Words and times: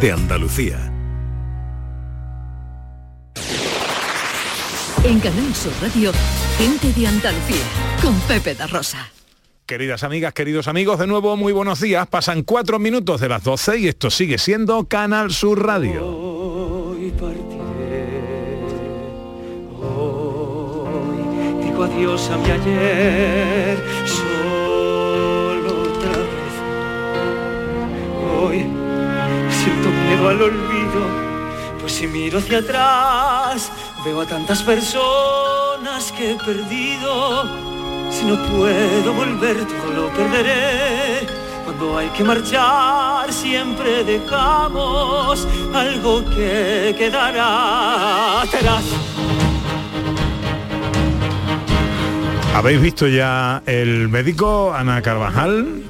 de 0.00 0.12
Andalucía. 0.12 0.78
En 5.04 5.20
Canal 5.20 5.54
Sur 5.54 5.72
Radio, 5.82 6.12
gente 6.56 6.92
de 6.98 7.06
Andalucía, 7.06 7.64
con 8.02 8.18
Pepe 8.20 8.54
da 8.54 8.66
Rosa. 8.66 9.10
Queridas 9.66 10.02
amigas, 10.02 10.32
queridos 10.32 10.68
amigos, 10.68 10.98
de 10.98 11.06
nuevo 11.06 11.36
muy 11.36 11.52
buenos 11.52 11.80
días. 11.80 12.06
Pasan 12.06 12.42
cuatro 12.42 12.78
minutos 12.78 13.20
de 13.20 13.28
las 13.28 13.44
12 13.44 13.78
y 13.78 13.88
esto 13.88 14.10
sigue 14.10 14.38
siendo 14.38 14.88
Canal 14.88 15.30
Sur 15.30 15.64
Radio. 15.64 16.06
Hoy 16.06 17.10
partiré, 17.10 18.08
hoy 19.80 21.64
digo 21.64 21.84
adiós 21.84 22.30
a 22.30 22.36
mi 22.38 22.50
ayer, 22.50 23.78
solo 24.06 25.82
otra 25.82 26.10
vez. 26.10 26.54
Hoy 28.40 28.73
al 30.22 30.40
olvido, 30.40 31.00
pues 31.80 31.92
si 31.92 32.06
miro 32.06 32.38
hacia 32.38 32.58
atrás, 32.58 33.70
veo 34.04 34.20
a 34.20 34.26
tantas 34.26 34.62
personas 34.62 36.12
que 36.12 36.32
he 36.32 36.34
perdido. 36.36 37.44
Si 38.10 38.24
no 38.24 38.36
puedo 38.46 39.12
volver, 39.12 39.56
todo 39.66 39.92
lo 39.92 40.08
perderé. 40.10 41.26
Cuando 41.64 41.98
hay 41.98 42.08
que 42.08 42.22
marchar, 42.22 43.32
siempre 43.32 44.04
dejamos 44.04 45.46
algo 45.74 46.24
que 46.30 46.94
quedará 46.96 48.42
atrás. 48.42 48.84
¿Habéis 52.54 52.80
visto 52.80 53.08
ya 53.08 53.62
el 53.66 54.08
médico, 54.08 54.72
Ana 54.72 55.02
Carvajal? 55.02 55.83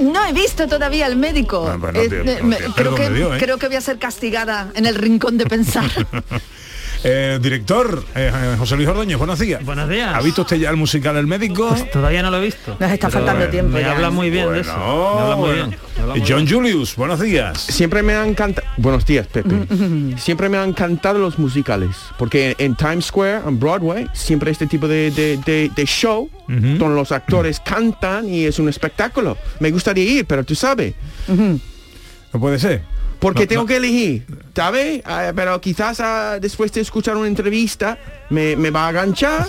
No 0.00 0.24
he 0.26 0.32
visto 0.32 0.66
todavía 0.66 1.06
al 1.06 1.16
médico. 1.16 1.68
Ah, 1.70 1.76
bueno, 1.76 2.00
Eh, 2.00 2.08
tío, 2.08 2.24
no, 2.24 2.44
me- 2.44 2.56
tío, 2.56 2.74
creo, 2.74 2.94
que, 2.94 3.10
me 3.10 3.16
dio, 3.16 3.34
¿eh? 3.34 3.38
creo 3.38 3.58
que 3.58 3.66
voy 3.66 3.76
a 3.76 3.80
ser 3.80 3.98
castigada 3.98 4.70
en 4.74 4.86
el 4.86 4.94
rincón 4.94 5.36
de 5.38 5.46
pensar. 5.46 5.90
Eh, 7.02 7.38
director, 7.40 8.04
eh, 8.14 8.30
José 8.58 8.76
Luis 8.76 8.86
Ordóñez, 8.86 9.16
buenos 9.16 9.38
días. 9.38 9.64
Buenos 9.64 9.88
días. 9.88 10.14
¿Ha 10.14 10.20
visto 10.20 10.42
usted 10.42 10.58
ya 10.58 10.68
el 10.68 10.76
musical 10.76 11.16
El 11.16 11.26
Médico? 11.26 11.74
Todavía 11.90 12.22
no 12.22 12.30
lo 12.30 12.36
he 12.36 12.44
visto. 12.44 12.76
Nos 12.78 12.90
está 12.92 13.08
Pero 13.08 13.24
faltando 13.24 13.48
tiempo 13.48 13.72
Me 13.72 13.80
ya. 13.80 13.92
habla 13.92 14.10
muy 14.10 14.28
bien 14.28 14.52
de 14.52 14.60
eso. 14.60 14.76
Me 14.76 14.82
habla 15.22 15.36
muy 15.36 15.46
bueno. 15.48 15.66
bien. 15.68 15.78
me 15.96 16.02
habla 16.02 16.14
muy 16.16 16.24
John 16.28 16.44
bien. 16.44 16.54
Julius, 16.54 16.96
buenos 16.96 17.20
días. 17.20 17.58
Siempre 17.58 18.02
me 18.02 18.14
han 18.14 18.28
encantado, 18.28 18.66
buenos 18.76 19.06
días 19.06 19.26
Pepe, 19.28 19.54
siempre 20.18 20.50
me 20.50 20.58
han 20.58 20.68
encantado 20.70 21.18
los 21.18 21.38
musicales, 21.38 21.96
porque 22.18 22.54
en 22.58 22.74
Times 22.76 23.06
Square, 23.06 23.48
en 23.48 23.58
Broadway, 23.58 24.06
siempre 24.12 24.50
este 24.50 24.66
tipo 24.66 24.86
de, 24.86 25.10
de- 25.10 25.38
de- 25.38 25.70
de 25.74 25.86
show, 25.86 26.28
donde 26.48 26.88
los 26.94 27.12
actores 27.12 27.60
cantan 27.60 28.28
y 28.28 28.44
es 28.44 28.58
un 28.58 28.68
espectáculo. 28.68 29.38
Me 29.58 29.70
gustaría 29.70 30.04
ir, 30.04 30.26
pero 30.26 30.44
tú 30.44 30.54
sabes, 30.54 30.92
No 31.28 32.38
puede 32.38 32.58
ser. 32.58 32.82
Porque 33.20 33.42
No, 33.42 33.48
tengo 33.48 33.62
no. 33.62 33.66
que 33.68 33.76
elegir, 33.76 34.24
¿sabes? 34.54 35.02
Ah, 35.04 35.32
pero 35.36 35.60
quizás 35.60 36.00
ah, 36.00 36.38
después 36.40 36.72
de 36.72 36.80
escuchar 36.80 37.16
una 37.16 37.28
entrevista 37.28 37.98
me, 38.30 38.56
me 38.56 38.70
va 38.70 38.86
a 38.86 38.88
aganchar 38.88 39.46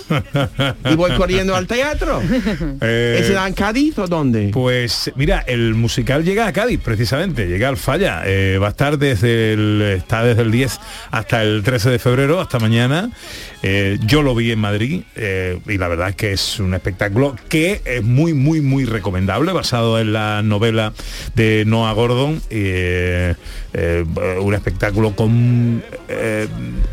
y 0.90 0.94
voy 0.94 1.12
corriendo 1.12 1.56
al 1.56 1.66
teatro. 1.66 2.20
Eh, 2.80 3.18
¿Es 3.20 3.30
en 3.30 3.54
Cádiz 3.54 3.98
o 3.98 4.06
dónde? 4.06 4.50
Pues 4.52 5.12
mira, 5.14 5.44
el 5.46 5.74
musical 5.74 6.24
llega 6.24 6.46
a 6.46 6.52
Cádiz 6.52 6.80
precisamente, 6.82 7.46
llega 7.46 7.68
al 7.68 7.76
Falla. 7.76 8.22
Eh, 8.24 8.58
va 8.60 8.68
a 8.68 8.70
estar 8.70 8.98
desde 8.98 9.52
el 9.52 9.82
está 9.82 10.24
desde 10.24 10.42
el 10.42 10.50
10 10.50 10.80
hasta 11.10 11.42
el 11.42 11.62
13 11.62 11.90
de 11.90 11.98
febrero, 11.98 12.40
hasta 12.40 12.58
mañana. 12.58 13.10
Eh, 13.62 13.98
yo 14.04 14.22
lo 14.22 14.34
vi 14.34 14.50
en 14.50 14.58
Madrid 14.58 15.02
eh, 15.14 15.60
y 15.68 15.78
la 15.78 15.86
verdad 15.86 16.08
es 16.08 16.16
que 16.16 16.32
es 16.32 16.58
un 16.58 16.74
espectáculo 16.74 17.36
que 17.48 17.80
es 17.84 18.02
muy, 18.02 18.34
muy, 18.34 18.60
muy 18.60 18.84
recomendable, 18.84 19.52
basado 19.52 20.00
en 20.00 20.12
la 20.12 20.42
novela 20.42 20.92
de 21.34 21.64
Noah 21.66 21.92
Gordon. 21.92 22.42
eh, 22.50 23.34
eh, 23.74 24.04
un 24.38 24.52
espectáculo 24.52 25.16
con 25.16 25.82
eh, 26.08 26.46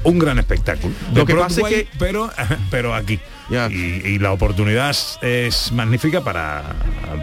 un 0.03 0.17
gran 0.19 0.39
espectáculo. 0.39 0.93
De 1.11 1.19
Lo 1.19 1.25
que 1.25 1.35
pasa 1.35 1.55
es 1.55 1.57
Broadway, 1.57 1.78
pero, 1.97 2.29
pero 2.71 2.93
aquí. 2.93 3.19
Y, 3.49 3.73
y 3.75 4.19
la 4.19 4.31
oportunidad 4.31 4.91
es, 4.91 5.17
es 5.21 5.71
magnífica 5.71 6.21
para, 6.21 6.63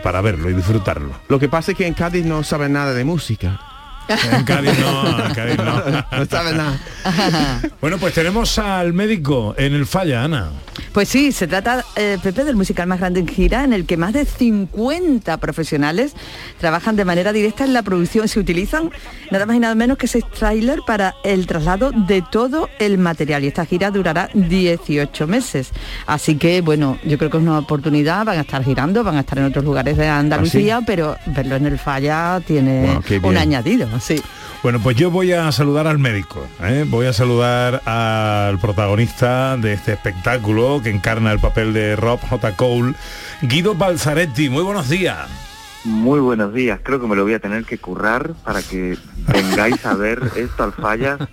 para 0.03 0.21
verlo 0.21 0.51
y 0.51 0.55
disfrutarlo. 0.55 1.13
Lo 1.29 1.39
que 1.39 1.49
pasa 1.49 1.71
es 1.73 1.79
que 1.79 1.87
en 1.87 1.95
Cádiz 1.95 2.25
no 2.25 2.43
saben 2.43 2.73
nada 2.73 2.93
de 2.93 3.05
música. 3.05 3.61
En 4.09 4.45
Cádiz 4.45 4.79
no, 4.79 5.27
en 5.27 5.35
Cádiz 5.35 5.59
no. 5.59 6.19
No 6.19 6.27
saben 6.27 6.57
nada. 6.57 6.79
Bueno, 7.81 7.99
pues 7.99 8.15
tenemos 8.15 8.59
al 8.59 8.93
médico 8.93 9.55
en 9.57 9.75
el 9.75 9.87
falla, 9.87 10.25
Ana. 10.25 10.51
Pues 10.93 11.09
sí, 11.09 11.31
se 11.33 11.47
trata, 11.47 11.85
eh, 11.95 12.19
Pepe, 12.23 12.45
del 12.45 12.57
musical 12.57 12.87
más 12.87 12.99
grande 12.99 13.21
en 13.21 13.29
gira, 13.29 13.65
en 13.65 13.73
el 13.73 13.87
que 13.87 13.97
más 13.97 14.13
de 14.13 14.25
50 14.25 15.37
profesionales 15.39 16.15
trabajan 16.59 16.97
de 16.97 17.05
manera 17.05 17.33
directa 17.33 17.65
en 17.65 17.75
la 17.75 17.83
producción. 17.83 18.29
Se 18.29 18.41
utilizan 18.41 18.91
nada 19.31 19.47
más 19.47 19.57
y 19.57 19.61
nada 19.61 19.75
menos 19.75 19.99
que 19.99 20.07
seis 20.07 20.25
trailers 20.39 20.83
para 20.87 21.15
el 21.23 21.47
traslado 21.47 21.93
de 21.93 22.23
todo 22.31 22.69
el 22.79 22.99
material. 22.99 23.45
Y 23.45 23.49
esta 23.49 23.67
gira 23.67 23.91
durará 23.91 24.31
18 24.35 25.27
meses. 25.27 25.71
Así 26.07 26.37
que, 26.37 26.61
bueno, 26.61 26.99
yo 27.05 27.19
creo 27.19 27.31
que 27.31 27.37
es 27.37 27.43
una 27.43 27.59
oportunidad. 27.59 28.25
Van 28.25 28.39
a 28.39 28.43
estar 28.43 28.65
girando, 28.65 29.05
van 29.05 29.17
a 29.17 29.21
estar 29.21 29.39
en 29.39 29.45
otros 29.45 29.65
lugares 29.65 29.97
de 29.97 30.09
Andalucía, 30.09 30.81
pero 30.87 31.17
verlo 31.27 31.57
en 31.57 31.67
el 31.67 31.79
falla 31.79 32.41
tiene 32.47 32.99
un 33.23 33.35
bien. 33.63 33.89
Sí. 34.01 34.23
Bueno, 34.63 34.81
pues 34.81 34.97
yo 34.97 35.11
voy 35.11 35.33
a 35.33 35.51
saludar 35.53 35.87
al 35.87 35.99
médico, 35.99 36.47
¿eh? 36.63 36.85
voy 36.87 37.07
a 37.07 37.13
saludar 37.13 37.83
al 37.85 38.59
protagonista 38.59 39.57
de 39.57 39.75
este 39.75 39.93
espectáculo 39.93 40.81
que 40.83 40.91
encarna 40.91 41.31
el 41.33 41.39
papel 41.39 41.73
de 41.73 41.95
Rob 41.95 42.21
J. 42.21 42.53
Cole, 42.57 42.95
Guido 43.43 43.75
Balzaretti. 43.75 44.49
Muy 44.49 44.63
buenos 44.63 44.89
días. 44.89 45.46
Muy 45.87 46.19
buenos 46.19 46.53
días, 46.53 46.81
creo 46.83 47.01
que 47.01 47.07
me 47.07 47.15
lo 47.15 47.23
voy 47.23 47.35
a 47.35 47.39
tener 47.39 47.65
que 47.65 47.79
currar 47.79 48.33
para 48.45 48.61
que 48.61 48.99
vengáis 49.33 49.87
a 49.87 49.95
ver 49.95 50.21
esto 50.35 50.65
al 50.65 50.73
fallas. 50.73 51.19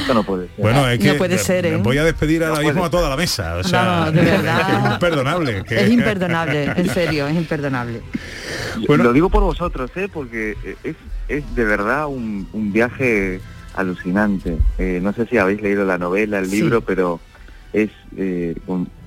Esto 0.00 0.14
no 0.14 0.24
puede 0.24 0.46
ser. 0.48 0.56
Bueno, 0.58 0.88
es 0.88 0.98
No 0.98 1.04
que 1.12 1.14
puede 1.18 1.38
ser, 1.38 1.64
¿eh? 1.66 1.76
voy 1.76 1.96
a 1.98 2.02
despedir 2.04 2.42
ahora 2.42 2.60
No 2.60 2.66
mismo 2.66 2.84
a 2.84 2.90
toda 2.90 3.08
la 3.08 3.16
mesa. 3.16 3.56
O 3.56 3.62
sea, 3.64 4.04
No, 4.06 4.12
de 4.12 4.22
verdad. 4.22 4.84
es 4.86 4.92
imperdonable. 4.94 5.64
que- 5.64 5.80
Es 5.84 5.90
imperdonable, 5.90 6.64
en 6.76 6.88
serio, 6.88 7.26
es 7.28 7.36
imperdonable. 7.36 8.00
Bueno. 8.88 9.04
Lo 9.04 9.12
digo 9.12 9.28
por 9.30 9.42
vosotros, 9.44 9.90
¿eh? 9.96 10.08
porque 10.12 10.56
es, 10.82 10.96
es 11.28 11.54
de 11.54 11.64
verdad 11.64 12.06
un, 12.08 12.48
un 12.52 12.72
viaje 12.72 13.40
alucinante. 13.74 14.56
Eh, 14.78 14.98
no 15.02 15.12
sé 15.12 15.26
si 15.26 15.38
habéis 15.38 15.62
leído 15.62 15.84
la 15.84 15.98
novela, 15.98 16.38
el 16.40 16.46
Sí. 16.46 16.56
libro, 16.62 16.80
pero 16.80 17.20
es 17.72 17.90
eh, 18.16 18.56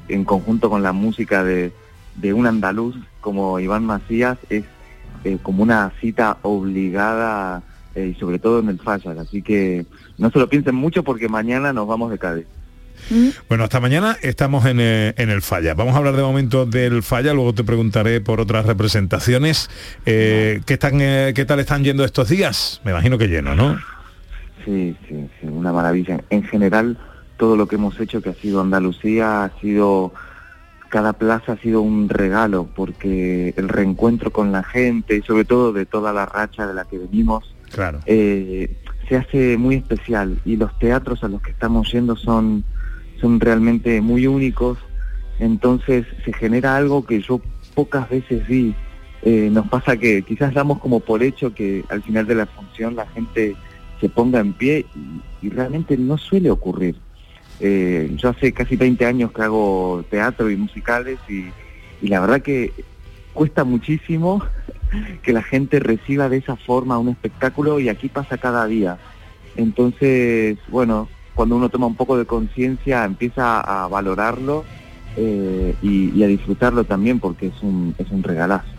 en 0.08 0.24
conjunto 0.24 0.70
con 0.70 0.82
la 0.82 0.94
música 0.94 1.44
de, 1.44 1.74
de 2.16 2.34
un 2.34 2.48
andaluz 2.48 2.96
como 3.20 3.60
Iván 3.60 3.86
Macías, 3.86 4.38
es 4.50 4.64
eh, 5.24 5.38
como 5.42 5.64
una 5.64 5.92
cita 6.02 6.38
obligada 6.42 7.64
eh, 7.96 8.14
y 8.16 8.20
sobre 8.20 8.40
todo 8.40 8.60
en 8.60 8.70
el 8.70 8.80
Fallas. 8.80 9.18
Así 9.18 9.42
que 9.42 9.86
no 10.18 10.30
se 10.30 10.40
lo 10.40 10.50
piensen 10.50 10.76
mucho 10.76 11.04
porque 11.04 11.30
mañana 11.30 11.74
nos 11.74 11.88
vamos 11.88 12.12
de 12.12 12.18
Cádiz. 12.18 12.46
Bueno, 13.50 13.66
hasta 13.66 13.80
mañana 13.80 14.18
estamos 14.22 14.66
en, 14.66 14.80
eh, 14.80 15.14
en 15.18 15.30
el 15.30 15.42
Falla. 15.42 15.74
Vamos 15.74 15.96
a 15.96 15.98
hablar 15.98 16.16
de 16.16 16.24
momento 16.24 16.66
del 16.66 17.04
Falla, 17.04 17.34
luego 17.34 17.54
te 17.54 17.64
preguntaré 17.64 18.22
por 18.22 18.40
otras 18.40 18.66
representaciones. 18.66 19.70
Eh, 20.06 20.62
¿qué, 20.66 20.74
están, 20.74 21.02
eh, 21.02 21.34
¿Qué 21.36 21.46
tal 21.46 21.60
están 21.60 21.84
yendo 21.84 22.06
estos 22.06 22.30
días? 22.30 22.82
Me 22.84 22.92
imagino 22.92 23.18
que 23.18 23.28
lleno, 23.28 23.56
¿no? 23.56 23.78
Sí, 24.66 24.96
sí, 25.08 25.30
sí, 25.40 25.48
una 25.48 25.74
maravilla. 25.74 26.22
En 26.30 26.44
general, 26.44 26.98
todo 27.38 27.58
lo 27.58 27.68
que 27.68 27.76
hemos 27.76 28.00
hecho 28.00 28.22
que 28.22 28.30
ha 28.30 28.36
sido 28.36 28.62
Andalucía, 28.62 29.44
ha 29.44 29.60
sido, 29.60 30.14
cada 30.94 31.14
plaza 31.14 31.54
ha 31.54 31.58
sido 31.58 31.81
un 31.81 32.08
regalo, 32.08 32.68
porque 32.76 33.52
el 33.58 33.68
reencuentro 33.68 34.30
con 34.31 34.52
la 34.52 34.62
gente 34.62 35.18
y 35.18 35.22
sobre 35.24 35.44
todo 35.44 35.74
de 35.74 35.88
toda 35.88 36.14
la 36.14 36.28
racha 36.28 36.68
de 36.68 36.76
la 36.76 36.86
que 36.86 37.00
venimos, 37.00 37.56
Claro. 37.72 37.98
eh, 38.06 38.78
se 39.09 39.16
hace 39.18 39.58
muy 39.58 39.74
especial 39.74 40.38
y 40.46 40.56
los 40.56 40.78
teatros 40.78 41.24
a 41.24 41.30
los 41.30 41.42
que 41.42 41.50
estamos 41.50 41.92
yendo 41.92 42.16
son, 42.16 42.64
son 43.20 43.40
realmente 43.40 44.02
muy 44.02 44.28
únicos, 44.28 44.78
entonces 45.40 46.06
se 46.24 46.31
genera 46.31 46.76
algo 46.78 47.04
que 47.08 47.20
yo 47.22 47.42
pocas 47.74 48.08
veces 48.08 48.48
vi. 48.48 48.75
Eh, 49.24 49.50
nos 49.52 49.68
pasa 49.70 49.98
que 49.98 50.22
quizás 50.22 50.54
damos 50.54 50.78
como 50.78 51.00
por 51.00 51.24
hecho 51.24 51.56
que 51.56 51.84
al 51.90 52.04
final 52.04 52.28
de 52.28 52.36
la 52.36 52.46
función 52.46 52.96
la 52.96 53.08
gente 53.08 53.56
se 54.00 54.10
ponga 54.10 54.40
en 54.42 54.54
pie 54.54 54.86
y, 55.42 55.48
y 55.48 55.50
realmente 55.50 55.98
no 55.98 56.19
suele 56.19 56.51
ocurrir. 56.51 56.95
Eh, 57.60 58.12
yo 58.16 58.30
hace 58.30 58.52
casi 58.52 58.76
20 58.76 59.06
años 59.06 59.32
que 59.32 59.42
hago 59.42 60.04
teatro 60.10 60.50
y 60.50 60.56
musicales 60.56 61.20
y, 61.30 61.46
la 62.08 62.20
verdad 62.20 62.42
que 62.42 62.74
cuesta 63.34 63.64
muchísimo 63.64 64.44
que 65.24 65.32
la 65.32 65.42
gente 65.42 65.80
reciba 65.80 66.28
de 66.28 66.38
esa 66.38 66.58
forma 66.58 66.98
un 66.98 67.10
espectáculo 67.10 67.80
y 67.80 67.90
aquí 67.90 68.10
pasa 68.10 68.38
cada 68.38 68.66
día. 68.68 68.98
Entonces, 69.56 70.58
bueno, 70.68 71.08
cuando 71.34 71.56
uno 71.56 71.70
toma 71.70 71.88
un 71.88 71.96
poco 71.96 72.18
de 72.18 72.26
conciencia 72.26 73.06
empieza 73.06 73.62
a 73.62 73.88
valorarlo 73.88 74.66
eh, 75.16 75.76
y, 75.82 76.10
y 76.10 76.24
a 76.24 76.28
disfrutarlo 76.28 76.84
también 76.84 77.20
porque 77.20 77.48
es 77.48 77.62
un, 77.62 77.96
es 77.98 78.10
un 78.12 78.24
regalazo. 78.24 78.73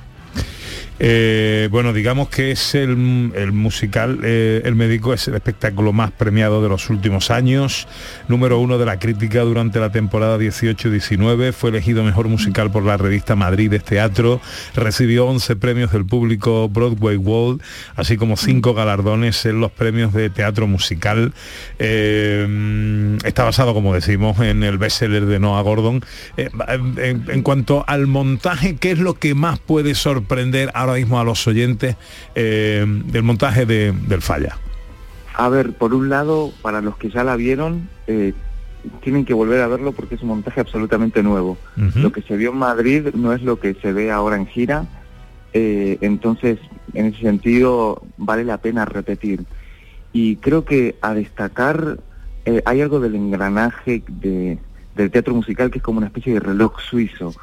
Eh, 1.00 1.68
bueno, 1.70 1.92
digamos 1.92 2.28
que 2.28 2.52
es 2.52 2.76
el, 2.76 2.96
musical 2.96 4.20
eh, 4.22 4.62
El 4.64 4.76
médico 4.76 5.12
es 5.12 5.26
el 5.26 5.34
espectáculo 5.34 5.92
más 5.92 6.12
premiado 6.12 6.62
de 6.62 6.68
los 6.68 6.88
últimos 6.88 7.30
años, 7.32 7.88
número 8.28 8.60
uno 8.60 8.78
de 8.78 8.86
la 8.86 8.98
crítica 8.98 9.40
durante 9.40 9.80
la 9.80 9.90
temporada 9.90 10.38
18-19, 10.38 11.52
fue 11.52 11.70
elegido 11.70 12.04
mejor 12.04 12.28
musical 12.28 12.70
por 12.70 12.84
la 12.84 12.96
revista 12.96 13.34
Madrid 13.34 13.70
de 13.70 13.80
Teatro, 13.80 14.40
recibió 14.76 15.26
11 15.26 15.56
premios 15.56 15.90
del 15.90 16.06
público 16.06 16.68
Broadway 16.68 17.16
World, 17.16 17.60
así 17.96 18.16
como 18.16 18.36
cinco 18.36 18.74
galardones 18.74 19.44
en 19.46 19.60
los 19.60 19.72
premios 19.72 20.12
de 20.12 20.30
teatro 20.30 20.66
musical. 20.66 21.32
Eh, 21.78 23.18
está 23.24 23.44
basado, 23.44 23.74
como 23.74 23.94
decimos, 23.94 24.38
en 24.40 24.62
el 24.62 24.78
bestseller 24.78 25.26
de 25.26 25.40
Noah 25.40 25.62
Gordon. 25.62 26.04
En, 26.36 27.42
cuanto 27.42 27.84
al 27.86 28.06
montaje, 28.06 28.76
¿qué 28.76 28.92
es 28.92 28.98
lo 28.98 29.14
que 29.14 29.34
más 29.34 29.58
puede 29.58 29.94
sorprender 29.94 30.70
a 30.74 30.83
ahora 30.84 30.98
mismo 30.98 31.18
a 31.18 31.24
los 31.24 31.46
oyentes 31.46 31.96
eh, 32.34 32.84
del 32.86 33.22
montaje 33.22 33.66
de, 33.66 33.92
del 33.92 34.22
Falla? 34.22 34.56
A 35.34 35.48
ver, 35.48 35.72
por 35.72 35.94
un 35.94 36.08
lado, 36.08 36.52
para 36.62 36.80
los 36.80 36.96
que 36.96 37.10
ya 37.10 37.24
la 37.24 37.36
vieron, 37.36 37.88
eh, 38.06 38.32
tienen 39.00 39.24
que 39.24 39.34
volver 39.34 39.62
a 39.62 39.66
verlo 39.66 39.92
porque 39.92 40.14
es 40.14 40.22
un 40.22 40.28
montaje 40.28 40.60
absolutamente 40.60 41.22
nuevo. 41.22 41.56
Lo 41.96 42.12
que 42.12 42.22
se 42.22 42.36
vio 42.36 42.50
en 42.50 42.58
Madrid 42.58 43.08
no 43.14 43.32
es 43.32 43.42
lo 43.42 43.58
que 43.58 43.74
se 43.74 43.92
ve 43.92 44.12
ahora 44.12 44.36
en 44.36 44.46
gira, 44.46 44.86
eh, 45.54 45.98
entonces 46.02 46.58
en 46.92 47.06
ese 47.06 47.20
sentido 47.22 48.02
vale 48.18 48.44
la 48.44 48.58
pena 48.58 48.84
repetir. 48.84 49.44
Y 50.12 50.36
creo 50.36 50.64
que 50.64 50.96
a 51.00 51.14
destacar 51.14 51.98
hay 52.66 52.80
algo 52.82 53.00
del 53.00 53.14
engranaje 53.14 54.02
de, 54.06 54.58
del 54.94 55.10
teatro 55.10 55.34
musical 55.34 55.70
que 55.70 55.78
es 55.78 55.84
como 55.84 55.98
una 55.98 56.08
especie 56.08 56.34
de 56.34 56.40
reloj 56.40 56.78
suizo. 56.80 57.34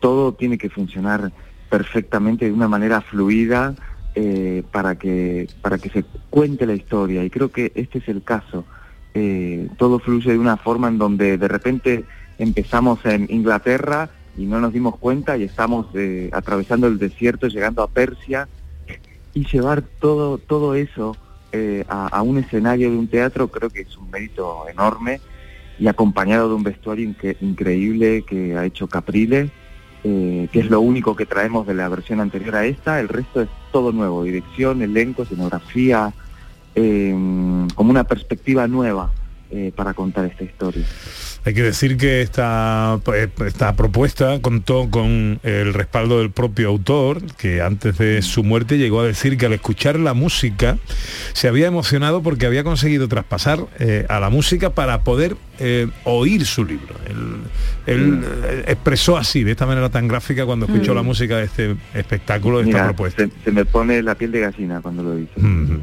todo 0.00 0.32
tiene 0.32 0.56
que 0.56 0.70
funcionar 0.70 1.30
perfectamente 1.68 2.46
de 2.46 2.52
una 2.52 2.68
manera 2.68 3.00
fluida 3.00 3.74
eh, 4.14 4.62
para, 4.72 4.94
que, 4.96 5.48
para 5.60 5.78
que 5.78 5.90
se 5.90 6.04
cuente 6.30 6.66
la 6.66 6.74
historia. 6.74 7.24
Y 7.24 7.30
creo 7.30 7.50
que 7.50 7.72
este 7.74 7.98
es 7.98 8.08
el 8.08 8.22
caso. 8.22 8.64
Eh, 9.14 9.68
todo 9.76 9.98
fluye 9.98 10.32
de 10.32 10.38
una 10.38 10.56
forma 10.56 10.88
en 10.88 10.98
donde 10.98 11.38
de 11.38 11.48
repente 11.48 12.04
empezamos 12.38 13.04
en 13.04 13.26
Inglaterra 13.30 14.10
y 14.36 14.44
no 14.44 14.60
nos 14.60 14.72
dimos 14.72 14.96
cuenta 14.96 15.36
y 15.36 15.44
estamos 15.44 15.86
eh, 15.94 16.30
atravesando 16.32 16.86
el 16.86 16.98
desierto, 16.98 17.48
llegando 17.48 17.82
a 17.82 17.88
Persia 17.88 18.48
y 19.34 19.46
llevar 19.46 19.82
todo, 19.82 20.38
todo 20.38 20.74
eso 20.74 21.16
a, 21.88 22.08
a, 22.08 22.20
un 22.20 22.36
escenario 22.36 22.90
de 22.90 22.98
un 22.98 23.08
teatro 23.08 23.48
creo 23.48 23.70
que 23.70 23.80
es 23.80 23.96
un 23.96 24.10
mérito 24.10 24.68
enorme 24.68 25.20
y 25.78 25.88
acompañado 25.88 26.50
de 26.50 26.54
un 26.54 26.62
vestuario 26.62 27.14
increíble 27.40 28.24
que 28.26 28.54
ha 28.56 28.66
hecho 28.66 28.88
Caprile 28.88 29.50
eh, 30.08 30.48
que 30.52 30.60
es 30.60 30.70
lo 30.70 30.80
único 30.80 31.16
que 31.16 31.26
traemos 31.26 31.66
de 31.66 31.74
la 31.74 31.88
versión 31.88 32.20
anterior 32.20 32.54
a 32.54 32.64
esta, 32.64 33.00
el 33.00 33.08
resto 33.08 33.40
es 33.40 33.48
todo 33.72 33.90
nuevo, 33.90 34.22
dirección, 34.22 34.80
elenco, 34.80 35.24
escenografía, 35.24 36.12
em, 36.76 37.66
como 37.70 37.90
una 37.90 38.04
perspectiva 38.04 38.68
nueva 38.68 39.10
eh, 39.50 39.72
para 39.74 39.94
contar 39.94 40.24
esta 40.24 40.44
historia. 40.44 40.84
Hay 41.46 41.54
que 41.54 41.62
decir 41.62 41.96
que 41.96 42.22
esta, 42.22 42.98
pues, 43.04 43.28
esta 43.46 43.76
propuesta 43.76 44.40
contó 44.40 44.90
con 44.90 45.38
el 45.44 45.74
respaldo 45.74 46.18
del 46.18 46.32
propio 46.32 46.68
autor, 46.68 47.22
que 47.36 47.62
antes 47.62 47.96
de 47.98 48.20
su 48.22 48.42
muerte 48.42 48.78
llegó 48.78 49.00
a 49.00 49.06
decir 49.06 49.38
que 49.38 49.46
al 49.46 49.52
escuchar 49.52 49.96
la 49.96 50.12
música 50.12 50.76
se 51.34 51.46
había 51.46 51.68
emocionado 51.68 52.20
porque 52.20 52.46
había 52.46 52.64
conseguido 52.64 53.06
traspasar 53.06 53.60
eh, 53.78 54.06
a 54.08 54.18
la 54.18 54.28
música 54.28 54.70
para 54.70 55.04
poder 55.04 55.36
eh, 55.60 55.88
oír 56.02 56.44
su 56.44 56.64
libro. 56.64 56.96
Él, 57.86 58.02
mm. 58.02 58.24
eh, 58.24 58.64
expresó 58.66 59.16
así, 59.16 59.44
de 59.44 59.52
esta 59.52 59.66
manera 59.66 59.88
tan 59.88 60.08
gráfica, 60.08 60.44
cuando 60.46 60.66
escuchó 60.66 60.94
la 60.94 61.02
mm. 61.02 61.06
música 61.06 61.36
de 61.36 61.44
este 61.44 61.76
espectáculo, 61.94 62.58
de 62.58 62.70
esta 62.70 62.86
propuesta. 62.86 63.24
Se, 63.44 63.52
me 63.52 63.64
pone 63.64 64.02
la 64.02 64.16
piel 64.16 64.32
de 64.32 64.40
gallina 64.40 64.80
cuando 64.80 65.04
lo 65.04 65.14
dice. 65.14 65.32
Mm. 65.36 65.80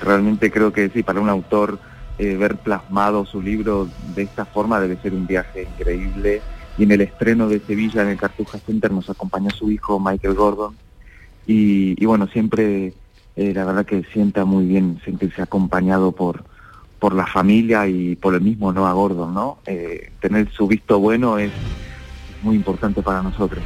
realmente 0.00 0.52
creo 0.52 0.72
que 0.72 0.90
sí, 0.90 1.02
para 1.02 1.18
un 1.18 1.28
autor 1.28 1.80
eh, 2.22 2.36
ver 2.36 2.56
plasmado 2.56 3.26
su 3.26 3.42
libro 3.42 3.88
de 4.14 4.22
esta 4.22 4.44
forma 4.44 4.78
debe 4.78 4.96
ser 5.02 5.12
un 5.12 5.26
viaje 5.26 5.64
increíble. 5.64 6.40
Y 6.78 6.84
en 6.84 6.92
el 6.92 7.00
estreno 7.00 7.48
de 7.48 7.58
Sevilla 7.58 8.02
en 8.02 8.10
el 8.10 8.16
Cartuja 8.16 8.58
Center 8.58 8.92
nos 8.92 9.10
acompañó 9.10 9.50
su 9.50 9.72
hijo 9.72 9.98
Michael 9.98 10.34
Gordon. 10.34 10.76
Y, 11.48 12.06
bueno, 12.06 12.28
siempre 12.28 12.94
eh, 13.34 13.52
la 13.52 13.64
verdad 13.64 13.84
que 13.84 14.04
sienta 14.12 14.44
muy 14.44 14.66
bien 14.66 15.00
sentirse 15.04 15.42
acompañado 15.42 16.12
por, 16.12 16.44
por 17.00 17.12
la 17.12 17.26
familia 17.26 17.88
y 17.88 18.14
por 18.14 18.36
el 18.36 18.40
mismo 18.40 18.72
Noah 18.72 18.92
Gordon, 18.92 19.34
¿no? 19.34 19.58
Eh, 19.66 20.12
tener 20.20 20.48
su 20.52 20.68
visto 20.68 21.00
bueno 21.00 21.38
es 21.38 21.50
muy 22.42 22.54
importante 22.54 23.02
para 23.02 23.20
nosotros. 23.20 23.64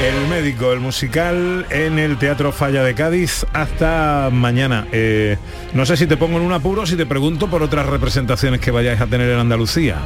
El 0.00 0.28
médico, 0.28 0.72
el 0.72 0.80
musical 0.80 1.66
en 1.68 1.98
el 1.98 2.16
Teatro 2.16 2.52
Falla 2.52 2.82
de 2.82 2.94
Cádiz 2.94 3.44
hasta 3.52 4.30
mañana. 4.32 4.86
Eh, 4.92 5.36
no 5.74 5.84
sé 5.84 5.98
si 5.98 6.06
te 6.06 6.16
pongo 6.16 6.38
en 6.38 6.44
un 6.44 6.54
apuro 6.54 6.86
si 6.86 6.96
te 6.96 7.04
pregunto 7.04 7.48
por 7.48 7.62
otras 7.62 7.86
representaciones 7.86 8.60
que 8.60 8.70
vayáis 8.70 8.98
a 9.02 9.06
tener 9.06 9.28
en 9.28 9.38
Andalucía. 9.38 9.98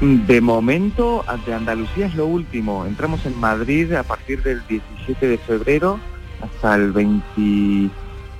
De 0.00 0.40
momento, 0.40 1.22
de 1.44 1.52
Andalucía 1.52 2.06
es 2.06 2.14
lo 2.14 2.24
último. 2.26 2.86
Entramos 2.86 3.26
en 3.26 3.38
Madrid 3.38 3.92
a 3.92 4.04
partir 4.04 4.42
del 4.42 4.66
17 4.66 5.28
de 5.28 5.36
febrero 5.36 6.00
hasta 6.40 6.74
el 6.76 6.92
20... 6.92 7.94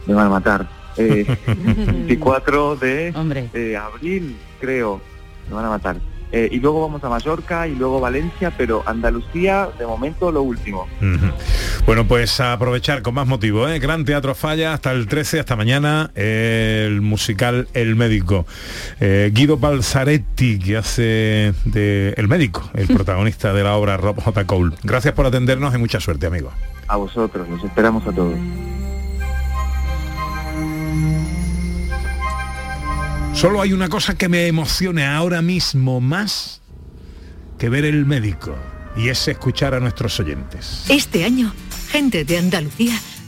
Me 0.06 0.14
van 0.14 0.28
a 0.28 0.30
matar. 0.30 0.66
24 0.96 2.78
eh, 2.80 3.12
de 3.52 3.72
eh, 3.72 3.76
abril, 3.76 4.34
creo. 4.60 5.02
Me 5.48 5.56
van 5.56 5.66
a 5.66 5.68
matar. 5.68 5.96
Eh, 6.32 6.48
y 6.52 6.60
luego 6.60 6.82
vamos 6.82 7.02
a 7.04 7.08
Mallorca 7.08 7.66
y 7.66 7.74
luego 7.74 8.00
Valencia, 8.00 8.52
pero 8.56 8.82
Andalucía 8.86 9.68
de 9.78 9.86
momento 9.86 10.30
lo 10.30 10.42
último. 10.42 10.86
Bueno, 11.86 12.06
pues 12.06 12.38
a 12.40 12.52
aprovechar 12.52 13.02
con 13.02 13.14
más 13.14 13.26
motivo, 13.26 13.66
¿eh? 13.68 13.78
Gran 13.78 14.04
Teatro 14.04 14.34
Falla 14.34 14.74
hasta 14.74 14.92
el 14.92 15.06
13, 15.06 15.40
hasta 15.40 15.56
mañana, 15.56 16.10
el 16.14 17.00
musical 17.00 17.68
El 17.72 17.96
Médico. 17.96 18.46
Eh, 19.00 19.30
Guido 19.32 19.56
Balzaretti, 19.56 20.58
que 20.58 20.76
hace 20.76 21.54
de 21.64 22.14
El 22.16 22.28
Médico, 22.28 22.70
el 22.74 22.88
protagonista 22.88 23.52
de 23.52 23.62
la 23.62 23.76
obra 23.76 23.96
Rob 23.96 24.20
J. 24.20 24.46
Cole. 24.46 24.76
Gracias 24.82 25.14
por 25.14 25.26
atendernos 25.26 25.74
y 25.74 25.78
mucha 25.78 26.00
suerte, 26.00 26.26
amigo. 26.26 26.50
A 26.88 26.96
vosotros, 26.96 27.48
nos 27.48 27.62
esperamos 27.64 28.06
a 28.06 28.12
todos. 28.12 28.34
Solo 33.38 33.62
hay 33.62 33.72
una 33.72 33.88
cosa 33.88 34.18
que 34.18 34.28
me 34.28 34.48
emocione 34.48 35.06
ahora 35.06 35.42
mismo 35.42 36.00
más 36.00 36.60
que 37.56 37.68
ver 37.68 37.84
el 37.84 38.04
médico 38.04 38.56
y 38.96 39.10
es 39.10 39.28
escuchar 39.28 39.74
a 39.74 39.78
nuestros 39.78 40.18
oyentes. 40.18 40.86
Este 40.88 41.22
año, 41.22 41.54
gente 41.88 42.24
de 42.24 42.36
Andalucía 42.36 43.00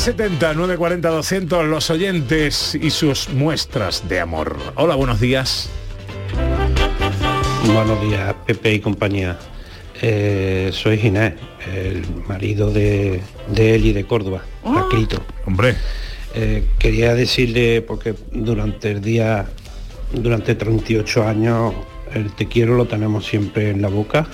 670 0.00 0.54
940 0.54 1.10
200 1.10 1.66
los 1.66 1.90
oyentes 1.90 2.74
y 2.74 2.88
sus 2.88 3.28
muestras 3.28 4.08
de 4.08 4.18
amor. 4.18 4.56
Hola, 4.76 4.94
buenos 4.94 5.20
días. 5.20 5.68
Buenos 7.66 8.00
días, 8.00 8.34
Pepe 8.46 8.72
y 8.72 8.80
compañía. 8.80 9.38
Eh, 10.00 10.70
soy 10.72 10.96
Ginés, 10.96 11.34
el 11.70 12.02
marido 12.26 12.72
de, 12.72 13.20
de 13.48 13.74
Eli 13.74 13.92
de 13.92 14.06
Córdoba, 14.06 14.40
ah. 14.64 14.88
Hombre. 15.44 15.76
Eh, 16.34 16.64
quería 16.78 17.14
decirle, 17.14 17.82
porque 17.82 18.14
durante 18.32 18.92
el 18.92 19.02
día, 19.02 19.50
durante 20.14 20.54
38 20.54 21.28
años, 21.28 21.74
el 22.14 22.32
te 22.32 22.46
quiero 22.46 22.74
lo 22.74 22.86
tenemos 22.86 23.26
siempre 23.26 23.68
en 23.68 23.82
la 23.82 23.88
boca 23.88 24.26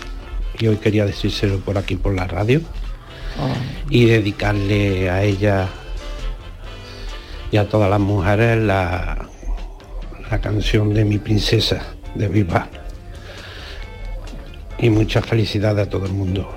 y 0.60 0.68
hoy 0.68 0.76
quería 0.76 1.04
decírselo 1.04 1.58
por 1.58 1.76
aquí 1.76 1.96
por 1.96 2.14
la 2.14 2.28
radio 2.28 2.60
y 3.90 4.06
dedicarle 4.06 5.10
a 5.10 5.22
ella 5.22 5.68
y 7.50 7.56
a 7.56 7.68
todas 7.68 7.88
las 7.88 8.00
mujeres 8.00 8.58
la, 8.62 9.28
la 10.30 10.40
canción 10.40 10.92
de 10.92 11.04
mi 11.04 11.18
princesa 11.18 11.80
de 12.14 12.28
Viva. 12.28 12.68
Y 14.78 14.90
mucha 14.90 15.22
felicidad 15.22 15.78
a 15.78 15.88
todo 15.88 16.06
el 16.06 16.12
mundo. 16.12 16.48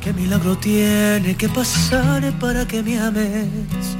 ¿Qué 0.00 0.12
milagro 0.12 0.56
tiene 0.56 1.36
que 1.36 1.48
pasar 1.48 2.32
para 2.38 2.66
que 2.66 2.82
me 2.82 2.98
ames? 2.98 3.97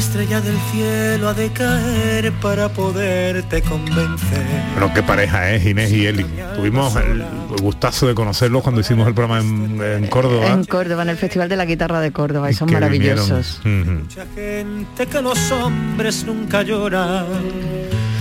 ¿Qué 0.00 0.06
estrella 0.06 0.40
del 0.40 0.56
cielo 0.72 1.28
ha 1.28 1.34
de 1.34 1.52
caer 1.52 2.32
para 2.40 2.70
poderte 2.70 3.60
convencer? 3.60 4.46
Bueno, 4.72 4.94
qué 4.94 5.02
pareja 5.02 5.50
es 5.50 5.66
Inés 5.66 5.92
y 5.92 6.06
Eli. 6.06 6.24
Tuvimos 6.56 6.96
el 6.96 7.22
gustazo 7.60 8.06
de 8.06 8.14
conocerlos 8.14 8.62
cuando 8.62 8.80
hicimos 8.80 9.06
el 9.06 9.12
programa 9.12 9.40
en, 9.40 9.78
en 9.78 10.06
Córdoba. 10.06 10.46
En 10.46 10.64
Córdoba, 10.64 11.02
en 11.02 11.10
el 11.10 11.18
Festival 11.18 11.50
de 11.50 11.56
la 11.56 11.66
Guitarra 11.66 12.00
de 12.00 12.12
Córdoba, 12.12 12.50
y 12.50 12.54
son 12.54 12.68
que 12.68 12.74
maravillosos. 12.76 13.60
Mucha 13.62 14.24
gente 14.34 15.06
que 15.06 15.20
los 15.20 15.52
hombres 15.52 16.24
nunca 16.24 16.62
lloran. 16.62 17.26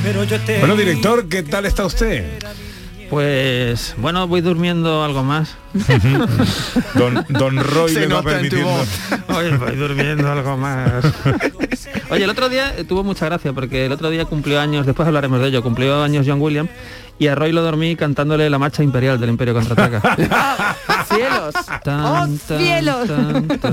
Pero 0.03 0.25
yo 0.25 0.37
te 0.41 0.59
Bueno, 0.59 0.75
director, 0.75 1.29
¿qué 1.29 1.43
tal 1.43 1.65
está 1.65 1.85
usted? 1.85 2.25
Pues 3.09 3.95
bueno, 3.97 4.27
voy 4.27 4.41
durmiendo 4.41 5.03
algo 5.03 5.23
más. 5.23 5.55
Don, 6.93 7.25
don 7.29 7.57
Roy 7.57 7.91
Se 7.93 8.01
le 8.01 8.07
va 8.07 8.21
permitiendo. 8.21 8.85
Oye, 9.29 9.57
voy 9.57 9.75
durmiendo 9.75 10.31
algo 10.31 10.57
más. 10.57 11.05
Oye, 12.09 12.23
el 12.23 12.29
otro 12.29 12.49
día 12.49 12.73
eh, 12.77 12.83
tuvo 12.83 13.03
mucha 13.03 13.25
gracia 13.25 13.53
porque 13.53 13.85
el 13.85 13.91
otro 13.91 14.09
día 14.09 14.25
cumplió 14.25 14.59
años, 14.59 14.85
después 14.85 15.07
hablaremos 15.07 15.39
de 15.41 15.47
ello, 15.47 15.63
cumplió 15.63 16.01
años 16.03 16.25
John 16.27 16.41
Williams 16.41 16.69
y 17.19 17.27
a 17.27 17.35
Roy 17.35 17.51
lo 17.51 17.61
dormí 17.61 17.95
cantándole 17.95 18.49
la 18.49 18.57
marcha 18.57 18.81
imperial 18.81 19.19
del 19.19 19.29
Imperio 19.29 19.53
Contraataca. 19.53 20.15
¡Cielos! 21.09 21.53
Tan, 21.83 22.05
¡Oh, 22.05 22.13
tan, 22.13 22.39
cielos! 22.39 23.07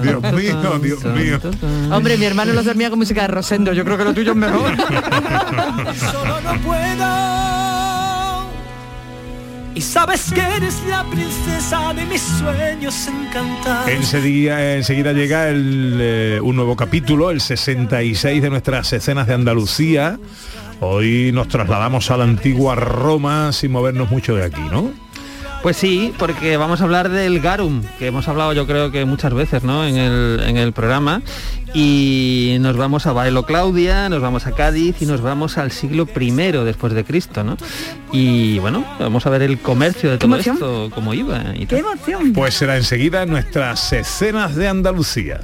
Dios 0.02 0.32
mío, 0.32 0.78
Dios 0.82 1.04
mío. 1.04 1.40
Hombre, 1.92 2.16
mi 2.18 2.24
hermano 2.24 2.52
los 2.52 2.64
dormía 2.64 2.90
con 2.90 2.98
música 2.98 3.22
de 3.22 3.28
Rosendo. 3.28 3.72
Yo 3.72 3.84
creo 3.84 3.96
que 3.96 4.04
lo 4.04 4.14
tuyo 4.14 4.32
es 4.32 4.36
mejor. 4.36 4.76
solo 6.12 6.40
no 6.40 6.60
puedo. 6.62 7.55
Y 9.76 9.82
sabes 9.82 10.32
que 10.32 10.40
eres 10.40 10.82
la 10.88 11.04
princesa 11.04 11.92
de 11.92 12.06
mis 12.06 12.22
sueños 12.22 13.08
encantados. 13.08 13.86
Enseguida, 13.90 14.74
enseguida 14.74 15.12
llega 15.12 15.50
el, 15.50 15.98
eh, 16.00 16.40
un 16.42 16.56
nuevo 16.56 16.74
capítulo, 16.76 17.30
el 17.30 17.42
66 17.42 18.40
de 18.40 18.48
nuestras 18.48 18.90
escenas 18.94 19.26
de 19.26 19.34
Andalucía. 19.34 20.18
Hoy 20.80 21.30
nos 21.34 21.48
trasladamos 21.48 22.10
a 22.10 22.16
la 22.16 22.24
antigua 22.24 22.74
Roma 22.74 23.52
sin 23.52 23.70
movernos 23.70 24.10
mucho 24.10 24.34
de 24.34 24.44
aquí, 24.44 24.62
¿no? 24.72 24.92
Pues 25.62 25.76
sí, 25.76 26.14
porque 26.18 26.56
vamos 26.56 26.80
a 26.80 26.84
hablar 26.84 27.08
del 27.08 27.40
Garum, 27.40 27.82
que 27.98 28.06
hemos 28.06 28.28
hablado 28.28 28.52
yo 28.52 28.66
creo 28.66 28.92
que 28.92 29.04
muchas 29.04 29.34
veces 29.34 29.64
¿no? 29.64 29.84
en, 29.84 29.96
el, 29.96 30.40
en 30.46 30.56
el 30.56 30.72
programa. 30.72 31.22
Y 31.74 32.56
nos 32.60 32.76
vamos 32.76 33.06
a 33.06 33.12
Bailo 33.12 33.44
Claudia, 33.44 34.08
nos 34.08 34.22
vamos 34.22 34.46
a 34.46 34.52
Cádiz 34.52 35.02
y 35.02 35.06
nos 35.06 35.20
vamos 35.20 35.58
al 35.58 35.72
siglo 35.72 36.08
I 36.18 36.30
después 36.30 36.94
de 36.94 37.04
Cristo, 37.04 37.44
¿no? 37.44 37.58
Y 38.12 38.58
bueno, 38.60 38.84
vamos 38.98 39.26
a 39.26 39.30
ver 39.30 39.42
el 39.42 39.58
comercio 39.58 40.10
de 40.10 40.18
todo 40.18 40.36
esto, 40.36 40.90
cómo 40.94 41.12
iba. 41.12 41.42
Y 41.54 41.66
¡Qué 41.66 41.78
emoción! 41.78 42.32
Pues 42.32 42.54
será 42.54 42.76
enseguida 42.76 43.24
en 43.24 43.30
nuestras 43.30 43.92
escenas 43.92 44.54
de 44.54 44.68
Andalucía. 44.68 45.40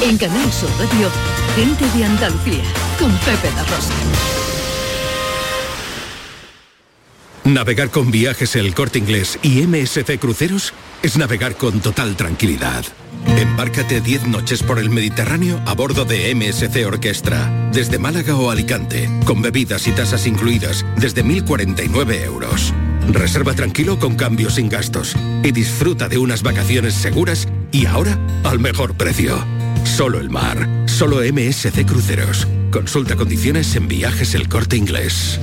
En 0.00 0.16
Canal 0.18 0.52
Sur 0.52 0.70
Radio, 0.78 1.10
gente 1.54 1.84
de 1.96 2.04
Andalucía, 2.04 2.64
con 2.98 3.12
Pepe 3.18 3.50
da 3.54 3.62
Rosa. 3.64 3.94
Navegar 7.44 7.90
con 7.90 8.10
viajes 8.10 8.56
El 8.56 8.74
Corte 8.74 8.98
Inglés 8.98 9.38
y 9.40 9.62
MSC 9.66 10.18
Cruceros 10.18 10.74
es 11.04 11.16
navegar 11.16 11.56
con 11.56 11.80
total 11.80 12.16
tranquilidad. 12.16 12.84
Embárcate 13.38 14.00
10 14.00 14.26
noches 14.26 14.64
por 14.64 14.80
el 14.80 14.90
Mediterráneo 14.90 15.62
a 15.64 15.74
bordo 15.74 16.04
de 16.04 16.34
MSC 16.34 16.84
Orquestra, 16.84 17.70
desde 17.72 18.00
Málaga 18.00 18.34
o 18.34 18.50
Alicante, 18.50 19.08
con 19.24 19.42
bebidas 19.42 19.86
y 19.86 19.92
tasas 19.92 20.26
incluidas 20.26 20.84
desde 20.96 21.24
1.049 21.24 22.24
euros. 22.24 22.74
Reserva 23.08 23.54
tranquilo 23.54 23.98
con 24.00 24.16
cambios 24.16 24.54
sin 24.54 24.68
gastos 24.68 25.14
y 25.44 25.52
disfruta 25.52 26.08
de 26.08 26.18
unas 26.18 26.42
vacaciones 26.42 26.94
seguras 26.94 27.46
y 27.70 27.86
ahora 27.86 28.18
al 28.42 28.58
mejor 28.58 28.96
precio. 28.96 29.55
Solo 29.84 30.20
el 30.20 30.30
mar, 30.30 30.68
solo 30.86 31.18
MSC 31.18 31.84
Cruceros. 31.86 32.46
Consulta 32.70 33.16
condiciones 33.16 33.74
en 33.76 33.88
viajes 33.88 34.34
El 34.34 34.48
Corte 34.48 34.76
Inglés. 34.76 35.40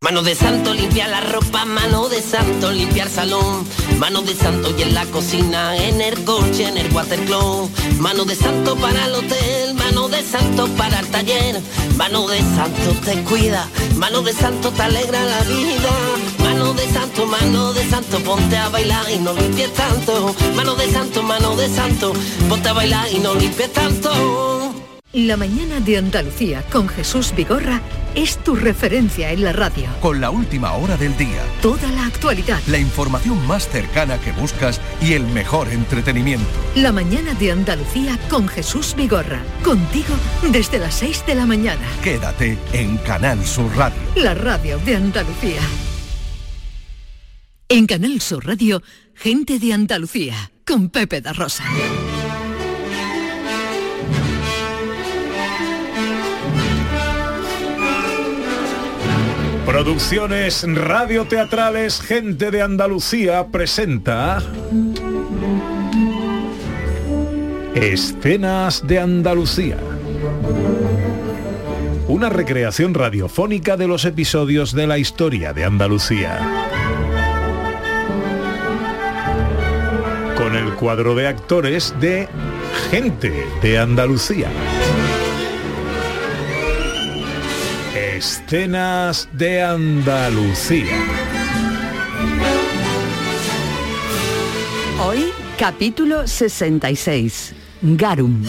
Mano 0.00 0.22
de 0.22 0.34
santo 0.36 0.72
limpia 0.72 1.08
la 1.08 1.20
ropa, 1.20 1.64
mano 1.64 2.08
de 2.08 2.22
santo 2.22 2.70
limpiar 2.70 3.08
salón, 3.08 3.66
mano 3.98 4.22
de 4.22 4.32
santo 4.34 4.72
y 4.78 4.82
en 4.82 4.94
la 4.94 5.04
cocina, 5.06 5.76
en 5.76 6.00
el 6.00 6.24
coche, 6.24 6.68
en 6.68 6.78
el 6.78 6.90
watercloak, 6.92 7.68
mano 7.98 8.24
de 8.24 8.36
santo 8.36 8.76
para 8.76 9.06
el 9.06 9.14
hotel, 9.16 9.74
mano 9.74 10.08
de 10.08 10.22
santo 10.22 10.68
para 10.76 11.00
el 11.00 11.08
taller, 11.08 11.60
mano 11.96 12.28
de 12.28 12.38
santo 12.38 12.94
te 13.04 13.22
cuida, 13.24 13.68
mano 13.96 14.22
de 14.22 14.32
santo 14.32 14.70
te 14.70 14.82
alegra 14.82 15.20
la 15.24 15.40
vida, 15.42 15.90
de 16.78 16.88
santo, 16.92 17.26
mano 17.26 17.72
de 17.72 17.84
santo, 17.84 18.18
ponte 18.20 18.56
a 18.56 18.68
bailar 18.68 19.04
y 19.10 19.18
no 19.18 19.32
limpies 19.32 19.72
tanto, 19.74 20.34
mano 20.54 20.74
de 20.76 20.90
santo, 20.90 21.22
mano 21.22 21.56
de 21.56 21.68
santo, 21.68 22.12
ponte 22.48 22.68
a 22.68 22.72
bailar 22.72 23.06
y 23.12 23.18
no 23.18 23.34
limpies 23.34 23.72
tanto. 23.72 24.74
La 25.12 25.36
mañana 25.36 25.80
de 25.80 25.96
Andalucía 25.96 26.62
con 26.70 26.86
Jesús 26.88 27.32
Vigorra 27.34 27.80
es 28.14 28.36
tu 28.44 28.54
referencia 28.54 29.32
en 29.32 29.42
la 29.42 29.52
radio. 29.52 29.86
Con 30.00 30.20
la 30.20 30.30
última 30.30 30.72
hora 30.74 30.96
del 30.96 31.16
día, 31.16 31.42
Toda 31.62 31.88
la 31.92 32.04
actualidad. 32.06 32.60
la 32.68 32.78
información 32.78 33.44
más 33.46 33.68
cercana 33.68 34.18
que 34.20 34.32
buscas 34.32 34.80
y 35.00 35.14
el 35.14 35.26
mejor 35.26 35.68
entretenimiento. 35.70 36.46
La 36.76 36.92
mañana 36.92 37.32
de 37.34 37.52
Andalucía 37.52 38.18
con 38.28 38.46
Jesús 38.48 38.94
Vigorra. 38.96 39.40
Contigo 39.64 40.14
desde 40.52 40.78
las 40.78 40.94
6 40.96 41.24
de 41.26 41.34
la 41.34 41.46
mañana. 41.46 41.86
Quédate 42.04 42.58
en 42.72 42.98
Canal 42.98 43.44
Sur 43.46 43.74
Radio. 43.76 43.98
La 44.14 44.34
radio 44.34 44.78
de 44.78 44.96
Andalucía. 44.96 45.60
En 47.70 47.86
Canal 47.86 48.22
Sur 48.22 48.46
Radio, 48.46 48.82
gente 49.14 49.58
de 49.58 49.74
Andalucía 49.74 50.52
con 50.66 50.88
Pepe 50.88 51.20
da 51.20 51.34
Rosa. 51.34 51.64
Producciones 59.66 60.64
radioteatrales 60.66 62.00
Gente 62.00 62.50
de 62.50 62.62
Andalucía 62.62 63.48
presenta 63.48 64.42
Escenas 67.74 68.86
de 68.86 68.98
Andalucía. 68.98 69.76
Una 72.08 72.30
recreación 72.30 72.94
radiofónica 72.94 73.76
de 73.76 73.88
los 73.88 74.06
episodios 74.06 74.72
de 74.72 74.86
la 74.86 74.96
historia 74.96 75.52
de 75.52 75.66
Andalucía. 75.66 76.87
Con 80.48 80.56
el 80.56 80.72
cuadro 80.76 81.14
de 81.14 81.26
actores 81.26 81.94
de 82.00 82.26
Gente 82.90 83.46
de 83.60 83.78
Andalucía. 83.78 84.48
Escenas 87.94 89.28
de 89.34 89.62
Andalucía. 89.62 90.96
Hoy, 95.04 95.26
capítulo 95.58 96.26
66. 96.26 97.54
Garum. 97.82 98.42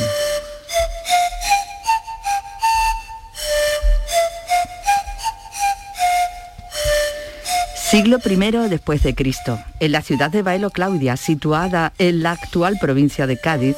Siglo 7.89 8.19
I 8.23 8.69
después 8.69 9.01
de 9.01 9.15
Cristo. 9.15 9.57
En 9.79 9.93
la 9.93 10.03
ciudad 10.03 10.29
de 10.29 10.43
Baelo 10.43 10.69
Claudia, 10.69 11.17
situada 11.17 11.91
en 11.97 12.21
la 12.21 12.33
actual 12.33 12.77
provincia 12.79 13.25
de 13.25 13.39
Cádiz, 13.39 13.77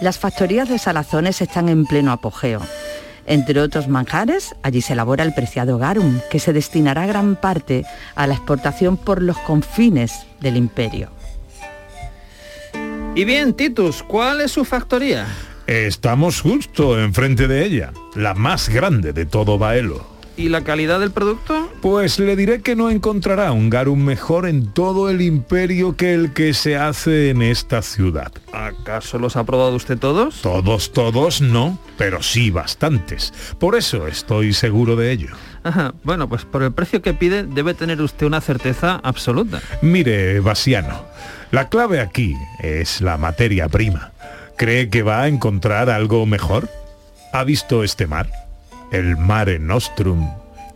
las 0.00 0.18
factorías 0.18 0.68
de 0.68 0.80
salazones 0.80 1.40
están 1.40 1.68
en 1.68 1.86
pleno 1.86 2.10
apogeo. 2.10 2.60
Entre 3.24 3.60
otros 3.60 3.86
manjares, 3.86 4.56
allí 4.64 4.82
se 4.82 4.94
elabora 4.94 5.22
el 5.22 5.32
preciado 5.32 5.78
garum, 5.78 6.18
que 6.28 6.40
se 6.40 6.52
destinará 6.52 7.06
gran 7.06 7.36
parte 7.36 7.84
a 8.16 8.26
la 8.26 8.34
exportación 8.34 8.96
por 8.96 9.22
los 9.22 9.38
confines 9.38 10.26
del 10.40 10.56
imperio. 10.56 11.10
Y 13.14 13.22
bien, 13.24 13.54
Titus, 13.54 14.02
¿cuál 14.02 14.40
es 14.40 14.50
su 14.50 14.64
factoría? 14.64 15.28
Estamos 15.68 16.40
justo 16.40 17.00
enfrente 17.00 17.46
de 17.46 17.64
ella, 17.64 17.92
la 18.16 18.34
más 18.34 18.68
grande 18.68 19.12
de 19.12 19.24
todo 19.24 19.56
Baelo. 19.56 20.11
¿Y 20.36 20.48
la 20.48 20.64
calidad 20.64 21.00
del 21.00 21.10
producto? 21.10 21.70
Pues 21.82 22.18
le 22.18 22.36
diré 22.36 22.62
que 22.62 22.74
no 22.74 22.90
encontrará 22.90 23.52
un 23.52 23.68
garum 23.68 24.02
mejor 24.02 24.46
en 24.46 24.72
todo 24.72 25.10
el 25.10 25.20
imperio 25.20 25.96
que 25.96 26.14
el 26.14 26.32
que 26.32 26.54
se 26.54 26.76
hace 26.76 27.30
en 27.30 27.42
esta 27.42 27.82
ciudad. 27.82 28.32
¿Acaso 28.52 29.18
los 29.18 29.36
ha 29.36 29.44
probado 29.44 29.74
usted 29.76 29.98
todos? 29.98 30.40
Todos, 30.40 30.92
todos 30.92 31.40
no, 31.40 31.78
pero 31.98 32.22
sí 32.22 32.50
bastantes. 32.50 33.34
Por 33.58 33.76
eso 33.76 34.06
estoy 34.06 34.52
seguro 34.52 34.96
de 34.96 35.12
ello. 35.12 35.28
Ajá, 35.64 35.94
bueno, 36.02 36.28
pues 36.28 36.44
por 36.44 36.62
el 36.62 36.72
precio 36.72 37.02
que 37.02 37.14
pide 37.14 37.44
debe 37.44 37.74
tener 37.74 38.00
usted 38.00 38.26
una 38.26 38.40
certeza 38.40 39.00
absoluta. 39.02 39.60
Mire, 39.82 40.40
Basiano, 40.40 41.04
la 41.50 41.68
clave 41.68 42.00
aquí 42.00 42.34
es 42.60 43.00
la 43.00 43.18
materia 43.18 43.68
prima. 43.68 44.12
¿Cree 44.56 44.88
que 44.88 45.02
va 45.02 45.22
a 45.22 45.28
encontrar 45.28 45.90
algo 45.90 46.24
mejor? 46.24 46.68
¿Ha 47.32 47.44
visto 47.44 47.84
este 47.84 48.06
mar? 48.06 48.30
El 48.92 49.16
Mare 49.16 49.58
Nostrum, 49.58 50.30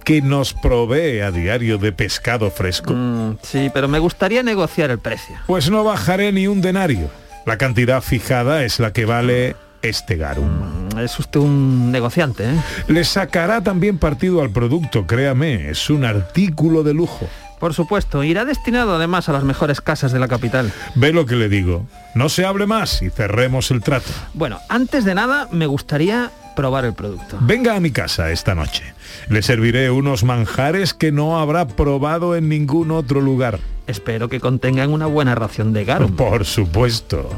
que 0.04 0.22
nos 0.22 0.54
provee 0.54 1.20
a 1.20 1.30
diario 1.30 1.78
de 1.78 1.92
pescado 1.92 2.50
fresco. 2.50 2.92
Mm, 2.94 3.38
sí, 3.42 3.70
pero 3.72 3.88
me 3.88 3.98
gustaría 3.98 4.42
negociar 4.42 4.90
el 4.90 4.98
precio. 4.98 5.36
Pues 5.46 5.70
no 5.70 5.84
bajaré 5.84 6.32
ni 6.32 6.46
un 6.46 6.60
denario. 6.60 7.10
La 7.44 7.58
cantidad 7.58 8.00
fijada 8.02 8.64
es 8.64 8.80
la 8.80 8.92
que 8.92 9.04
vale 9.04 9.54
este 9.82 10.16
garum. 10.16 10.48
Mm, 10.94 10.98
Es 10.98 11.18
usted 11.18 11.40
un 11.40 11.92
negociante, 11.92 12.44
¿eh? 12.44 12.54
Le 12.88 13.04
sacará 13.04 13.62
también 13.62 13.98
partido 13.98 14.40
al 14.40 14.50
producto, 14.50 15.06
créame, 15.06 15.68
es 15.70 15.90
un 15.90 16.04
artículo 16.04 16.82
de 16.82 16.94
lujo. 16.94 17.28
Por 17.60 17.72
supuesto, 17.74 18.22
irá 18.24 18.44
destinado 18.44 18.96
además 18.96 19.28
a 19.28 19.32
las 19.32 19.44
mejores 19.44 19.80
casas 19.80 20.12
de 20.12 20.18
la 20.18 20.28
capital. 20.28 20.72
Ve 20.94 21.12
lo 21.12 21.24
que 21.26 21.36
le 21.36 21.48
digo. 21.48 21.86
No 22.14 22.28
se 22.28 22.44
hable 22.44 22.66
más 22.66 23.00
y 23.02 23.10
cerremos 23.10 23.70
el 23.70 23.82
trato. 23.82 24.10
Bueno, 24.34 24.58
antes 24.68 25.04
de 25.04 25.14
nada 25.14 25.48
me 25.52 25.66
gustaría 25.66 26.30
probar 26.56 26.84
el 26.84 26.94
producto. 26.94 27.38
Venga 27.40 27.76
a 27.76 27.80
mi 27.80 27.92
casa 27.92 28.32
esta 28.32 28.56
noche. 28.56 28.82
Le 29.28 29.42
serviré 29.42 29.92
unos 29.92 30.24
manjares 30.24 30.92
que 30.92 31.12
no 31.12 31.38
habrá 31.38 31.68
probado 31.68 32.34
en 32.34 32.48
ningún 32.48 32.90
otro 32.90 33.20
lugar. 33.20 33.60
Espero 33.86 34.28
que 34.28 34.40
contengan 34.40 34.90
una 34.90 35.06
buena 35.06 35.36
ración 35.36 35.72
de 35.72 35.84
garum. 35.84 36.16
Por 36.16 36.44
supuesto. 36.44 37.30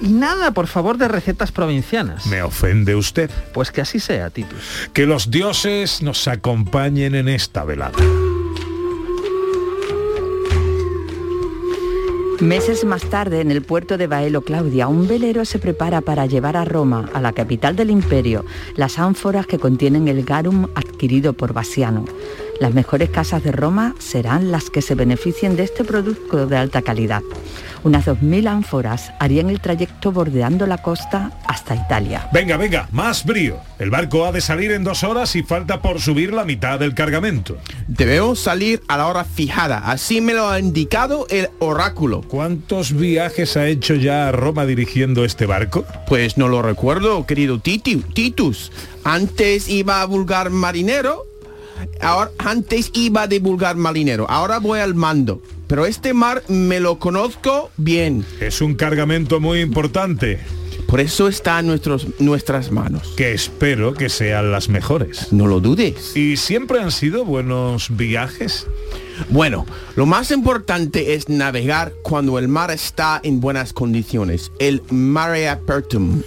Y 0.00 0.08
nada, 0.08 0.52
por 0.52 0.66
favor, 0.66 0.98
de 0.98 1.08
recetas 1.08 1.50
provincianas. 1.50 2.26
¿Me 2.26 2.42
ofende 2.42 2.94
usted? 2.94 3.30
Pues 3.52 3.72
que 3.72 3.80
así 3.80 3.98
sea, 3.98 4.30
Titus. 4.30 4.90
Que 4.92 5.06
los 5.06 5.30
dioses 5.30 6.02
nos 6.02 6.28
acompañen 6.28 7.14
en 7.14 7.28
esta 7.28 7.64
velada. 7.64 7.98
Meses 12.40 12.84
más 12.84 13.04
tarde, 13.04 13.40
en 13.40 13.52
el 13.52 13.62
puerto 13.62 13.96
de 13.96 14.08
Baelo 14.08 14.42
Claudia, 14.42 14.88
un 14.88 15.06
velero 15.06 15.44
se 15.44 15.60
prepara 15.60 16.00
para 16.00 16.26
llevar 16.26 16.56
a 16.56 16.64
Roma, 16.64 17.08
a 17.14 17.20
la 17.20 17.32
capital 17.32 17.76
del 17.76 17.90
imperio, 17.90 18.44
las 18.76 18.98
ánforas 18.98 19.46
que 19.46 19.58
contienen 19.58 20.08
el 20.08 20.24
garum 20.24 20.66
adquirido 20.74 21.32
por 21.32 21.52
Basiano. 21.52 22.04
Las 22.60 22.72
mejores 22.72 23.10
casas 23.10 23.42
de 23.42 23.52
Roma 23.52 23.94
serán 23.98 24.52
las 24.52 24.70
que 24.70 24.82
se 24.82 24.94
beneficien 24.94 25.56
de 25.56 25.64
este 25.64 25.84
producto 25.84 26.46
de 26.46 26.56
alta 26.56 26.82
calidad. 26.82 27.22
Unas 27.82 28.06
2.000 28.06 28.48
ánforas 28.48 29.12
harían 29.20 29.50
el 29.50 29.60
trayecto 29.60 30.10
bordeando 30.10 30.66
la 30.66 30.78
costa 30.78 31.32
hasta 31.46 31.74
Italia. 31.74 32.28
Venga, 32.32 32.56
venga, 32.56 32.88
más 32.92 33.26
brío. 33.26 33.58
El 33.78 33.90
barco 33.90 34.24
ha 34.24 34.32
de 34.32 34.40
salir 34.40 34.72
en 34.72 34.84
dos 34.84 35.04
horas 35.04 35.36
y 35.36 35.42
falta 35.42 35.82
por 35.82 36.00
subir 36.00 36.32
la 36.32 36.44
mitad 36.44 36.78
del 36.78 36.94
cargamento. 36.94 37.58
Debemos 37.86 38.38
salir 38.40 38.80
a 38.88 38.96
la 38.96 39.08
hora 39.08 39.24
fijada, 39.24 39.78
así 39.90 40.22
me 40.22 40.32
lo 40.32 40.48
ha 40.48 40.58
indicado 40.58 41.26
el 41.28 41.50
oráculo. 41.58 42.22
¿Cuántos 42.22 42.92
viajes 42.92 43.56
ha 43.58 43.66
hecho 43.66 43.94
ya 43.94 44.28
a 44.28 44.32
Roma 44.32 44.64
dirigiendo 44.64 45.24
este 45.24 45.44
barco? 45.44 45.84
Pues 46.06 46.38
no 46.38 46.48
lo 46.48 46.62
recuerdo, 46.62 47.26
querido 47.26 47.58
Titi, 47.58 47.96
Titus. 47.96 48.72
Antes 49.04 49.68
iba 49.68 50.00
a 50.00 50.06
vulgar 50.06 50.48
marinero, 50.48 51.26
ahora 52.00 52.30
antes 52.38 52.90
iba 52.94 53.26
de 53.26 53.38
vulgar 53.38 53.76
marinero, 53.76 54.26
ahora 54.28 54.58
voy 54.58 54.80
al 54.80 54.94
mando. 54.94 55.42
Pero 55.66 55.86
este 55.86 56.12
mar 56.12 56.42
me 56.48 56.78
lo 56.78 56.98
conozco 56.98 57.70
bien. 57.76 58.24
Es 58.40 58.60
un 58.60 58.74
cargamento 58.74 59.40
muy 59.40 59.60
importante. 59.60 60.38
Por 60.86 61.00
eso 61.00 61.28
está 61.28 61.58
en 61.58 61.66
nuestros, 61.66 62.06
nuestras 62.20 62.70
manos. 62.70 63.14
Que 63.16 63.32
espero 63.32 63.94
que 63.94 64.08
sean 64.08 64.52
las 64.52 64.68
mejores. 64.68 65.32
No 65.32 65.46
lo 65.46 65.60
dudes. 65.60 66.16
¿Y 66.16 66.36
siempre 66.36 66.80
han 66.80 66.90
sido 66.90 67.24
buenos 67.24 67.88
viajes? 67.96 68.66
Bueno, 69.28 69.66
lo 69.96 70.06
más 70.06 70.30
importante 70.30 71.14
es 71.14 71.28
navegar 71.28 71.92
cuando 72.02 72.38
el 72.38 72.48
mar 72.48 72.70
está 72.70 73.20
en 73.22 73.40
buenas 73.40 73.72
condiciones. 73.72 74.50
El 74.58 74.82
mare 74.90 75.48
apertum. 75.48 76.22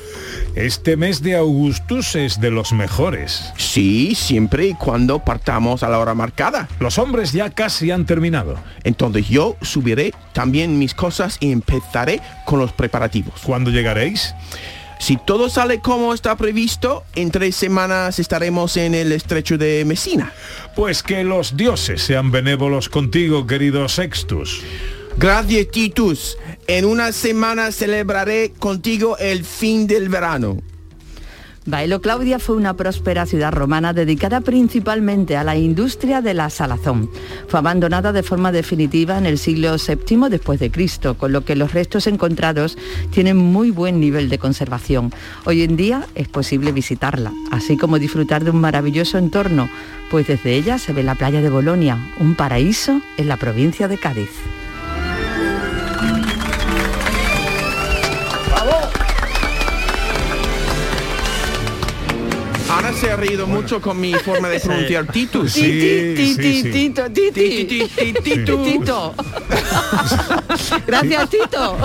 Este 0.56 0.98
mes 0.98 1.22
de 1.22 1.36
Augustus 1.36 2.16
es 2.16 2.42
de 2.42 2.50
los 2.50 2.74
mejores. 2.74 3.52
Sí, 3.58 4.16
siempre 4.16 4.68
y 4.68 4.74
cuando 4.74 5.24
partamos 5.24 5.84
a 5.84 5.90
la 5.90 6.00
hora 6.00 6.16
marcada. 6.16 6.68
Los 6.80 6.98
hombres 6.98 7.32
ya 7.32 7.50
casi 7.50 7.92
han 7.92 8.06
terminado. 8.06 8.56
Entonces 8.84 9.28
yo 9.30 9.56
subiré 9.62 10.14
también 10.34 10.80
mis 10.80 10.94
cosas 10.94 11.38
y 11.40 11.52
empezaré 11.52 12.22
con 12.46 12.60
los 12.60 12.74
preparativos. 12.74 13.42
¿Cuándo 13.44 13.70
llegaréis? 13.70 14.34
Si 15.00 15.18
todo 15.18 15.50
sale 15.50 15.80
como 15.80 16.14
está 16.14 16.36
previsto, 16.36 17.04
en 17.16 17.32
tres 17.32 17.56
semanas 17.56 18.20
estaremos 18.20 18.78
en 18.78 18.96
el 18.96 19.12
estrecho 19.12 19.58
de 19.58 19.86
Messina. 19.86 20.34
Pues 20.76 21.04
que 21.04 21.24
los 21.24 21.56
dioses 21.56 22.02
sean 22.02 22.32
benévolos 22.32 22.90
contigo, 22.90 23.46
querido 23.48 23.88
Sextus. 23.88 24.62
Gracias, 25.18 25.68
Titus. 25.72 26.38
En 26.68 26.86
una 26.86 27.12
semana 27.12 27.72
celebraré 27.72 28.54
contigo 28.60 29.18
el 29.18 29.46
fin 29.46 29.88
del 29.88 30.10
verano. 30.10 30.62
Baelo 31.68 32.00
Claudia 32.00 32.40
fue 32.40 32.56
una 32.56 32.76
próspera 32.76 33.26
ciudad 33.26 33.52
romana 33.52 33.92
dedicada 33.92 34.40
principalmente 34.40 35.36
a 35.36 35.44
la 35.44 35.58
industria 35.58 36.22
de 36.22 36.34
la 36.34 36.50
salazón. 36.50 37.10
Fue 37.50 37.60
abandonada 37.60 38.14
de 38.14 38.24
forma 38.24 38.54
definitiva 38.54 39.18
en 39.18 39.26
el 39.26 39.38
siglo 39.38 39.76
VII 39.76 40.30
después 40.30 40.62
de 40.62 40.72
Cristo, 40.72 41.18
con 41.18 41.34
lo 41.34 41.44
que 41.44 41.58
los 41.58 41.74
restos 41.74 42.08
encontrados 42.08 42.78
tienen 43.12 43.36
muy 43.36 43.72
buen 43.72 44.00
nivel 44.00 44.30
de 44.30 44.40
conservación. 44.40 45.12
Hoy 45.44 45.64
en 45.64 45.76
día 45.76 46.08
es 46.16 46.30
posible 46.30 46.72
visitarla, 46.72 47.34
así 47.52 47.76
como 47.76 48.00
disfrutar 48.00 48.46
de 48.46 48.52
un 48.52 48.62
maravilloso 48.62 49.18
entorno, 49.18 49.70
pues 50.10 50.26
desde 50.26 50.56
ella 50.56 50.78
se 50.78 50.94
ve 50.94 51.04
la 51.04 51.16
playa 51.16 51.42
de 51.42 51.50
Bolonia, 51.50 51.98
un 52.22 52.36
paraíso 52.36 53.02
en 53.18 53.28
la 53.28 53.36
provincia 53.36 53.90
de 53.90 53.98
Cádiz. 53.98 54.30
Se 63.00 63.12
ha 63.12 63.16
reído 63.16 63.48
mucho 63.48 63.82
con 63.82 64.00
mi 64.00 64.14
forma 64.16 64.50
de 64.50 64.60
pronunciar 64.60 65.06
Titus. 65.08 65.54
Tito, 65.54 67.10
titi. 67.12 67.90
Tito. 68.24 68.64
Tito. 68.64 69.16
Gracias, 70.86 71.30
Tito. 71.30 71.78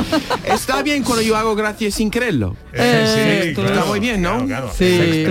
Está 0.44 0.83
bien 0.83 1.03
cuando 1.05 1.22
yo 1.22 1.37
hago 1.37 1.55
gracias 1.55 1.94
sin 1.94 2.11
quererlo. 2.11 2.57
Eh, 2.72 3.53
sí, 3.55 3.61
Está 3.62 3.85
muy 3.85 4.01
bien, 4.01 4.22
¿no? 4.22 4.46
Claro, 4.46 4.46
claro. 4.46 4.70
Sí, 4.77 4.85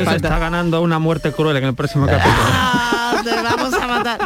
se 0.06 0.16
está 0.16 0.38
ganando 0.40 0.82
una 0.82 1.00
muerte 1.00 1.32
cruel 1.32 1.58
en 1.58 1.66
el 1.66 1.74
próximo 1.74 2.06
capítulo. 2.06 2.36
Ah, 2.38 3.22
te 3.24 3.30
vamos 3.42 3.74
a 3.74 3.88
matar. 3.88 4.20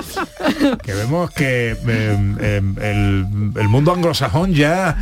Que 0.84 0.94
vemos 0.94 1.32
que 1.32 1.72
eh, 1.72 1.78
eh, 1.88 2.62
el, 2.82 3.26
el 3.60 3.68
mundo 3.70 3.94
anglosajón 3.94 4.54
ya, 4.54 4.98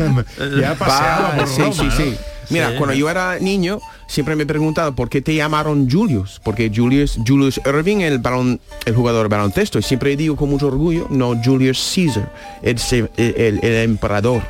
ya 0.60 0.72
ha 0.72 0.76
paseado 0.76 1.24
Va, 1.24 1.36
por 1.38 1.48
sí, 1.48 1.62
Roma, 1.62 1.74
sí, 1.74 1.84
¿no? 1.84 1.92
sí. 1.92 2.18
Mira, 2.50 2.72
Sí. 2.72 2.76
cuando 2.78 2.94
yo 2.96 3.10
era 3.10 3.38
niño, 3.40 3.80
siempre 4.08 4.36
me 4.36 4.44
he 4.44 4.46
preguntado 4.46 4.94
por 4.94 5.10
qué 5.10 5.22
te 5.22 5.34
llamaron 5.36 5.90
Julius, 5.90 6.40
porque 6.44 6.72
Julius, 6.74 7.18
Julius 7.28 7.60
Irving, 7.66 7.98
el 8.02 8.20
balón, 8.20 8.60
el 8.86 8.96
jugador 8.96 9.30
de 9.30 9.36
baloncesto, 9.36 9.80
y 9.80 9.84
siempre 9.84 10.16
digo 10.16 10.36
con 10.36 10.50
mucho 10.50 10.68
orgullo, 10.68 11.08
no 11.10 11.34
Julius 11.44 11.92
Caesar, 11.96 12.32
el, 12.62 12.78
el- 13.18 13.36
el- 13.38 13.60
el 13.64 13.74
emperador. 13.84 14.42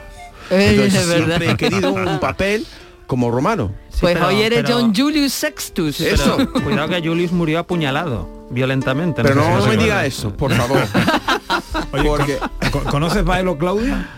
Entonces 0.50 1.02
es 1.02 1.08
verdad. 1.08 1.26
siempre 1.38 1.52
he 1.52 1.58
querido 1.58 1.94
un 1.94 2.20
papel 2.20 2.66
como 3.08 3.32
romano. 3.32 3.72
Sí, 3.90 3.98
Pues 4.02 4.14
pero- 4.16 4.28
hoy 4.28 4.42
eres 4.42 4.64
pero- 4.64 4.76
John 4.80 4.94
Julius 4.96 5.34
Sextus. 5.34 5.98
Pero 6.00 6.16
Eso. 6.16 6.52
Cuidado 6.64 6.90
que 6.90 7.00
Julius 7.08 7.32
murió 7.32 7.60
apuñalado, 7.60 8.48
violentamente. 8.50 9.22
Pero 9.24 9.36
sé 9.44 9.50
no, 9.50 9.66
me 9.68 9.78
diga 9.78 10.06
eso, 10.06 10.32
por 10.36 10.52
favor. 10.54 10.82
Oye, 11.94 12.04
Porque- 12.04 12.40
¿con- 12.72 12.84
¿conoces 12.86 13.24
Baelo 13.24 13.58
Claudia? 13.58 14.10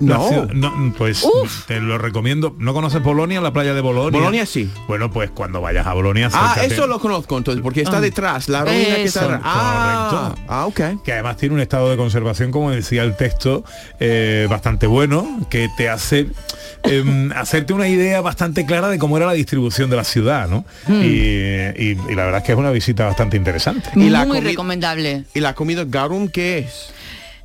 No. 0.00 0.28
ciudad- 0.28 0.48
no, 0.52 0.94
pues 0.96 1.26
te 1.66 1.80
lo 1.80 1.98
recomiendo. 1.98 2.54
¿No 2.58 2.72
conoces 2.74 3.02
Bolonia, 3.02 3.40
la 3.40 3.52
playa 3.52 3.74
de 3.74 3.80
Bolonia? 3.80 4.18
Bolonia 4.20 4.46
sí. 4.46 4.70
Bueno, 4.86 5.10
pues 5.10 5.30
cuando 5.30 5.60
vayas 5.60 5.86
a 5.86 5.92
Bolonia, 5.94 6.28
Ah, 6.32 6.52
acércate. 6.52 6.74
eso 6.74 6.86
lo 6.86 6.98
conozco 7.00 7.36
entonces, 7.36 7.62
porque 7.62 7.82
está 7.82 8.00
detrás, 8.00 8.48
la 8.48 8.60
ruina 8.64 8.96
que 8.96 9.04
está 9.04 9.22
detrás. 9.22 9.40
Ah, 9.44 10.34
ah, 10.48 10.66
ok. 10.66 10.80
que 11.04 11.12
además 11.12 11.36
tiene 11.36 11.54
un 11.56 11.60
estado 11.60 11.90
de 11.90 11.96
conservación, 11.96 12.50
como 12.52 12.70
decía 12.70 13.02
el 13.02 13.16
texto, 13.16 13.64
eh, 14.00 14.46
bastante 14.48 14.86
bueno, 14.86 15.40
que 15.50 15.68
te 15.76 15.88
hace 15.88 16.28
em, 16.84 17.32
hacerte 17.36 17.72
una 17.72 17.88
idea 17.88 18.20
bastante 18.20 18.64
clara 18.66 18.88
de 18.88 18.98
cómo 18.98 19.16
era 19.16 19.26
la 19.26 19.32
distribución 19.32 19.90
de 19.90 19.96
la 19.96 20.04
ciudad, 20.04 20.48
¿no? 20.48 20.64
Hmm. 20.86 21.02
Y, 21.02 21.06
y- 21.06 21.98
y 22.08 22.14
la 22.14 22.24
verdad 22.24 22.38
es 22.38 22.44
que 22.44 22.52
es 22.52 22.58
una 22.58 22.70
visita 22.70 23.04
bastante 23.06 23.36
interesante. 23.36 23.90
Y 23.96 24.10
la 24.10 24.24
Muy 24.26 24.40
recomendable. 24.40 25.24
¿Y 25.34 25.40
la 25.40 25.54
comida 25.54 25.84
garum 25.86 26.28
qué 26.28 26.58
es? 26.58 26.92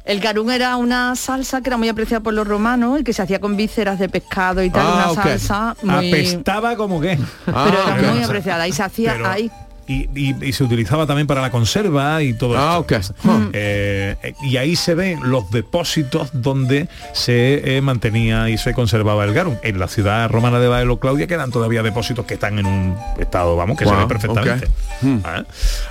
El 0.05 0.19
garum 0.19 0.49
era 0.49 0.75
una 0.75 1.15
salsa 1.15 1.61
que 1.61 1.69
era 1.69 1.77
muy 1.77 1.87
apreciada 1.87 2.21
por 2.21 2.33
los 2.33 2.45
romanos 2.45 2.99
y 2.99 3.03
que 3.05 3.13
se 3.13 3.21
hacía 3.21 3.39
con 3.39 3.55
vísceras 3.55 3.99
de 3.99 4.09
pescado 4.09 4.61
y 4.61 4.69
tal, 4.69 4.85
Ah, 4.85 4.93
una 4.95 5.11
ok. 5.11 5.23
salsa 5.23 5.75
muy... 5.81 6.09
Apestaba 6.09 6.75
como 6.75 6.99
que. 6.99 7.17
Pero 7.45 7.57
Ah, 7.57 7.95
era 7.97 8.09
ok. 8.09 8.15
muy 8.15 8.23
apreciada 8.23 8.67
y 8.67 8.73
se 8.73 8.83
hacía 8.83 9.13
Pero- 9.13 9.29
ahí. 9.29 9.51
Y, 9.87 10.09
y- 10.15 10.35
y 10.45 10.53
se 10.53 10.63
utilizaba 10.63 11.05
también 11.05 11.27
para 11.27 11.41
la 11.41 11.51
conserva 11.51 12.21
y 12.23 12.33
todo 12.33 12.55
Ah, 12.57 12.83
esto. 12.89 13.13
Eh, 13.53 14.15
eh, 14.23 14.33
y 14.43 14.57
ahí 14.57 14.75
se 14.75 14.95
ven 14.95 15.19
los 15.29 15.49
depósitos 15.51 16.29
donde 16.33 16.87
se 17.13 17.77
eh, 17.77 17.81
mantenía 17.81 18.49
y 18.49 18.57
se 18.57 18.73
conservaba 18.73 19.23
el 19.25 19.33
garum. 19.33 19.55
En 19.63 19.79
la 19.79 19.87
ciudad 19.87 20.29
romana 20.29 20.59
de 20.59 20.67
Baelo 20.67 20.99
Claudia 20.99 21.27
quedan 21.27 21.51
todavía 21.51 21.83
depósitos 21.83 22.25
que 22.25 22.35
están 22.35 22.59
en 22.59 22.65
un 22.65 22.95
estado, 23.19 23.55
vamos, 23.55 23.77
que 23.77 23.85
se 23.85 23.95
ven 23.95 24.07
perfectamente. 24.07 24.67
Hmm. 25.01 25.19
Ah, 25.23 25.43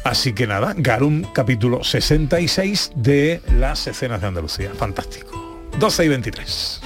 Así 0.04 0.32
que 0.32 0.46
nada, 0.46 0.74
Garum 0.76 1.22
capítulo 1.32 1.84
66 1.84 2.92
de 2.96 3.40
las 3.58 3.86
escenas 3.86 4.20
de 4.20 4.26
Andalucía. 4.28 4.70
Fantástico. 4.76 5.70
12 5.78 6.04
y 6.04 6.08
23. 6.08 6.80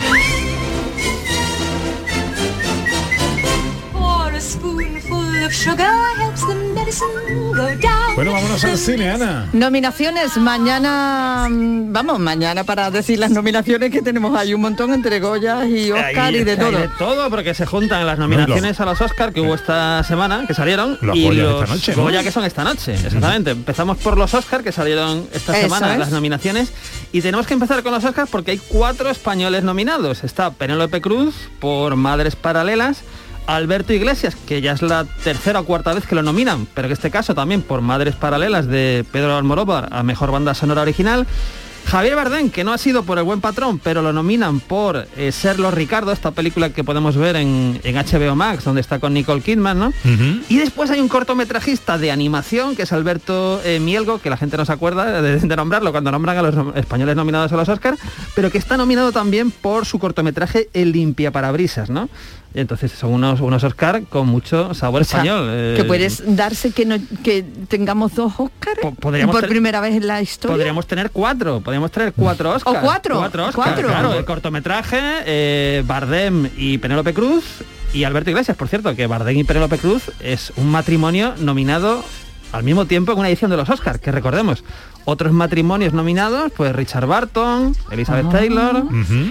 Bueno, 8.15 8.33
vámonos 8.33 8.65
al 8.65 8.79
cine, 8.79 9.11
Ana. 9.11 9.49
Nominaciones, 9.53 10.37
mañana, 10.39 11.47
mm, 11.49 11.93
vamos, 11.93 12.19
mañana 12.19 12.65
para 12.65 12.91
decir 12.91 13.19
las 13.19 13.31
nominaciones 13.31 13.91
que 13.91 14.03
tenemos 14.03 14.37
hay 14.37 14.55
un 14.55 14.61
montón 14.61 14.93
entre 14.93 15.21
Goya 15.21 15.65
y 15.67 15.93
Oscar 15.93 16.19
Ahí 16.19 16.37
y 16.39 16.45
de 16.45 16.57
todo. 16.57 16.73
de 16.73 16.89
todo, 16.99 17.31
porque 17.31 17.55
se 17.55 17.67
juntan 17.67 18.07
las 18.07 18.19
nominaciones 18.19 18.81
a 18.81 18.85
los 18.87 19.01
Oscar 19.01 19.33
que 19.33 19.41
hubo 19.41 19.55
esta 19.55 20.03
semana, 20.05 20.47
que 20.47 20.55
salieron, 20.55 20.99
Los 21.01 21.17
y 21.17 21.31
los 21.31 21.63
esta 21.63 21.75
noche, 21.75 21.97
¿no? 21.97 22.03
Goya 22.03 22.23
que 22.23 22.33
son 22.33 22.45
esta 22.45 22.65
noche, 22.65 22.95
exactamente. 22.95 23.51
Empezamos 23.51 23.99
por 23.99 24.17
los 24.17 24.35
Oscar 24.35 24.65
que 24.65 24.73
salieron 24.73 25.29
esta 25.33 25.53
Eso 25.53 25.63
semana, 25.63 25.93
es. 25.93 25.99
las 25.99 26.11
nominaciones, 26.11 26.73
y 27.13 27.21
tenemos 27.21 27.47
que 27.47 27.55
empezar 27.55 27.83
con 27.83 27.93
los 27.93 28.05
Oscars 28.05 28.31
porque 28.31 28.53
hay 28.53 28.59
cuatro 28.59 29.11
españoles 29.11 29.63
nominados. 29.63 30.25
Está 30.25 30.51
Penélope 30.51 31.01
Cruz 31.01 31.35
por 31.61 31.95
Madres 31.97 32.35
Paralelas, 32.35 33.03
Alberto 33.47 33.93
Iglesias, 33.93 34.37
que 34.37 34.61
ya 34.61 34.73
es 34.73 34.83
la 34.83 35.05
tercera 35.25 35.61
o 35.61 35.65
cuarta 35.65 35.95
vez 35.95 36.07
que 36.07 36.15
lo 36.15 36.23
nominan, 36.23 36.67
pero 36.75 36.89
que 36.89 36.95
este 36.95 37.11
caso 37.11 37.35
también 37.35 37.63
por 37.63 37.81
Madres 37.81 38.15
Paralelas 38.17 38.67
de 38.67 39.05
Pedro 39.13 39.37
Almodóvar 39.37 39.89
a 39.93 40.03
Mejor 40.03 40.31
Banda 40.31 40.55
Sonora 40.55 40.83
Original. 40.83 41.27
Javier 41.87 42.17
Bardem, 42.17 42.51
que 42.51 42.65
no 42.65 42.73
ha 42.73 42.79
sido 42.79 43.05
por 43.05 43.17
El 43.19 43.25
Buen 43.25 43.41
Patrón, 43.41 43.79
pero 43.79 44.03
lo 44.03 44.13
nominan 44.13 44.59
por 44.59 45.07
eh, 45.17 45.31
Serlo 45.31 45.71
Ricardo, 45.71 46.11
esta 46.11 46.33
película 46.33 46.71
que 46.71 46.83
podemos 46.83 47.17
ver 47.17 47.37
en, 47.37 47.81
en 47.85 47.95
HBO 47.95 48.35
Max, 48.35 48.65
donde 48.65 48.81
está 48.81 48.99
con 48.99 49.15
Nicole 49.15 49.41
Kidman, 49.41 49.79
¿no? 49.79 49.93
Y 50.49 50.57
después 50.59 50.91
hay 50.91 50.99
un 51.01 51.09
cortometrajista 51.09 51.97
de 51.97 52.11
animación, 52.11 52.75
que 52.75 52.83
es 52.83 52.93
Alberto 52.93 53.61
eh, 53.65 53.79
Mielgo, 53.79 54.19
que 54.19 54.31
la 54.31 54.37
gente 54.37 54.57
no 54.57 54.65
se 54.65 54.73
acuerda 54.73 55.23
de, 55.23 55.39
de 55.39 55.57
nombrarlo 55.57 55.93
cuando 55.93 56.11
nombran 56.11 56.37
a 56.39 56.43
los 56.43 56.77
españoles 56.77 57.15
nominados 57.15 57.53
a 57.53 57.57
los 57.57 57.69
Oscar, 57.69 57.97
pero 58.35 58.51
que 58.51 58.59
está 58.59 58.77
nominado 58.77 59.13
también 59.13 59.53
por 59.53 59.87
su 59.87 59.99
cortometraje 60.01 60.69
El 60.73 60.91
Limpia 60.93 61.31
Parabrisas, 61.31 61.89
¿no? 61.89 62.09
Y 62.55 62.61
entonces 62.61 62.91
son 62.91 63.13
unos, 63.13 63.41
unos 63.43 63.63
Oscar 63.65 64.05
con 64.09 64.29
mucho 64.29 64.73
sabor 64.73 65.03
O 65.03 65.05
sea, 65.05 65.19
español. 65.19 65.47
eh, 65.51 65.75
que 65.77 65.85
puedes 65.85 66.23
darse 66.37 66.71
que 66.71 66.87
no, 66.87 66.97
que 67.23 67.45
tengamos 67.69 68.15
dos 68.15 68.33
Oscars 68.39 68.81
podríamos 68.99 69.37
por 69.37 69.47
primera 69.47 69.81
vez 69.83 69.95
en 69.97 70.07
la 70.07 70.23
historia. 70.23 70.57
Podríamos 70.57 70.87
tener 70.87 71.11
cuatro, 71.11 71.61
podríamos 71.61 71.76
tener 71.91 72.13
cuatro 72.13 72.51
Oscars. 72.55 72.79
cuatro, 72.81 73.21
Oscars, 73.21 73.55
cuatro. 73.55 73.89
Claro, 73.89 74.15
el 74.15 74.25
cortometraje, 74.25 74.99
eh, 75.27 75.83
Bardem 75.87 76.51
y 76.57 76.79
Penélope 76.79 77.15
Cruz 77.15 77.45
y 77.93 78.05
Alberto 78.05 78.31
Iglesias, 78.31 78.57
por 78.57 78.69
cierto, 78.69 78.95
que 78.95 79.07
Bardem 79.07 79.37
y 79.39 79.45
Penélope 79.45 79.79
Cruz 79.79 80.11
es 80.21 80.53
un 80.57 80.71
matrimonio 80.71 81.35
nominado 81.39 82.05
al 82.53 82.63
mismo 82.63 82.87
tiempo 82.87 83.13
en 83.13 83.19
una 83.19 83.29
edición 83.29 83.51
de 83.51 83.57
los 83.57 83.69
Oscars, 83.69 84.01
que 84.01 84.11
recordemos. 84.13 84.65
Otros 85.09 85.33
matrimonios 85.33 85.93
nominados, 85.93 86.51
pues 86.57 86.75
Richard 86.75 87.07
Barton, 87.07 87.77
Elizabeth 87.93 88.27
Ah. 88.27 88.31
Taylor. 88.33 88.85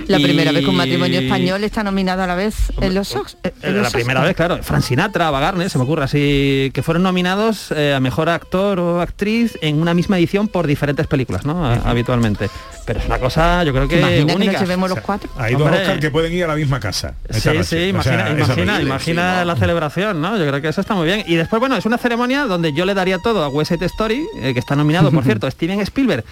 La 0.07 0.19
y- 0.19 0.23
primera 0.23 0.53
vez 0.53 0.63
que 0.63 0.69
un 0.69 0.77
matrimonio 0.77 1.19
español 1.19 1.63
está 1.65 1.83
nominado 1.83 2.23
a 2.23 2.27
la 2.27 2.35
vez 2.35 2.71
en 2.79 2.95
los 2.95 3.13
Oscars. 3.13 3.37
Eh, 3.61 3.71
La 3.71 3.89
primera 3.89 4.21
vez, 4.21 4.35
claro. 4.37 4.59
Frank 4.63 4.83
Sinatra, 4.83 5.27
Ava 5.27 5.41
Gardner, 5.41 5.69
se 5.69 5.77
me 5.77 5.83
ocurre 5.83 6.05
así, 6.05 6.71
que 6.73 6.81
fueron 6.81 7.03
nominados 7.03 7.73
eh, 7.75 7.93
a 7.93 7.99
mejor 7.99 8.29
actor 8.29 8.79
o 8.79 9.01
actriz 9.01 9.57
en 9.61 9.81
una 9.81 9.93
misma 9.93 10.17
edición 10.17 10.47
por 10.47 10.65
diferentes 10.65 11.07
películas, 11.07 11.45
¿no? 11.45 11.65
A- 11.65 11.73
Habitualmente. 11.89 12.49
Pero 12.85 12.99
es 12.99 13.05
una 13.07 13.17
cosa, 13.19 13.63
yo 13.63 13.73
creo 13.73 13.87
que 13.87 13.97
Imagina 13.99 14.25
que 14.27 14.35
única. 14.35 14.51
nos 14.53 14.61
llevemos 14.61 14.89
los 14.91 14.99
cuatro. 15.01 15.29
Hay 15.37 15.53
dos 15.53 15.63
Hombre. 15.63 15.81
Oscar 15.81 15.99
que 15.99 16.11
pueden 16.11 16.31
ir 16.33 16.43
a 16.45 16.47
la 16.47 16.55
misma 16.55 16.79
casa. 16.79 17.15
Sí, 17.31 17.49
noche. 17.49 17.63
sí, 17.63 17.75
O 17.97 18.01
sea, 18.03 18.19
imagina, 18.29 18.29
imagina, 18.29 18.81
imagina 18.81 19.43
la 19.43 19.55
celebración, 19.55 20.21
¿no? 20.21 20.37
Yo 20.37 20.47
creo 20.47 20.61
que 20.61 20.67
eso 20.69 20.79
está 20.81 20.93
muy 20.93 21.07
bien. 21.07 21.23
Y 21.27 21.35
después, 21.35 21.59
bueno, 21.59 21.75
es 21.75 21.85
una 21.85 21.97
ceremonia 21.97 22.45
donde 22.45 22.71
yo 22.73 22.85
le 22.85 22.93
daría 22.93 23.04
todo 23.21 23.43
a 23.43 23.49
West 23.49 23.71
Side 23.71 23.85
Story, 23.85 24.25
eh, 24.41 24.53
que 24.53 24.59
está 24.59 24.75
nominado, 24.75 25.11
por 25.11 25.23
cierto, 25.25 25.49
Steven 25.49 25.79
Spielberg, 25.81 26.23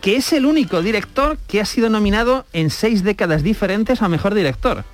que 0.00 0.16
es 0.16 0.32
el 0.32 0.46
único 0.46 0.82
director 0.82 1.38
que 1.46 1.60
ha 1.60 1.64
sido 1.64 1.88
nominado 1.88 2.44
en 2.52 2.70
seis 2.70 3.04
décadas 3.04 3.42
diferentes 3.42 4.02
a 4.02 4.08
Mejor 4.08 4.34
Director. 4.34 4.84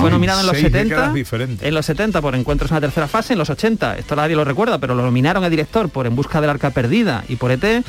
Fue 0.00 0.10
nominado 0.10 0.40
en 0.40 0.46
los 0.46 0.56
seis 0.56 0.66
70, 0.66 0.84
décadas 0.84 1.14
diferentes. 1.14 1.66
en 1.66 1.74
los 1.74 1.86
70 1.86 2.20
por 2.20 2.34
Encuentros 2.34 2.70
en 2.70 2.74
la 2.74 2.80
tercera 2.82 3.08
fase, 3.08 3.32
en 3.32 3.38
los 3.38 3.48
80, 3.48 3.98
esto 3.98 4.16
nadie 4.16 4.36
lo 4.36 4.44
recuerda, 4.44 4.78
pero 4.78 4.94
lo 4.94 5.02
nominaron 5.02 5.44
a 5.44 5.48
director 5.48 5.88
por 5.88 6.06
En 6.06 6.14
busca 6.14 6.42
del 6.42 6.50
arca 6.50 6.70
perdida 6.70 7.24
y 7.28 7.36
por 7.36 7.52
ET. 7.52 7.84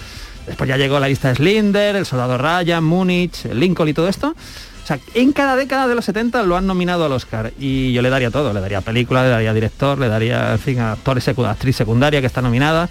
Después 0.47 0.67
ya 0.67 0.77
llegó 0.77 0.99
la 0.99 1.07
lista 1.07 1.29
de 1.29 1.35
Slinder, 1.35 1.95
El 1.95 2.05
Soldado 2.05 2.37
Ryan, 2.37 2.83
Múnich, 2.83 3.45
Lincoln 3.53 3.89
y 3.89 3.93
todo 3.93 4.07
esto. 4.07 4.35
O 4.83 4.85
sea, 4.85 4.99
en 5.13 5.31
cada 5.31 5.55
década 5.55 5.87
de 5.87 5.95
los 5.95 6.03
70 6.03 6.43
lo 6.43 6.57
han 6.57 6.67
nominado 6.67 7.05
al 7.05 7.11
Oscar 7.13 7.53
y 7.57 7.93
yo 7.93 8.01
le 8.01 8.09
daría 8.09 8.29
todo, 8.31 8.51
le 8.53 8.59
daría 8.59 8.81
película, 8.81 9.23
le 9.23 9.29
daría 9.29 9.53
director, 9.53 9.97
le 9.97 10.09
daría, 10.09 10.51
en 10.51 10.59
fin, 10.59 10.79
actor, 10.81 11.17
secu- 11.21 11.47
actriz 11.49 11.75
secundaria 11.77 12.19
que 12.19 12.27
está 12.27 12.41
nominada. 12.41 12.89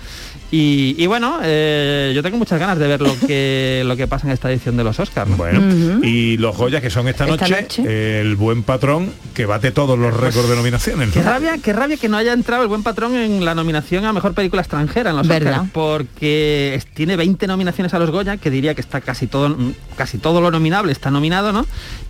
Y, 0.55 0.95
y 0.99 1.07
bueno, 1.07 1.39
eh, 1.43 2.13
yo 2.15 2.23
tengo 2.23 2.37
muchas 2.37 2.61
ganas 2.61 2.79
de 2.79 2.87
ver 2.87 3.01
lo 3.01 3.19
que 3.27 3.83
lo 3.87 3.97
que 3.97 4.07
pasa 4.07 4.27
en 4.27 4.35
esta 4.35 4.51
edición 4.53 4.77
de 4.77 4.85
los 4.85 5.01
Oscars. 5.01 5.31
¿no? 5.31 5.37
Bueno, 5.39 6.05
y 6.05 6.37
los 6.37 6.55
Goya 6.57 6.83
que 6.83 6.91
son 6.91 7.09
esta 7.09 7.25
Esta 7.27 7.49
noche, 7.49 7.63
noche. 7.63 8.21
el 8.21 8.37
buen 8.37 8.63
patrón 8.63 9.11
que 9.33 9.47
bate 9.47 9.71
todos 9.71 9.99
los 9.99 10.15
récords 10.15 10.51
de 10.51 10.57
nominaciones. 10.57 11.11
Qué 11.11 11.21
¿no? 11.21 11.31
rabia, 11.31 11.57
qué 11.57 11.73
rabia 11.73 11.97
que 11.97 12.09
no 12.11 12.19
haya 12.19 12.35
entrado 12.35 12.63
el 12.63 12.69
buen 12.69 12.83
patrón 12.83 13.17
en 13.17 13.43
la 13.47 13.55
nominación 13.55 14.05
a 14.05 14.13
mejor 14.13 14.35
película 14.35 14.61
extranjera 14.61 15.11
en 15.11 15.17
los 15.17 15.27
¿Verdad? 15.27 15.53
Oscars, 15.53 15.71
porque 15.73 16.83
tiene 16.93 17.17
20 17.17 17.47
nominaciones 17.47 17.95
a 17.95 17.99
los 17.99 18.11
Goya, 18.11 18.37
que 18.37 18.51
diría 18.51 18.75
que 18.75 18.83
está 18.83 19.01
casi 19.01 19.27
todo 19.27 19.57
casi 19.97 20.19
todo 20.19 20.43
lo 20.43 20.51
nominable 20.51 20.93
está 20.93 21.11
nominado, 21.11 21.53
¿no? 21.53 21.65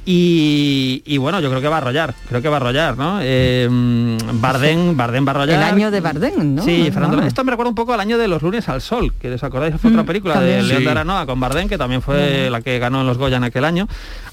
Y, 0.04 1.02
y 1.06 1.16
bueno, 1.18 1.38
yo 1.40 1.48
creo 1.48 1.60
que 1.62 1.68
va 1.68 1.76
a 1.76 1.78
arrollar, 1.78 2.12
creo 2.28 2.42
que 2.42 2.48
va 2.48 2.56
a 2.56 2.60
arrollar, 2.60 2.98
¿no? 2.98 3.20
Eh, 3.22 3.68
Bardem, 4.32 4.96
Bardem 4.96 5.24
va 5.24 5.30
a 5.30 5.34
arrollar. 5.36 5.56
El 5.58 5.62
año 5.62 5.90
de 5.92 6.00
Bardem, 6.00 6.54
¿no? 6.56 6.64
Sí, 6.64 6.90
Fernando, 6.92 7.22
esto 7.22 7.44
me 7.44 7.52
recuerda 7.52 7.68
un 7.68 7.76
poco 7.76 7.92
al 7.92 8.00
año 8.00 8.18
de 8.18 8.26
los 8.32 8.42
lunes 8.42 8.68
al 8.68 8.80
sol, 8.80 9.12
que 9.20 9.32
os 9.32 9.44
acordáis, 9.44 9.74
fue 9.80 9.90
otra 9.90 10.02
Mm, 10.02 10.06
película 10.06 10.34
también. 10.34 10.56
de 10.58 10.62
León 10.64 10.78
Sí. 10.80 10.84
de 10.84 10.90
Aranoa 10.90 11.26
con 11.26 11.38
Bardem, 11.38 11.68
que 11.68 11.78
también 11.78 12.02
fue 12.02 12.48
la 12.50 12.60
que 12.60 12.78
ganó 12.80 13.02
en 13.02 13.06
los 13.06 13.18
Goya 13.18 13.36
en 13.36 13.44
aquel 13.44 13.64
año. 13.64 13.86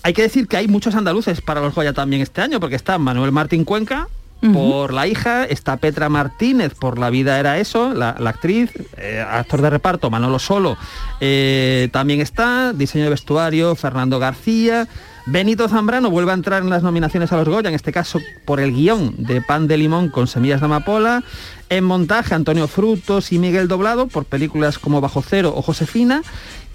Hay 0.03 0.13
que 0.13 0.21
decir 0.23 0.47
que 0.47 0.57
hay 0.57 0.67
muchos 0.67 0.95
andaluces 0.95 1.41
para 1.41 1.61
los 1.61 1.75
Goya 1.75 1.93
también 1.93 2.21
este 2.21 2.41
año, 2.41 2.59
porque 2.59 2.75
está 2.75 2.97
Manuel 2.97 3.31
Martín 3.31 3.63
Cuenca, 3.65 4.07
por 4.53 4.93
la 4.93 5.05
hija, 5.05 5.43
está 5.43 5.75
Petra 5.75 6.07
Martínez 6.07 6.73
por 6.73 6.97
La 6.97 7.09
vida 7.09 7.37
era 7.41 7.57
eso, 7.59 7.93
la, 7.93 8.15
la 8.19 8.29
actriz, 8.29 8.71
eh, 8.95 9.21
actor 9.29 9.61
de 9.61 9.69
reparto 9.69 10.09
Manolo 10.09 10.39
Solo, 10.39 10.77
eh, 11.19 11.89
también 11.91 12.21
está, 12.21 12.71
diseño 12.73 13.03
de 13.03 13.09
vestuario 13.09 13.75
Fernando 13.75 14.17
García, 14.17 14.87
Benito 15.31 15.67
Zambrano 15.69 16.09
vuelve 16.09 16.31
a 16.31 16.33
entrar 16.33 16.63
en 16.63 16.69
las 16.69 16.81
nominaciones 16.81 17.31
a 17.31 17.37
los 17.37 17.47
Goya, 17.47 17.69
en 17.69 17.75
este 17.75 17.91
caso 17.91 18.19
por 18.45 18.59
el 18.59 18.73
guion 18.73 19.13
de 19.17 19.41
Pan 19.41 19.67
de 19.67 19.77
Limón 19.77 20.09
con 20.09 20.27
Semillas 20.27 20.59
de 20.59 20.65
Amapola, 20.65 21.23
en 21.69 21.83
montaje 21.83 22.33
Antonio 22.33 22.67
Frutos 22.67 23.31
y 23.31 23.37
Miguel 23.37 23.67
Doblado 23.67 24.07
por 24.07 24.25
películas 24.25 24.79
como 24.79 25.01
Bajo 25.01 25.21
Cero 25.21 25.53
o 25.55 25.61
Josefina, 25.61 26.23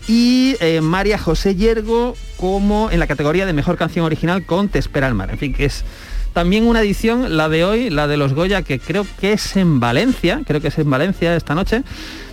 y 0.06 0.54
eh, 0.60 0.80
María 0.82 1.18
José 1.18 1.56
Yergo 1.56 2.14
como 2.36 2.90
en 2.92 3.00
la 3.00 3.06
categoría 3.08 3.44
de 3.46 3.52
mejor 3.54 3.76
canción 3.76 4.04
original 4.04 4.44
con 4.46 4.68
Te 4.68 4.78
espera 4.78 5.08
el 5.08 5.14
mar. 5.14 5.30
En 5.30 5.38
fin, 5.38 5.52
que 5.52 5.64
es 5.64 5.84
también 6.32 6.66
una 6.66 6.80
edición, 6.82 7.36
la 7.36 7.48
de 7.48 7.64
hoy, 7.64 7.90
la 7.90 8.06
de 8.06 8.16
los 8.18 8.34
Goya, 8.34 8.62
que 8.62 8.78
creo 8.78 9.04
que 9.20 9.32
es 9.32 9.56
en 9.56 9.80
Valencia, 9.80 10.42
creo 10.46 10.60
que 10.60 10.68
es 10.68 10.78
en 10.78 10.90
Valencia 10.90 11.34
esta 11.34 11.54
noche, 11.54 11.82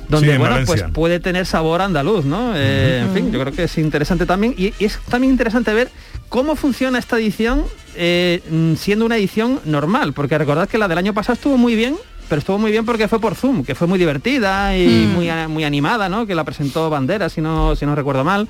donde 0.10 0.34
Sí, 0.34 0.38
bueno, 0.38 0.56
Valencia. 0.56 0.84
pues 0.86 0.94
puede 0.94 1.20
tener 1.20 1.46
sabor 1.46 1.82
andaluz, 1.82 2.26
¿no? 2.26 2.52
Eh, 2.56 3.06
En 3.08 3.14
fin, 3.14 3.32
yo 3.32 3.40
creo 3.40 3.54
que 3.54 3.64
es 3.64 3.78
interesante 3.78 4.26
también 4.26 4.54
y, 4.58 4.74
y 4.78 4.86
es 4.86 5.00
también 5.10 5.32
interesante 5.32 5.74
ver 5.74 5.90
cómo 6.32 6.56
funciona 6.56 6.98
esta 6.98 7.17
edición 7.20 7.65
eh, 7.96 8.39
siendo 8.78 9.06
una 9.06 9.17
edición 9.17 9.60
normal, 9.65 10.13
porque 10.13 10.38
recordad 10.38 10.67
que 10.70 10.78
la 10.78 10.88
del 10.88 10.98
año 10.98 11.13
pasado 11.13 11.34
estuvo 11.34 11.58
muy 11.58 11.76
bien, 11.76 11.98
pero 12.30 12.39
estuvo 12.39 12.58
muy 12.58 12.72
bien 12.72 12.86
porque 12.86 13.10
fue 13.10 13.20
por 13.20 13.36
Zoom, 13.36 13.65
que 13.65 13.76
fue 13.76 13.86
muy 13.86 14.00
divertida 14.00 14.78
y 14.78 14.88
Mm. 14.88 15.13
muy, 15.13 15.30
muy 15.50 15.63
animada, 15.65 16.08
¿no? 16.08 16.26
Que 16.26 16.34
la 16.34 16.46
presentó 16.46 16.89
Bandera, 16.89 17.28
si 17.28 17.41
no, 17.41 17.76
si 17.76 17.86
no 17.86 17.94
recuerdo 17.96 18.24
mal. 18.24 18.48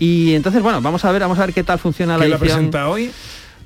Y 0.00 0.34
entonces, 0.34 0.60
bueno, 0.60 0.80
vamos 0.82 1.04
a 1.04 1.12
ver, 1.12 1.22
vamos 1.22 1.38
a 1.38 1.46
ver 1.46 1.54
qué 1.54 1.62
tal 1.62 1.78
funciona 1.78 2.14
la 2.14 2.24
¿Quién 2.24 2.30
la 2.30 2.36
edición. 2.36 2.56
presenta 2.56 2.88
hoy? 2.88 3.12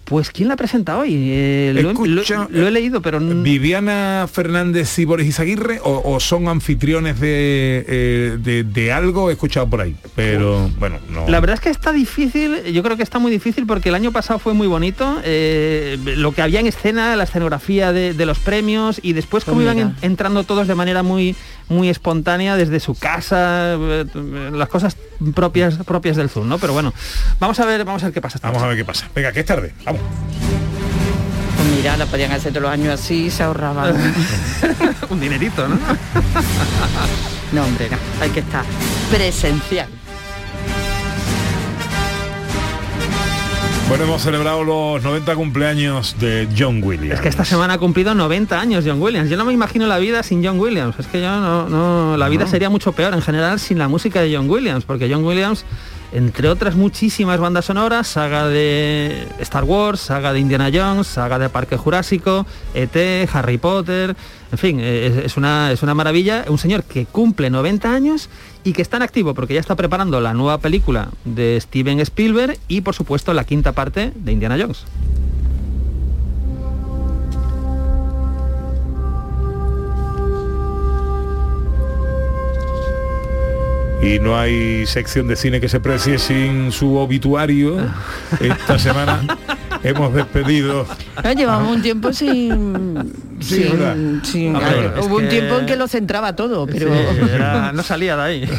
Pues 0.05 0.31
¿quién 0.31 0.49
la 0.49 0.57
presenta 0.57 0.99
hoy? 0.99 1.15
Eh, 1.15 1.73
lo, 1.75 1.81
he- 1.81 2.09
lo- 2.09 2.21
Escucha, 2.23 2.47
lo 2.51 2.69
he 2.69 2.71
leído, 2.71 3.01
pero 3.01 3.19
¿Viviana 3.21 4.27
Fernández 4.31 4.99
y 4.99 5.07
Boris 5.07 5.27
Izaguirre 5.29 5.81
o, 5.83 6.03
o 6.05 6.21
son 6.21 6.49
anfitriones 6.49 7.19
de, 7.21 7.85
eh, 7.89 8.37
de, 8.39 8.65
de 8.65 8.93
algo? 8.93 9.31
He 9.31 9.33
escuchado 9.33 9.67
por 9.69 9.81
ahí, 9.81 9.97
pero 10.15 10.69
bueno, 10.79 10.99
no. 11.11 11.27
La 11.29 11.41
verdad 11.41 11.55
es 11.55 11.61
que 11.61 11.71
está 11.71 11.91
difícil, 11.93 12.65
yo 12.65 12.83
creo 12.83 12.97
que 12.99 13.03
está 13.03 13.19
muy 13.19 13.33
difícil 13.33 13.67
porque 13.67 13.89
el 13.89 13.95
año 13.95 14.13
pasado 14.13 14.39
fue 14.39 14.53
muy 14.53 14.67
bonito, 14.67 15.21
eh, 15.25 15.97
lo 16.17 16.33
que 16.33 16.43
había 16.43 16.61
en 16.61 16.67
escena, 16.67 17.17
la 17.17 17.25
escenografía 17.25 17.93
de, 17.93 18.13
de 18.13 18.27
los 18.27 18.39
premios 18.39 19.01
y 19.03 19.15
después 19.15 19.45
cómo 19.45 19.57
Pues 19.57 19.65
iban 19.65 19.77
mira. 19.77 19.99
en- 20.03 20.11
entrando 20.11 20.45
todos 20.45 20.69
de 20.69 20.75
manera 20.75 21.03
muy 21.03 21.35
muy 21.67 21.89
espontánea 21.89 22.57
desde 22.57 22.79
su 22.79 22.95
casa, 22.95 23.77
eh, 23.81 24.05
las 24.53 24.69
cosas 24.69 24.99
propias 25.35 25.79
propias 25.79 26.15
del 26.15 26.29
Zoom, 26.29 26.47
¿no? 26.47 26.59
Pero 26.59 26.75
bueno, 26.75 26.93
vamos 27.41 27.59
a 27.59 27.65
ver, 27.65 27.87
vamos 27.87 28.03
a 28.03 28.07
ver 28.07 28.13
qué 28.13 28.21
pasa. 28.21 28.39
Vamos 28.43 28.63
a 28.63 28.67
ver 28.67 28.77
qué 28.77 28.85
pasa. 28.85 29.09
Venga, 29.15 29.33
que 29.33 29.41
es 29.41 29.47
tarde. 29.47 29.73
Vamos. 29.99 30.25
Pues 31.57 31.69
Navidad 31.69 31.99
la 31.99 32.07
podían 32.07 32.33
hacer 32.33 32.53
todos 32.53 32.63
los 32.63 32.73
años 32.73 32.95
así 32.95 33.27
y 33.27 33.31
se 33.31 33.43
ahorraban. 33.43 33.95
Un 35.11 35.21
dinerito, 35.21 35.69
¿no? 35.69 35.77
no, 37.53 37.65
hombre, 37.65 37.89
no. 37.91 37.97
Hay 38.21 38.31
que 38.31 38.41
estar 38.41 38.65
presencial. 39.11 39.89
Bueno, 43.89 44.05
hemos 44.05 44.23
celebrado 44.23 44.65
los 44.65 45.03
90 45.05 45.37
cumpleaños 45.37 46.17
de 46.19 46.49
John 46.59 46.83
Williams. 46.83 47.15
Es 47.15 47.21
que 47.21 47.29
esta 47.29 47.45
semana 47.45 47.75
ha 47.75 47.79
cumplido 47.79 48.15
90 48.15 48.59
años 48.59 48.85
John 48.87 49.01
Williams. 49.01 49.29
Yo 49.31 49.37
no 49.37 49.45
me 49.45 49.53
imagino 49.53 49.87
la 49.87 49.99
vida 49.99 50.23
sin 50.23 50.45
John 50.45 50.59
Williams. 50.59 50.99
Es 50.99 51.07
que 51.07 51.21
yo 51.21 51.29
no, 51.29 51.69
no 51.69 52.17
la 52.17 52.29
vida 52.29 52.45
No. 52.45 52.51
sería 52.51 52.71
mucho 52.71 52.93
peor 52.93 53.15
en 53.15 53.23
general 53.23 53.61
sin 53.61 53.79
la 53.79 53.87
música 53.87 54.21
de 54.23 54.35
John 54.35 54.49
Williams, 54.51 54.85
porque 54.85 55.09
John 55.13 55.23
Williams, 55.25 55.65
entre 56.13 56.49
otras 56.49 56.75
muchísimas 56.75 57.39
bandas 57.39 57.67
sonoras, 57.67 58.09
saga 58.09 58.49
de 58.49 59.29
Star 59.41 59.65
Wars, 59.65 60.01
saga 60.01 60.33
de 60.33 60.41
Indiana 60.41 60.71
Jones, 60.73 61.07
saga 61.07 61.39
de 61.39 61.49
Parque 61.51 61.77
Jurásico, 61.77 62.47
ET, 62.75 63.29
Harry 63.33 63.59
Potter, 63.59 64.17
en 64.51 64.59
fin, 64.59 64.81
eh, 64.81 65.07
es, 65.19 65.27
es 65.27 65.37
una, 65.37 65.71
es 65.71 65.83
una 65.83 65.95
maravilla. 65.95 66.47
Un 66.49 66.59
señor 66.59 66.85
que 66.85 67.05
cumple 67.07 67.51
90 67.51 67.93
años 67.93 68.29
y 68.65 68.73
que 68.73 68.83
está 68.83 68.97
en 68.97 69.03
activo 69.03 69.35
porque 69.35 69.55
ya 69.55 69.61
está 69.61 69.77
preparando 69.77 70.21
la 70.21 70.33
nueva 70.33 70.59
película 70.59 71.11
de 71.25 71.59
Steven 71.61 72.01
Spielberg 72.01 72.59
y 72.67 72.81
por 72.81 72.95
supuesto 72.95 73.33
la 73.35 73.45
quinta 73.45 73.73
parte 73.73 74.13
de 74.15 74.33
Indiana 74.33 74.57
Jones. 74.59 74.85
Y 84.03 84.19
no 84.19 84.37
hay 84.37 84.85
sección 84.85 85.29
de 85.29 85.37
cine 85.37 85.63
que 85.63 85.69
se 85.69 85.81
precie 85.81 86.19
sin 86.19 86.73
su 86.73 86.97
obituario. 86.97 87.79
Esta 88.41 88.79
semana 88.79 89.23
hemos 89.85 90.13
despedido. 90.15 90.87
No, 91.23 91.33
llevamos 91.33 91.77
un 91.77 91.83
tiempo 91.83 92.13
sin... 92.13 93.13
Sí, 93.41 93.65
¿verdad? 93.71 93.95
sin, 93.95 94.25
sin- 94.25 94.57
Ah, 94.57 94.61
ver, 94.61 94.95
hubo 95.03 95.17
un 95.17 95.29
tiempo 95.29 95.59
en 95.59 95.67
que 95.67 95.77
lo 95.77 95.87
centraba 95.89 96.35
todo, 96.35 96.67
pero... 96.67 96.93
Era- 96.93 97.73
no 97.73 97.83
salía 97.83 98.17
de 98.17 98.23
ahí. 98.23 98.49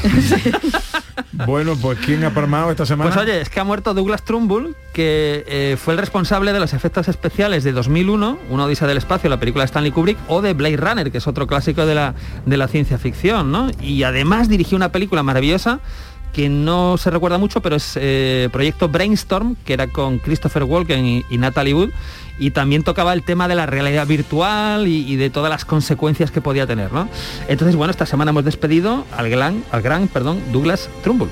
Bueno, 1.45 1.75
pues 1.75 1.99
¿quién 1.99 2.23
ha 2.23 2.33
palmado 2.33 2.71
esta 2.71 2.85
semana? 2.85 3.11
Pues 3.11 3.21
oye, 3.21 3.41
es 3.41 3.49
que 3.49 3.59
ha 3.59 3.63
muerto 3.65 3.93
Douglas 3.93 4.23
Trumbull, 4.23 4.75
que 4.93 5.43
eh, 5.47 5.77
fue 5.77 5.93
el 5.93 5.99
responsable 5.99 6.53
de 6.53 6.59
los 6.61 6.73
efectos 6.73 7.07
especiales 7.09 7.63
de 7.65 7.73
2001, 7.73 8.37
Una 8.49 8.63
odisea 8.65 8.87
del 8.87 8.97
espacio, 8.97 9.29
la 9.29 9.37
película 9.39 9.63
de 9.63 9.67
Stanley 9.67 9.91
Kubrick, 9.91 10.17
o 10.29 10.41
de 10.41 10.53
Blade 10.53 10.77
Runner, 10.77 11.11
que 11.11 11.17
es 11.17 11.27
otro 11.27 11.45
clásico 11.45 11.85
de 11.85 11.93
la, 11.95 12.15
de 12.45 12.57
la 12.57 12.67
ciencia 12.69 12.97
ficción, 12.97 13.51
¿no? 13.51 13.69
Y 13.81 14.03
además 14.03 14.47
dirigió 14.47 14.77
una 14.77 14.91
película 14.93 15.23
maravillosa 15.23 15.79
que 16.35 16.49
no 16.49 16.97
se 16.97 17.09
recuerda 17.09 17.37
mucho, 17.37 17.61
pero 17.61 17.77
es 17.77 17.93
eh, 17.95 18.49
Proyecto 18.51 18.89
Brainstorm, 18.89 19.55
que 19.63 19.71
era 19.71 19.87
con 19.87 20.19
Christopher 20.19 20.65
Walken 20.65 21.23
y, 21.29 21.37
Natalie 21.37 21.73
Wood, 21.73 21.91
y 22.37 22.51
también 22.51 22.83
tocaba 22.83 23.13
el 23.13 23.23
tema 23.23 23.47
de 23.47 23.55
la 23.55 23.65
realidad 23.65 24.05
virtual 24.05 24.85
y, 24.85 25.09
y 25.09 25.15
de 25.15 25.29
todas 25.29 25.49
las 25.49 25.63
consecuencias 25.63 26.31
que 26.31 26.41
podía 26.41 26.67
tener, 26.67 26.91
¿no? 26.91 27.07
Entonces, 27.47 27.77
bueno, 27.77 27.91
esta 27.91 28.05
semana 28.05 28.31
hemos 28.31 28.43
despedido 28.43 29.05
al 29.15 29.29
gran, 29.29 29.63
al 29.71 29.81
gran 29.81 30.09
perdón, 30.09 30.41
Douglas 30.51 30.89
Trumbull. 31.03 31.29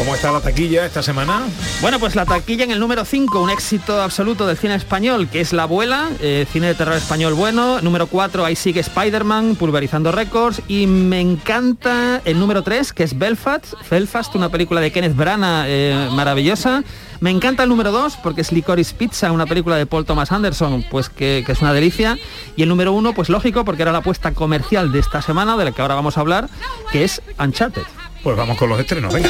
¿Cómo 0.00 0.14
está 0.14 0.32
la 0.32 0.40
taquilla 0.40 0.86
esta 0.86 1.02
semana? 1.02 1.42
Bueno, 1.82 2.00
pues 2.00 2.16
la 2.16 2.24
taquilla 2.24 2.64
en 2.64 2.70
el 2.70 2.80
número 2.80 3.04
5, 3.04 3.38
un 3.38 3.50
éxito 3.50 4.00
absoluto 4.00 4.46
del 4.46 4.56
cine 4.56 4.74
español, 4.74 5.28
que 5.28 5.42
es 5.42 5.52
La 5.52 5.64
Abuela, 5.64 6.08
eh, 6.20 6.46
cine 6.50 6.68
de 6.68 6.74
terror 6.74 6.96
español 6.96 7.34
bueno. 7.34 7.82
Número 7.82 8.06
4, 8.06 8.46
ahí 8.46 8.56
sigue 8.56 8.80
Spider-Man, 8.80 9.56
pulverizando 9.56 10.10
récords. 10.10 10.62
Y 10.68 10.86
me 10.86 11.20
encanta 11.20 12.22
el 12.24 12.40
número 12.40 12.62
3, 12.62 12.94
que 12.94 13.02
es 13.02 13.18
Belfast, 13.18 13.74
Belfast, 13.90 14.34
una 14.36 14.48
película 14.48 14.80
de 14.80 14.90
Kenneth 14.90 15.14
Branagh 15.14 15.66
eh, 15.68 16.08
maravillosa. 16.12 16.82
Me 17.20 17.28
encanta 17.28 17.64
el 17.64 17.68
número 17.68 17.92
2 17.92 18.16
porque 18.22 18.40
es 18.40 18.52
Licorice 18.52 18.94
Pizza, 18.94 19.30
una 19.32 19.44
película 19.44 19.76
de 19.76 19.84
Paul 19.84 20.06
Thomas 20.06 20.32
Anderson, 20.32 20.82
pues 20.90 21.10
que, 21.10 21.42
que 21.44 21.52
es 21.52 21.60
una 21.60 21.74
delicia. 21.74 22.16
Y 22.56 22.62
el 22.62 22.70
número 22.70 22.94
1, 22.94 23.12
pues 23.12 23.28
lógico, 23.28 23.66
porque 23.66 23.82
era 23.82 23.92
la 23.92 23.98
apuesta 23.98 24.32
comercial 24.32 24.92
de 24.92 24.98
esta 24.98 25.20
semana, 25.20 25.58
de 25.58 25.66
la 25.66 25.72
que 25.72 25.82
ahora 25.82 25.94
vamos 25.94 26.16
a 26.16 26.22
hablar, 26.22 26.48
que 26.90 27.04
es 27.04 27.20
Uncharted. 27.38 27.82
Pues 28.22 28.34
vamos 28.34 28.56
con 28.56 28.70
los 28.70 28.80
estrenos, 28.80 29.12
venga. 29.12 29.28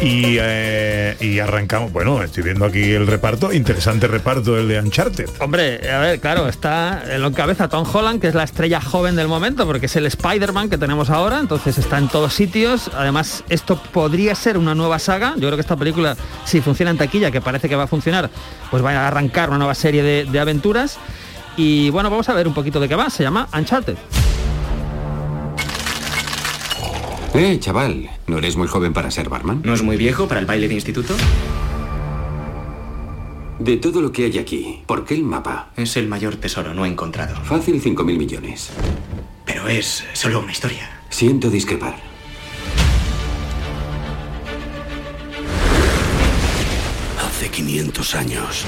Y, 0.00 0.36
eh, 0.40 1.16
y 1.20 1.40
arrancamos, 1.40 1.92
bueno, 1.92 2.22
estoy 2.22 2.44
viendo 2.44 2.64
aquí 2.64 2.92
el 2.92 3.06
reparto, 3.06 3.52
interesante 3.52 4.06
reparto 4.06 4.56
el 4.56 4.68
de 4.68 4.78
Uncharted. 4.78 5.28
Hombre, 5.40 5.90
a 5.90 5.98
ver, 5.98 6.20
claro, 6.20 6.48
está 6.48 7.02
en 7.08 7.20
lo 7.20 7.28
encabeza 7.28 7.68
Tom 7.68 7.84
Holland, 7.92 8.20
que 8.20 8.28
es 8.28 8.34
la 8.34 8.44
estrella 8.44 8.80
joven 8.80 9.16
del 9.16 9.26
momento, 9.26 9.66
porque 9.66 9.86
es 9.86 9.96
el 9.96 10.06
Spider-Man 10.06 10.70
que 10.70 10.78
tenemos 10.78 11.10
ahora, 11.10 11.40
entonces 11.40 11.78
está 11.78 11.98
en 11.98 12.08
todos 12.08 12.32
sitios. 12.32 12.90
Además, 12.94 13.42
esto 13.48 13.82
podría 13.92 14.36
ser 14.36 14.56
una 14.56 14.74
nueva 14.74 15.00
saga. 15.00 15.34
Yo 15.34 15.48
creo 15.48 15.56
que 15.56 15.62
esta 15.62 15.76
película, 15.76 16.16
si 16.44 16.60
funciona 16.60 16.92
en 16.92 16.98
taquilla, 16.98 17.32
que 17.32 17.40
parece 17.40 17.68
que 17.68 17.74
va 17.74 17.84
a 17.84 17.88
funcionar, 17.88 18.30
pues 18.70 18.84
va 18.84 18.92
a 18.92 19.08
arrancar 19.08 19.48
una 19.48 19.58
nueva 19.58 19.74
serie 19.74 20.04
de, 20.04 20.24
de 20.26 20.40
aventuras. 20.40 20.96
Y 21.56 21.90
bueno, 21.90 22.08
vamos 22.08 22.28
a 22.28 22.34
ver 22.34 22.46
un 22.46 22.54
poquito 22.54 22.78
de 22.78 22.88
qué 22.88 22.94
va. 22.94 23.10
Se 23.10 23.24
llama 23.24 23.48
Uncharted. 23.52 23.96
Eh, 27.34 27.58
chaval, 27.60 28.10
¿no 28.26 28.38
eres 28.38 28.56
muy 28.56 28.66
joven 28.68 28.92
para 28.92 29.10
ser 29.10 29.28
barman? 29.28 29.62
¿No 29.64 29.74
es 29.74 29.82
muy 29.82 29.96
viejo 29.96 30.26
para 30.26 30.40
el 30.40 30.46
baile 30.46 30.68
de 30.68 30.74
instituto? 30.74 31.14
De 33.58 33.76
todo 33.76 34.00
lo 34.00 34.12
que 34.12 34.24
hay 34.26 34.38
aquí, 34.38 34.82
¿por 34.86 35.04
qué 35.04 35.14
el 35.14 35.24
mapa? 35.24 35.70
Es 35.76 35.96
el 35.96 36.08
mayor 36.08 36.36
tesoro 36.36 36.74
no 36.74 36.86
encontrado. 36.86 37.36
Fácil 37.44 37.82
5.000 37.82 38.04
millones. 38.16 38.70
Pero 39.44 39.68
es 39.68 40.04
solo 40.12 40.40
una 40.40 40.52
historia. 40.52 40.88
Siento 41.10 41.50
discrepar. 41.50 41.96
Hace 47.26 47.48
500 47.50 48.14
años, 48.14 48.64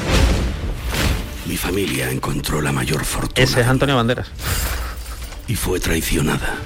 mi 1.46 1.56
familia 1.56 2.10
encontró 2.10 2.60
la 2.60 2.72
mayor 2.72 3.04
fortuna 3.04 3.42
Ese 3.44 3.60
es 3.62 3.66
Antonio 3.66 3.96
Banderas. 3.96 4.28
y 5.48 5.54
fue 5.56 5.80
traicionada. 5.80 6.56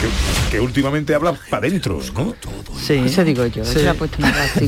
Que, 0.00 0.50
que 0.52 0.60
últimamente 0.60 1.14
habla 1.14 1.34
para 1.50 1.66
adentro, 1.66 2.00
¿no? 2.14 2.34
Sí. 2.80 2.94
Eso 2.94 3.22
digo 3.24 3.44
yo, 3.46 3.64
Sí. 3.64 3.80
se 3.80 3.88
ha 3.88 3.94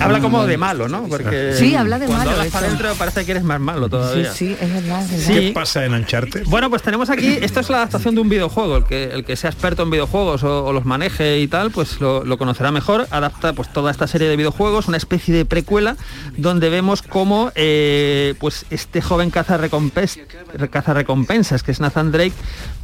Habla 0.01 0.21
como 0.21 0.47
de 0.47 0.59
malo, 0.59 0.88
¿no? 0.88 1.09
Porque 1.09 1.55
Sí, 1.59 1.75
habla 1.75 1.99
de 1.99 2.07
cuando 2.07 2.18
malo, 2.27 2.31
hablas 2.33 2.47
eso. 2.49 2.53
para 2.55 2.66
adentro 2.66 2.95
parece 2.99 3.25
que 3.25 3.31
eres 3.33 3.42
más 3.42 3.59
malo 3.61 3.88
todavía. 3.88 4.31
Sí, 4.33 4.49
sí, 4.49 4.57
es 4.61 4.73
verdad, 4.73 5.03
es 5.05 5.11
verdad. 5.11 5.27
Sí. 5.27 5.33
¿Qué 5.33 5.53
pasa 5.53 5.85
en 5.87 5.95
Uncharted? 5.95 6.45
Bueno, 6.47 6.68
pues 6.68 6.83
tenemos 6.83 7.09
aquí, 7.09 7.38
esto 7.40 7.61
es 7.61 7.71
la 7.71 7.79
adaptación 7.79 8.14
de 8.14 8.21
un 8.21 8.29
videojuego, 8.29 8.77
el 8.77 8.85
que, 8.85 9.05
el 9.05 9.25
que 9.25 9.37
sea 9.37 9.51
experto 9.51 9.83
en 9.83 9.90
videojuegos 9.90 10.42
o, 10.45 10.66
o 10.66 10.73
los 10.73 10.85
maneje 10.85 11.40
y 11.40 11.49
tal, 11.49 11.71
pues 11.71 12.01
lo, 12.01 12.25
lo 12.25 12.37
conocerá 12.37 12.71
mejor. 12.71 13.07
Adapta 13.11 13.55
pues 13.55 13.73
toda 13.73 13.90
esta 13.90 14.07
serie 14.07 14.29
de 14.29 14.37
videojuegos, 14.37 14.88
una 14.88 14.99
especie 14.99 15.35
de 15.35 15.45
precuela, 15.47 15.97
donde 16.37 16.68
vemos 16.68 17.01
cómo 17.03 17.51
eh, 17.55 18.35
pues 18.38 18.66
este 18.71 19.01
joven 19.01 19.31
caza, 19.31 19.57
recompensas, 19.57 21.62
que 21.62 21.73
es 21.73 21.81
Nathan 21.81 22.12
Drake, 22.12 22.33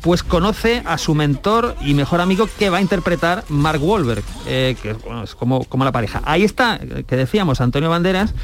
pues 0.01 0.23
conoce 0.23 0.83
a 0.87 0.97
su 0.99 1.15
mentor 1.15 1.77
y 1.83 1.95
mejor 1.95 2.21
amigo 2.21 2.38
que 2.47 2.71
va 2.71 2.79
a 2.79 2.81
interpretar 2.81 3.45
Mark 3.49 3.83
Wahlberg, 3.83 4.23
eh, 4.47 4.77
que 4.81 4.93
bueno, 4.93 5.25
es 5.25 5.35
como, 5.35 5.65
como 5.65 5.85
la 5.85 5.93
pareja. 5.93 6.23
Ahí 6.25 6.45
está, 6.45 6.77
eh, 6.77 7.05
que 7.07 7.17
decíamos, 7.17 7.61
Antonio 7.61 7.91
Banderas, 7.91 8.35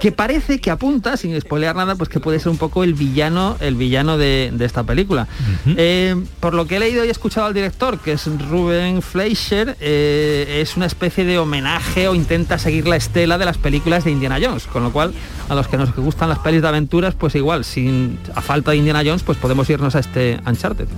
que 0.00 0.12
parece 0.12 0.60
que 0.60 0.70
apunta, 0.70 1.16
sin 1.16 1.38
spoilear 1.40 1.76
nada, 1.76 1.94
pues 1.94 2.08
que 2.08 2.20
puede 2.20 2.40
ser 2.40 2.48
un 2.50 2.58
poco 2.58 2.84
el 2.84 2.94
villano, 2.94 3.56
el 3.60 3.74
villano 3.74 4.18
de, 4.18 4.50
de 4.52 4.64
esta 4.64 4.82
película. 4.82 5.28
Eh, 5.66 6.16
por 6.40 6.54
lo 6.54 6.66
que 6.66 6.76
he 6.76 6.80
leído 6.80 7.04
y 7.04 7.10
escuchado 7.10 7.46
al 7.46 7.54
director, 7.54 7.98
que 8.00 8.12
es 8.12 8.26
Ruben 8.48 9.02
Fleischer, 9.02 9.76
eh, 9.80 10.60
es 10.60 10.76
una 10.76 10.86
especie 10.86 11.24
de 11.24 11.38
homenaje 11.38 12.08
o 12.08 12.14
intenta 12.14 12.58
seguir 12.58 12.88
la 12.88 12.96
estela 12.96 13.38
de 13.38 13.44
las 13.44 13.58
películas 13.58 14.04
de 14.04 14.10
Indiana 14.10 14.38
Jones, 14.42 14.66
con 14.66 14.82
lo 14.82 14.92
cual 14.92 15.14
a 15.48 15.54
los 15.54 15.68
que 15.68 15.76
nos 15.76 15.94
gustan 15.94 16.28
las 16.28 16.38
pelis 16.40 16.62
de 16.62 16.68
aventuras, 16.68 17.14
pues 17.14 17.34
igual, 17.34 17.64
sin 17.64 18.18
a 18.34 18.40
falta 18.40 18.72
de 18.72 18.78
Indiana 18.78 19.02
Jones, 19.04 19.22
pues 19.22 19.38
podemos 19.38 19.68
irnos 19.70 19.94
a 19.94 20.00
este 20.00 20.40
Uncharted. 20.46 20.88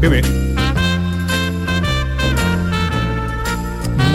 Qué 0.00 0.08
bien. 0.08 0.55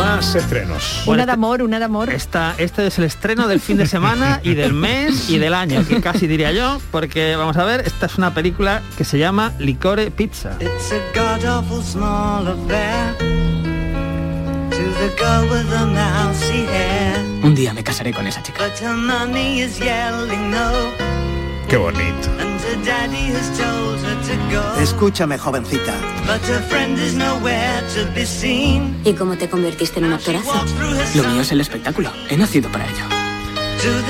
Más 0.01 0.33
estrenos. 0.33 1.03
Una 1.05 1.27
de 1.27 1.31
amor, 1.31 1.61
una 1.61 1.77
de 1.77 1.85
amor. 1.85 2.09
Esta, 2.09 2.55
este 2.57 2.87
es 2.87 2.97
el 2.97 3.03
estreno 3.05 3.47
del 3.47 3.59
fin 3.59 3.77
de 3.77 3.85
semana 3.85 4.39
y 4.43 4.55
del 4.55 4.73
mes 4.73 5.29
y 5.29 5.37
del 5.37 5.53
año, 5.53 5.85
que 5.87 6.01
casi 6.01 6.25
diría 6.25 6.51
yo, 6.51 6.81
porque 6.89 7.35
vamos 7.35 7.55
a 7.57 7.65
ver, 7.65 7.81
esta 7.85 8.07
es 8.07 8.17
una 8.17 8.33
película 8.33 8.81
que 8.97 9.03
se 9.03 9.19
llama 9.19 9.53
Licore 9.59 10.09
Pizza. 10.09 10.57
It's 10.59 10.91
a 10.91 10.97
god 11.13 11.45
awful 11.45 11.83
small 11.83 12.47
affair 12.47 13.15
to 14.71 14.83
the 14.97 15.11
girl 15.19 15.47
with 15.51 15.69
the 15.69 15.85
mousy 15.85 16.65
hair. 16.65 17.23
Un 17.43 17.53
día 17.53 17.71
me 17.71 17.83
casaré 17.83 18.11
con 18.11 18.25
esa 18.25 18.41
chica. 18.41 18.63
Qué 21.71 21.77
bonito. 21.77 22.27
and 22.37 22.59
her 22.59 22.75
daddy 22.83 23.31
has 23.31 23.47
told 23.57 23.97
her 24.03 24.17
to 24.27 24.35
go. 24.51 24.81
Escúchame, 24.81 25.37
jovencita. 25.37 25.93
But 26.27 26.41
her 26.41 26.61
friend 26.67 26.99
is 26.99 27.15
nowhere 27.15 27.81
to 27.95 28.11
be 28.13 28.25
seen. 28.25 28.99
¿Y 29.05 29.13
cómo 29.13 29.37
te 29.37 29.47
convertiste 29.47 29.99
en 29.99 30.07
un 30.07 30.13
actorazo? 30.13 30.65
Lo 31.15 31.23
mío 31.29 31.41
es 31.41 31.51
el 31.53 31.61
espectáculo. 31.61 32.11
He 32.29 32.35
nacido 32.35 32.69
para 32.69 32.83
ello. 32.83 33.05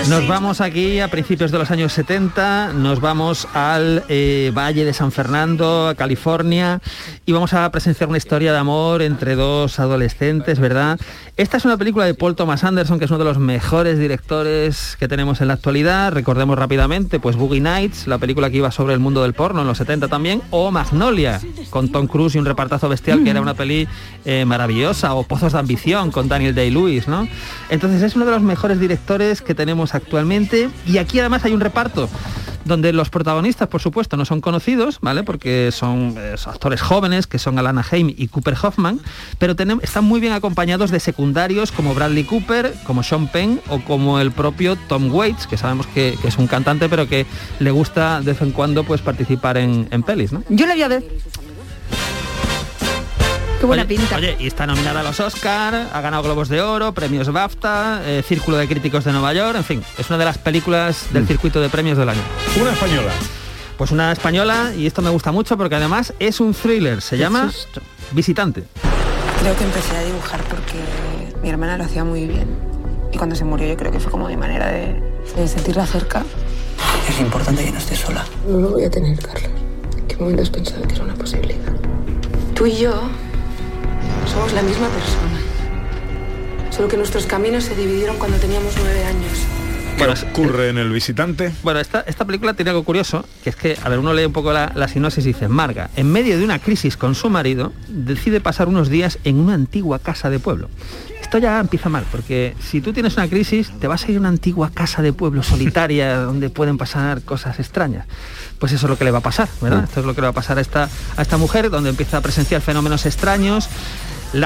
Nos 0.10 0.28
vamos 0.28 0.60
aquí 0.60 1.00
a 1.00 1.08
principios 1.08 1.50
de 1.50 1.58
los 1.58 1.72
años 1.72 1.94
70, 1.94 2.74
nos 2.74 3.00
vamos 3.00 3.48
al 3.54 4.04
eh, 4.10 4.52
Valle 4.54 4.84
de 4.84 4.92
San 4.92 5.14
Fernando, 5.14 5.88
a 5.88 5.96
California, 5.96 6.82
y 7.26 7.32
vamos 7.32 7.54
a 7.54 7.72
presenciar 7.72 8.10
una 8.10 8.18
historia 8.18 8.52
de 8.52 8.58
amor 8.58 9.02
entre 9.02 9.36
dos 9.36 9.80
adolescentes, 9.80 10.60
¿verdad? 10.60 11.00
Esta 11.38 11.56
es 11.56 11.64
una 11.64 11.78
película 11.78 12.06
de 12.06 12.14
Paul 12.14 12.36
Thomas 12.36 12.66
Anderson, 12.66 13.00
que 13.00 13.06
es 13.06 13.12
uno 13.12 13.20
de 13.20 13.24
los 13.26 13.40
mejores 13.40 13.98
directores 13.98 14.98
que 15.00 15.08
tenemos 15.08 15.40
en 15.40 15.48
la 15.48 15.54
actualidad. 15.54 16.12
Recordemos 16.12 16.60
rápidamente, 16.60 17.22
pues 17.22 17.38
Boogie 17.38 17.62
Nights, 17.62 18.06
la 18.06 18.18
película 18.18 18.50
que 18.50 18.58
iba 18.58 18.70
sobre 18.70 18.94
el 18.94 19.00
mundo 19.00 19.24
del 19.24 19.34
porno 19.34 19.62
en 19.62 19.68
los 19.68 19.78
70 19.78 20.10
también, 20.10 20.42
o 20.52 20.72
Magnolia, 20.72 21.40
con 21.70 21.90
Tom 21.90 22.08
Cruise 22.08 22.36
y 22.36 22.38
un 22.38 22.46
repartazo 22.46 22.90
bestial, 22.90 23.24
que 23.24 23.30
era 23.30 23.40
una 23.40 23.54
peli 23.54 23.88
eh, 24.26 24.44
maravillosa, 24.44 25.14
o 25.14 25.24
Pozos 25.24 25.54
de 25.54 25.60
Ambición, 25.60 26.12
con 26.12 26.28
Daniel 26.28 26.54
Day-Lewis, 26.54 27.08
¿no? 27.08 27.28
Entonces 27.70 28.02
es 28.04 28.16
uno 28.18 28.26
de 28.26 28.32
los 28.32 28.42
mejores 28.42 28.80
directores 28.80 29.42
que 29.42 29.56
tenemos 29.56 29.96
actualmente, 29.96 30.70
y 30.86 30.98
aquí 30.98 31.20
además 31.22 31.46
hay 31.46 31.54
un 31.54 31.62
reparto 31.62 32.10
donde 32.66 32.94
los 32.94 33.10
protagonistas, 33.10 33.68
por 33.68 33.82
supuesto, 33.82 34.18
no 34.18 34.26
son 34.26 34.42
conocidos, 34.42 35.00
¿vale? 35.02 35.24
Porque 35.24 35.72
son, 35.72 36.16
eh, 36.18 36.36
actores 36.46 36.82
jóvenes, 36.82 37.28
que 37.28 37.40
son 37.40 37.58
Alana 37.58 37.86
Haim 37.90 38.14
y 38.16 38.28
Cooper 38.28 38.56
Hoffman, 38.62 39.00
pero 39.38 39.56
están 39.82 40.04
muy 40.04 40.20
bien 40.20 40.34
acompañados 40.34 40.92
de 40.92 41.00
secundarios 41.00 41.72
como 41.72 41.94
Bradley 41.94 42.24
Cooper, 42.24 42.74
como 42.86 43.04
Sean 43.04 43.28
Penn 43.28 43.62
o 43.70 43.80
como 43.80 44.20
el 44.20 44.32
propio 44.32 44.76
Tom 44.76 45.14
Waits, 45.14 45.48
que 45.48 45.58
sabemos 45.58 45.88
que, 45.88 46.18
que 46.22 46.28
es 46.28 46.38
un 46.38 46.48
cantante, 46.48 46.90
pero 46.90 47.08
que 47.08 47.26
le 47.60 47.72
gusta 47.72 48.20
de 48.20 48.34
vez 48.34 48.42
en 48.42 48.52
cuando 48.52 48.84
pues 48.84 49.02
participar 49.02 49.58
en, 49.58 49.88
en 49.92 50.04
pelis, 50.04 50.32
¿no? 50.32 50.44
Yo 50.50 50.66
la 50.66 50.74
voy 50.74 50.84
a 50.84 50.88
ver. 50.88 51.04
Qué 53.62 53.68
buena 53.68 53.84
Oye, 53.84 53.96
pinta. 53.96 54.16
Oye, 54.16 54.36
y 54.40 54.48
está 54.48 54.66
nominada 54.66 55.02
a 55.02 55.04
los 55.04 55.20
Oscar, 55.20 55.88
ha 55.94 56.02
ganado 56.02 56.24
Globos 56.24 56.50
de 56.50 56.64
Oro, 56.64 56.94
premios 56.94 57.32
BAFTA, 57.32 58.02
eh, 58.04 58.24
Círculo 58.28 58.58
de 58.58 58.68
Críticos 58.68 59.04
de 59.04 59.12
Nueva 59.12 59.36
York, 59.36 59.56
en 59.56 59.64
fin, 59.64 59.84
es 60.00 60.10
una 60.10 60.18
de 60.18 60.26
las 60.26 60.40
películas 60.40 61.14
del 61.14 61.28
circuito 61.28 61.62
de 61.62 61.70
premios 61.70 61.96
del 61.96 62.10
año. 62.10 62.22
Una 62.60 62.72
española. 62.72 63.12
Pues 63.78 63.92
una 63.92 64.12
española, 64.12 64.74
y 64.76 64.88
esto 64.88 65.04
me 65.04 65.12
gusta 65.12 65.32
mucho 65.32 65.58
porque 65.58 65.76
además 65.76 66.12
es 66.18 66.40
un 66.40 66.56
thriller, 66.56 67.04
se 67.04 67.20
llama 67.20 67.52
Visitante. 68.14 68.64
Creo 69.42 69.56
que 69.56 69.64
empecé 69.64 69.96
a 69.96 70.04
dibujar 70.06 70.42
porque 70.46 70.80
mi 71.44 71.50
hermana 71.50 71.78
lo 71.78 71.84
hacía 71.84 72.04
muy 72.04 72.26
bien. 72.26 72.48
Y 73.12 73.18
cuando 73.20 73.36
se 73.36 73.46
murió 73.46 73.68
yo 73.68 73.78
creo 73.78 73.92
que 73.92 74.00
fue 74.00 74.12
como 74.12 74.28
mi 74.28 74.38
manera 74.38 74.72
de, 74.72 75.00
de 75.36 75.48
sentirla 75.48 75.86
cerca. 75.86 76.24
Es 77.08 77.20
importante 77.20 77.64
que 77.64 77.72
no 77.72 77.78
estés 77.78 78.00
sola. 78.00 78.26
No 78.48 78.58
lo 78.58 78.70
voy 78.72 78.86
a 78.86 78.90
tener, 78.90 79.20
Carlos. 79.20 79.52
¿En 80.00 80.08
qué 80.08 80.18
momento 80.18 80.42
has 80.42 80.50
pensado 80.50 80.82
que 80.88 80.96
era 80.96 81.04
una 81.04 81.14
posibilidad? 81.14 81.72
Tú 82.56 82.66
y 82.66 82.78
yo 82.78 83.04
somos 84.32 84.54
la 84.54 84.62
misma 84.62 84.88
persona. 84.88 85.40
Solo 86.70 86.88
que 86.88 86.96
nuestros 86.96 87.26
caminos 87.26 87.66
se 87.66 87.76
dividieron 87.76 88.18
cuando 88.18 88.38
teníamos 88.38 88.74
nueve 88.78 89.04
años. 89.04 89.46
¿Qué 89.98 90.06
ocurre 90.32 90.70
en 90.70 90.78
el 90.78 90.90
visitante? 90.90 91.52
Bueno, 91.64 91.80
esta, 91.80 92.02
esta 92.08 92.26
película 92.26 92.54
tiene 92.54 92.72
algo 92.72 92.84
curioso, 92.84 93.26
que 93.44 93.52
es 93.52 93.56
que, 93.56 93.78
a 93.84 93.90
ver, 93.90 94.00
uno 94.00 94.14
lee 94.14 94.26
un 94.26 94.34
poco 94.34 94.52
la, 94.52 94.72
la 94.74 94.88
sinopsis 94.88 95.26
y 95.26 95.28
dice, 95.28 95.48
Marga, 95.48 95.92
en 95.96 96.12
medio 96.12 96.40
de 96.40 96.46
una 96.46 96.60
crisis 96.60 96.98
con 96.98 97.14
su 97.14 97.30
marido, 97.30 97.74
decide 97.88 98.40
pasar 98.42 98.68
unos 98.68 98.90
días 98.90 99.20
en 99.26 99.38
una 99.38 99.54
antigua 99.54 100.00
casa 100.00 100.30
de 100.30 100.40
pueblo. 100.40 100.70
Esto 101.22 101.38
ya 101.38 101.60
empieza 101.60 101.88
mal, 101.88 102.06
porque 102.12 102.56
si 102.60 102.82
tú 102.82 102.94
tienes 102.94 103.16
una 103.16 103.28
crisis, 103.28 103.72
te 103.80 103.88
vas 103.88 104.04
a 104.04 104.12
ir 104.12 104.18
a 104.18 104.20
una 104.20 104.30
antigua 104.30 104.72
casa 104.74 105.02
de 105.02 105.14
pueblo 105.14 105.44
solitaria 105.44 106.18
donde 106.20 106.50
pueden 106.50 106.78
pasar 106.78 107.22
cosas 107.22 107.60
extrañas. 107.60 108.08
Pues 108.60 108.72
eso 108.72 108.88
es 108.88 108.90
lo 108.90 108.98
que 108.98 109.06
le 109.06 109.12
va 109.12 109.20
a 109.20 109.22
pasar, 109.22 109.50
¿verdad? 109.62 109.84
Esto 109.84 110.00
es 110.00 110.06
lo 110.06 110.16
que 110.16 110.22
le 110.22 110.26
va 110.26 110.32
a 110.32 110.34
pasar 110.34 110.58
a 110.58 110.62
esta, 110.62 110.90
a 111.16 111.22
esta 111.22 111.38
mujer, 111.38 111.70
donde 111.70 111.90
empieza 111.90 112.18
a 112.18 112.22
presenciar 112.22 112.62
fenómenos 112.62 113.06
extraños, 113.06 113.70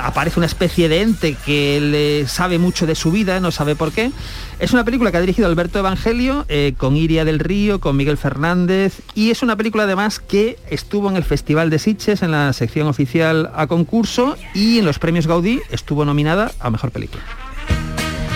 aparece 0.02 0.40
una 0.40 0.48
especie 0.48 0.90
de 0.90 1.02
ente 1.02 1.36
que 1.46 1.80
le 1.80 2.28
sabe 2.28 2.60
mucho 2.60 2.86
de 2.86 2.96
su 2.96 3.12
vida, 3.12 3.40
no 3.40 3.52
sabe 3.52 3.76
por 3.76 3.92
qué. 3.92 4.12
Es 4.60 4.74
una 4.74 4.84
película 4.84 5.12
que 5.12 5.18
ha 5.18 5.22
dirigido 5.22 5.48
Alberto 5.48 5.80
Evangelio, 5.80 6.46
eh, 6.48 6.74
con 6.78 6.96
Iria 6.96 7.26
del 7.26 7.40
Río, 7.40 7.80
con 7.80 7.98
Miguel 7.98 8.18
Fernández, 8.18 9.02
y 9.14 9.32
es 9.32 9.44
una 9.44 9.56
película 9.56 9.84
además 9.84 10.20
que 10.20 10.58
estuvo 10.70 11.10
en 11.10 11.18
el 11.18 11.24
Festival 11.24 11.70
de 11.70 11.80
Sitges, 11.80 12.22
en 12.22 12.32
la 12.32 12.54
sección 12.54 12.88
oficial 12.88 13.52
a 13.56 13.68
concurso, 13.68 14.38
y 14.54 14.80
en 14.80 14.86
los 14.86 15.00
premios 15.00 15.28
Gaudí 15.28 15.62
estuvo 15.72 16.06
nominada 16.06 16.52
a 16.60 16.70
Mejor 16.70 16.92
Película. 16.92 17.45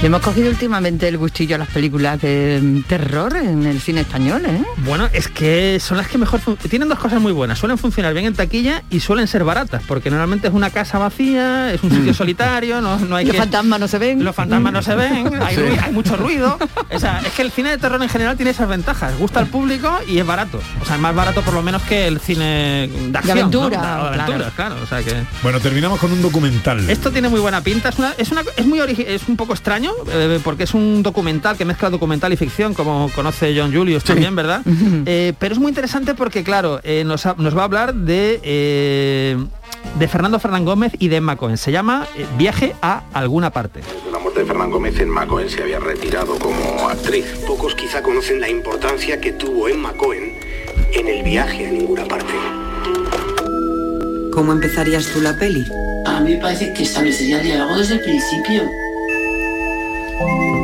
Le 0.01 0.07
hemos 0.07 0.21
cogido 0.21 0.49
últimamente 0.49 1.09
el 1.09 1.17
gustillo 1.17 1.55
a 1.55 1.57
las 1.57 1.67
películas 1.67 2.21
de 2.21 2.61
mm, 2.63 2.83
terror 2.83 3.35
en 3.35 3.65
el 3.65 3.81
cine 3.81 3.99
español, 4.01 4.43
¿eh? 4.45 4.63
Bueno, 4.77 5.09
es 5.11 5.27
que 5.27 5.77
son 5.81 5.97
las 5.97 6.07
que 6.07 6.17
mejor... 6.17 6.39
Tienen 6.69 6.87
dos 6.87 6.97
cosas 6.99 7.19
muy 7.19 7.33
buenas. 7.33 7.59
Suelen 7.59 7.77
funcionar 7.77 8.13
bien 8.13 8.25
en 8.25 8.33
taquilla 8.33 8.81
y 8.89 9.01
suelen 9.01 9.27
ser 9.27 9.43
baratas, 9.43 9.83
porque 9.85 10.09
normalmente 10.09 10.47
es 10.47 10.53
una 10.53 10.69
casa 10.69 10.99
vacía, 10.99 11.73
es 11.73 11.83
un 11.83 11.91
sitio 11.91 12.13
solitario, 12.13 12.79
no, 12.79 12.97
no 12.97 13.17
hay 13.17 13.25
Los 13.25 13.33
que... 13.33 13.39
fantasmas 13.41 13.77
no 13.81 13.87
se 13.89 13.97
ven. 13.97 14.23
Los 14.23 14.33
fantasmas 14.33 14.71
no 14.71 14.81
se 14.81 14.95
ven, 14.95 15.33
hay, 15.41 15.55
Sí. 15.55 15.61
ru- 15.63 15.83
hay 15.83 15.91
mucho 15.91 16.15
ruido. 16.15 16.57
O 16.93 16.97
sea, 16.99 17.19
es 17.25 17.33
que 17.33 17.41
el 17.41 17.51
cine 17.51 17.71
de 17.71 17.77
terror 17.77 18.01
en 18.01 18.07
general 18.07 18.37
tiene 18.37 18.51
esas 18.51 18.69
ventajas. 18.69 19.17
Gusta 19.19 19.41
al 19.41 19.47
público 19.47 19.99
y 20.07 20.19
es 20.19 20.25
barato. 20.25 20.61
O 20.81 20.85
sea, 20.85 20.95
es 20.95 21.01
más 21.01 21.13
barato 21.13 21.41
por 21.41 21.53
lo 21.53 21.61
menos 21.61 21.81
que 21.81 22.07
el 22.07 22.21
cine 22.21 22.87
de 22.89 23.17
acción. 23.17 23.35
¿no? 23.35 23.41
aventura, 23.43 23.81
De 23.81 23.85
aventuras, 24.21 24.53
claro. 24.53 24.75
claro. 24.75 24.75
O 24.81 24.87
sea 24.87 25.03
que... 25.03 25.13
Bueno, 25.43 25.59
terminamos 25.59 25.99
con 25.99 26.09
un 26.13 26.21
documental. 26.21 26.89
Esto 26.89 27.11
tiene 27.11 27.27
muy 27.27 27.41
buena 27.41 27.59
pinta, 27.59 27.89
es, 27.89 27.99
una, 27.99 28.13
es, 28.17 28.31
una- 28.31 28.43
es 28.55 28.65
muy 28.65 28.79
origi- 28.79 29.05
es 29.05 29.27
un 29.27 29.35
poco 29.35 29.51
extraño, 29.51 29.88
eh, 30.11 30.39
porque 30.43 30.63
es 30.63 30.73
un 30.73 31.03
documental 31.03 31.57
que 31.57 31.65
mezcla 31.65 31.89
documental 31.89 32.31
y 32.33 32.37
ficción, 32.37 32.73
como 32.73 33.09
conoce 33.15 33.53
John 33.57 33.73
Julius 33.73 34.03
también, 34.03 34.35
¿verdad? 34.35 34.61
Eh, 35.05 35.33
pero 35.39 35.53
es 35.53 35.59
muy 35.59 35.69
interesante 35.69 36.13
porque, 36.15 36.43
claro, 36.43 36.79
eh, 36.83 37.03
nos, 37.05 37.25
ha- 37.25 37.35
nos 37.37 37.55
va 37.57 37.61
a 37.61 37.65
hablar 37.65 37.93
de, 37.93 38.39
eh, 38.43 39.37
de 39.97 40.07
Fernando 40.07 40.39
Fernán 40.39 40.65
Gómez 40.65 40.93
y 40.99 41.07
de 41.07 41.17
Emma 41.17 41.35
Cohen. 41.35 41.57
Se 41.57 41.71
llama 41.71 42.07
eh, 42.17 42.25
Viaje 42.37 42.75
a 42.81 43.03
alguna 43.13 43.49
parte. 43.51 43.81
La 44.11 44.19
muerte 44.19 44.41
de 44.41 44.45
Fernán 44.45 44.71
Gómez, 44.71 44.99
Emma 44.99 45.25
Cohen 45.27 45.49
se 45.49 45.61
había 45.63 45.79
retirado 45.79 46.37
como 46.39 46.89
actriz. 46.89 47.25
Pocos 47.47 47.75
quizá 47.75 48.01
conocen 48.01 48.39
la 48.41 48.49
importancia 48.49 49.19
que 49.21 49.31
tuvo 49.33 49.67
Emma 49.67 49.93
Cohen 49.93 50.33
en 50.93 51.07
el 51.07 51.23
viaje 51.23 51.67
a 51.67 51.71
ninguna 51.71 52.05
parte. 52.05 52.33
¿Cómo 54.33 54.53
empezarías 54.53 55.05
tú 55.07 55.21
la 55.21 55.37
peli? 55.37 55.65
A 56.05 56.19
mí 56.21 56.33
me 56.35 56.37
parece 56.41 56.71
que 56.73 56.83
establecería 56.83 57.39
el 57.39 57.43
diálogo 57.45 57.77
desde 57.77 57.95
el 57.95 58.01
principio. 58.01 58.63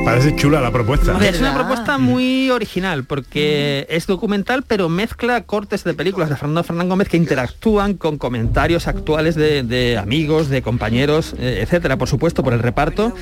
Parece 0.06 0.36
chula 0.36 0.62
la 0.62 0.72
propuesta. 0.72 1.18
Es 1.28 1.40
una 1.40 1.56
propuesta 1.56 1.98
muy 1.98 2.50
original 2.52 3.06
porque 3.06 3.88
es 3.90 4.06
documental 4.06 4.64
pero 4.64 4.88
mezcla 4.88 5.42
cortes 5.44 5.84
de 5.84 5.94
películas 5.96 6.30
de 6.30 6.36
Fernando 6.36 6.64
Fernán 6.64 6.90
Gómez 6.90 7.10
que 7.10 7.18
interactúan 7.18 7.96
con 7.96 8.18
comentarios 8.20 8.88
actuales 8.88 9.34
de, 9.36 9.64
de 9.64 9.98
amigos, 9.98 10.50
de 10.50 10.62
compañeros, 10.62 11.34
eh, 11.40 11.60
etcétera. 11.64 11.98
Por 11.98 12.08
supuesto, 12.08 12.44
por 12.44 12.54
el 12.54 12.60
reparto 12.60 13.14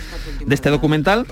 de 0.46 0.54
este 0.54 0.70
documental 0.70 1.26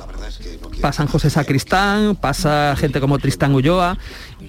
pasan 0.81 1.07
José 1.07 1.29
Sacristán, 1.29 2.15
pasa 2.15 2.75
gente 2.77 2.99
como 2.99 3.19
Tristán 3.19 3.53
Ulloa 3.53 3.97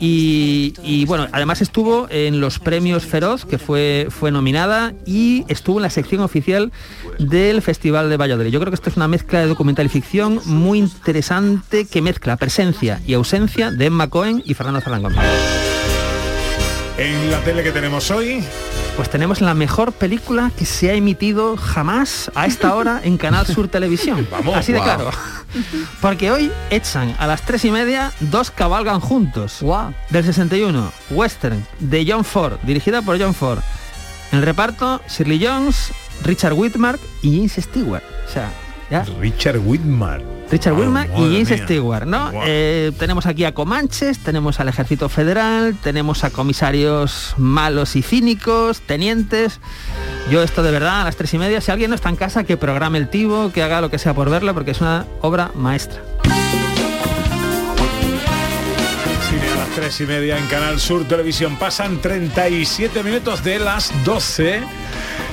y, 0.05 1.05
bueno, 1.07 1.29
además 1.31 1.62
estuvo 1.62 2.09
en 2.11 2.41
los 2.41 2.59
premios 2.59 3.07
Feroz, 3.07 3.45
que 3.45 3.57
fue, 3.57 4.09
fue 4.11 4.33
nominada, 4.33 4.95
y 5.07 5.45
estuvo 5.47 5.79
en 5.79 5.83
la 5.83 5.91
sección 5.91 6.23
oficial 6.23 6.73
del 7.21 7.62
Festival 7.62 8.11
de 8.11 8.17
Valladolid. 8.17 8.51
Yo 8.51 8.59
creo 8.59 8.73
que 8.73 8.75
esto 8.75 8.91
es 8.91 8.97
una 8.97 9.07
mezcla 9.07 9.38
de 9.38 9.47
documental 9.47 9.87
y 9.87 9.91
ficción 9.91 10.41
muy 10.45 10.81
interesante 10.81 11.87
que 11.87 12.03
mezcla 12.03 12.37
presencia 12.37 13.01
y 13.07 13.15
ausencia 13.15 13.71
de 13.71 13.87
Emma 13.87 14.11
Cohen 14.11 14.43
y 14.45 14.55
Fernando 14.55 14.81
Fernán 14.81 15.03
Gómez. 15.03 15.19
En 16.99 17.31
la 17.31 17.38
tele 17.45 17.62
que 17.62 17.71
tenemos 17.71 18.11
hoy, 18.11 18.45
Pues 18.96 19.09
tenemos 19.09 19.40
la 19.40 19.55
mejor 19.55 19.92
película 19.92 20.50
que 20.57 20.66
se 20.66 20.90
ha 20.90 20.94
emitido 20.94 21.57
jamás 21.57 22.31
a 22.35 22.46
esta 22.46 22.74
hora 22.74 23.00
en 23.02 23.16
Canal 23.16 23.46
Sur 23.46 23.68
Televisión. 23.68 24.28
Vamos, 24.31 24.57
Así 24.57 24.72
de 24.72 24.81
claro. 24.81 25.11
Porque 26.00 26.31
hoy 26.31 26.52
echan 26.70 27.14
a 27.18 27.26
las 27.26 27.42
tres 27.42 27.64
y 27.64 27.70
media 27.70 28.12
dos 28.20 28.50
cabalgan 28.50 29.00
juntos. 29.00 29.61
Del 30.11 30.24
61, 30.24 30.92
Western, 31.11 31.64
de 31.81 32.05
John 32.07 32.24
Ford, 32.24 32.59
dirigida 32.64 33.00
por 33.02 33.20
John 33.20 33.35
Ford. 33.35 33.61
En 34.31 34.38
el 34.38 34.44
reparto, 34.44 35.00
Shirley 35.09 35.44
Jones, 35.44 35.92
Richard 36.22 36.52
Whitmark 36.52 37.00
y 37.22 37.37
James 37.37 37.55
Stewart. 37.55 38.02
O 38.28 38.31
sea, 38.31 38.50
ya. 38.92 39.05
Richard 39.18 39.59
Whitmark. 39.59 40.22
Richard 40.50 40.74
Wilmer 40.74 41.09
madre 41.09 41.28
y 41.38 41.44
James. 41.44 41.62
Stewart, 41.62 42.07
¿no? 42.07 42.31
Eh, 42.44 42.92
tenemos 42.98 43.24
aquí 43.24 43.44
a 43.44 43.55
Comanches, 43.55 44.18
tenemos 44.18 44.61
al 44.61 44.68
Ejército 44.68 45.09
Federal, 45.09 45.74
tenemos 45.83 46.24
a 46.24 46.31
comisarios 46.31 47.35
malos 47.38 47.96
y 47.96 48.02
cínicos, 48.02 48.83
tenientes. 48.83 49.61
Yo 50.31 50.42
esto 50.42 50.62
de 50.62 50.70
verdad 50.70 51.00
a 51.00 51.05
las 51.05 51.16
tres 51.16 51.33
y 51.33 51.38
media, 51.38 51.62
si 51.62 51.70
alguien 51.70 51.88
no 51.88 51.94
está 51.94 52.11
en 52.11 52.16
casa, 52.16 52.44
que 52.44 52.59
programe 52.59 52.98
el 52.98 53.09
tivo, 53.09 53.50
que 53.50 53.62
haga 53.62 53.81
lo 53.81 53.90
que 53.90 53.98
sea 53.98 54.12
por 54.12 54.28
verla, 54.28 54.52
porque 54.52 54.72
es 54.72 54.83
una 54.83 55.07
obra 55.22 55.50
maestra. 55.55 56.02
Cine 59.31 59.48
a 59.55 59.57
las 59.57 59.68
tres 59.74 59.98
y 60.02 60.05
media 60.05 60.37
en 60.37 60.46
Canal 60.48 60.78
Sur 60.78 61.09
Televisión. 61.09 61.57
Pasan 61.57 62.02
37 62.02 63.02
minutos 63.02 63.42
de 63.42 63.59
las 63.59 63.90
12. 64.05 64.61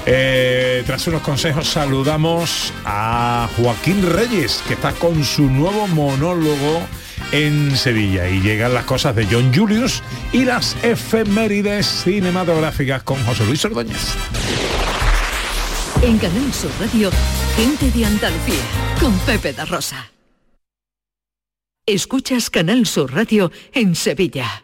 Eh, 0.06 0.84
tras 0.86 1.06
unos 1.08 1.22
consejos 1.22 1.68
saludamos 1.68 2.74
a 2.86 3.50
Joaquín 3.58 4.02
Reyes, 4.12 4.64
que 4.68 4.74
está 4.74 4.92
con 4.94 5.24
su 5.24 5.44
nuevo 5.44 5.88
monólogo 5.88 6.82
en 7.32 7.76
Sevilla. 7.76 8.30
Y 8.30 8.42
llegan 8.42 8.74
las 8.74 8.86
cosas 8.86 9.16
de 9.16 9.26
John 9.26 9.54
Julius 9.54 10.02
y 10.32 10.46
las 10.46 10.76
efemérides 10.84 11.86
cinematográficas 11.86 13.04
con 13.04 13.24
José 13.26 13.46
Luis 13.46 13.64
Ordóñez. 13.66 14.16
En 16.02 16.18
Canal 16.18 16.54
Sur 16.54 16.72
Radio, 16.80 17.12
gente 17.56 17.92
de 17.92 18.06
Andalucía, 18.06 18.64
con 19.00 19.18
Pepe 19.20 19.54
da 19.54 19.66
Rosa. 19.66 20.12
Escuchas 21.86 22.50
Canal 22.50 22.86
Sur 22.86 23.14
Radio 23.14 23.52
en 23.74 23.96
Sevilla. 23.96 24.64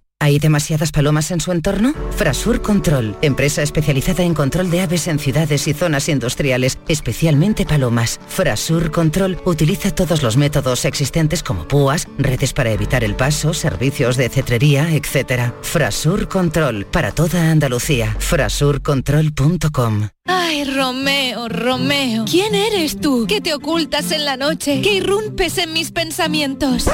¿Hay 0.21 0.37
demasiadas 0.37 0.91
palomas 0.91 1.31
en 1.31 1.41
su 1.41 1.51
entorno? 1.51 1.95
Frasur 2.15 2.61
Control, 2.61 3.17
empresa 3.23 3.63
especializada 3.63 4.21
en 4.21 4.35
control 4.35 4.69
de 4.69 4.81
aves 4.81 5.07
en 5.07 5.17
ciudades 5.17 5.67
y 5.67 5.73
zonas 5.73 6.07
industriales, 6.09 6.77
especialmente 6.87 7.65
palomas. 7.65 8.19
Frasur 8.27 8.91
Control 8.91 9.41
utiliza 9.45 9.89
todos 9.89 10.21
los 10.21 10.37
métodos 10.37 10.85
existentes 10.85 11.41
como 11.41 11.67
púas, 11.67 12.07
redes 12.19 12.53
para 12.53 12.69
evitar 12.69 13.03
el 13.03 13.15
paso, 13.15 13.55
servicios 13.55 14.15
de 14.15 14.29
cetrería, 14.29 14.93
etc. 14.93 15.53
Frasur 15.63 16.27
Control, 16.27 16.85
para 16.85 17.11
toda 17.13 17.49
Andalucía. 17.49 18.15
Frasurcontrol.com 18.19 20.09
Ay, 20.27 20.65
Romeo, 20.65 21.47
Romeo, 21.49 22.25
¿quién 22.29 22.53
eres 22.53 22.99
tú? 22.99 23.25
¿Qué 23.27 23.41
te 23.41 23.53
ocultas 23.53 24.11
en 24.11 24.25
la 24.25 24.37
noche? 24.37 24.81
¿Qué 24.83 24.93
irrumpes 24.95 25.57
en 25.57 25.73
mis 25.73 25.91
pensamientos? 25.91 26.85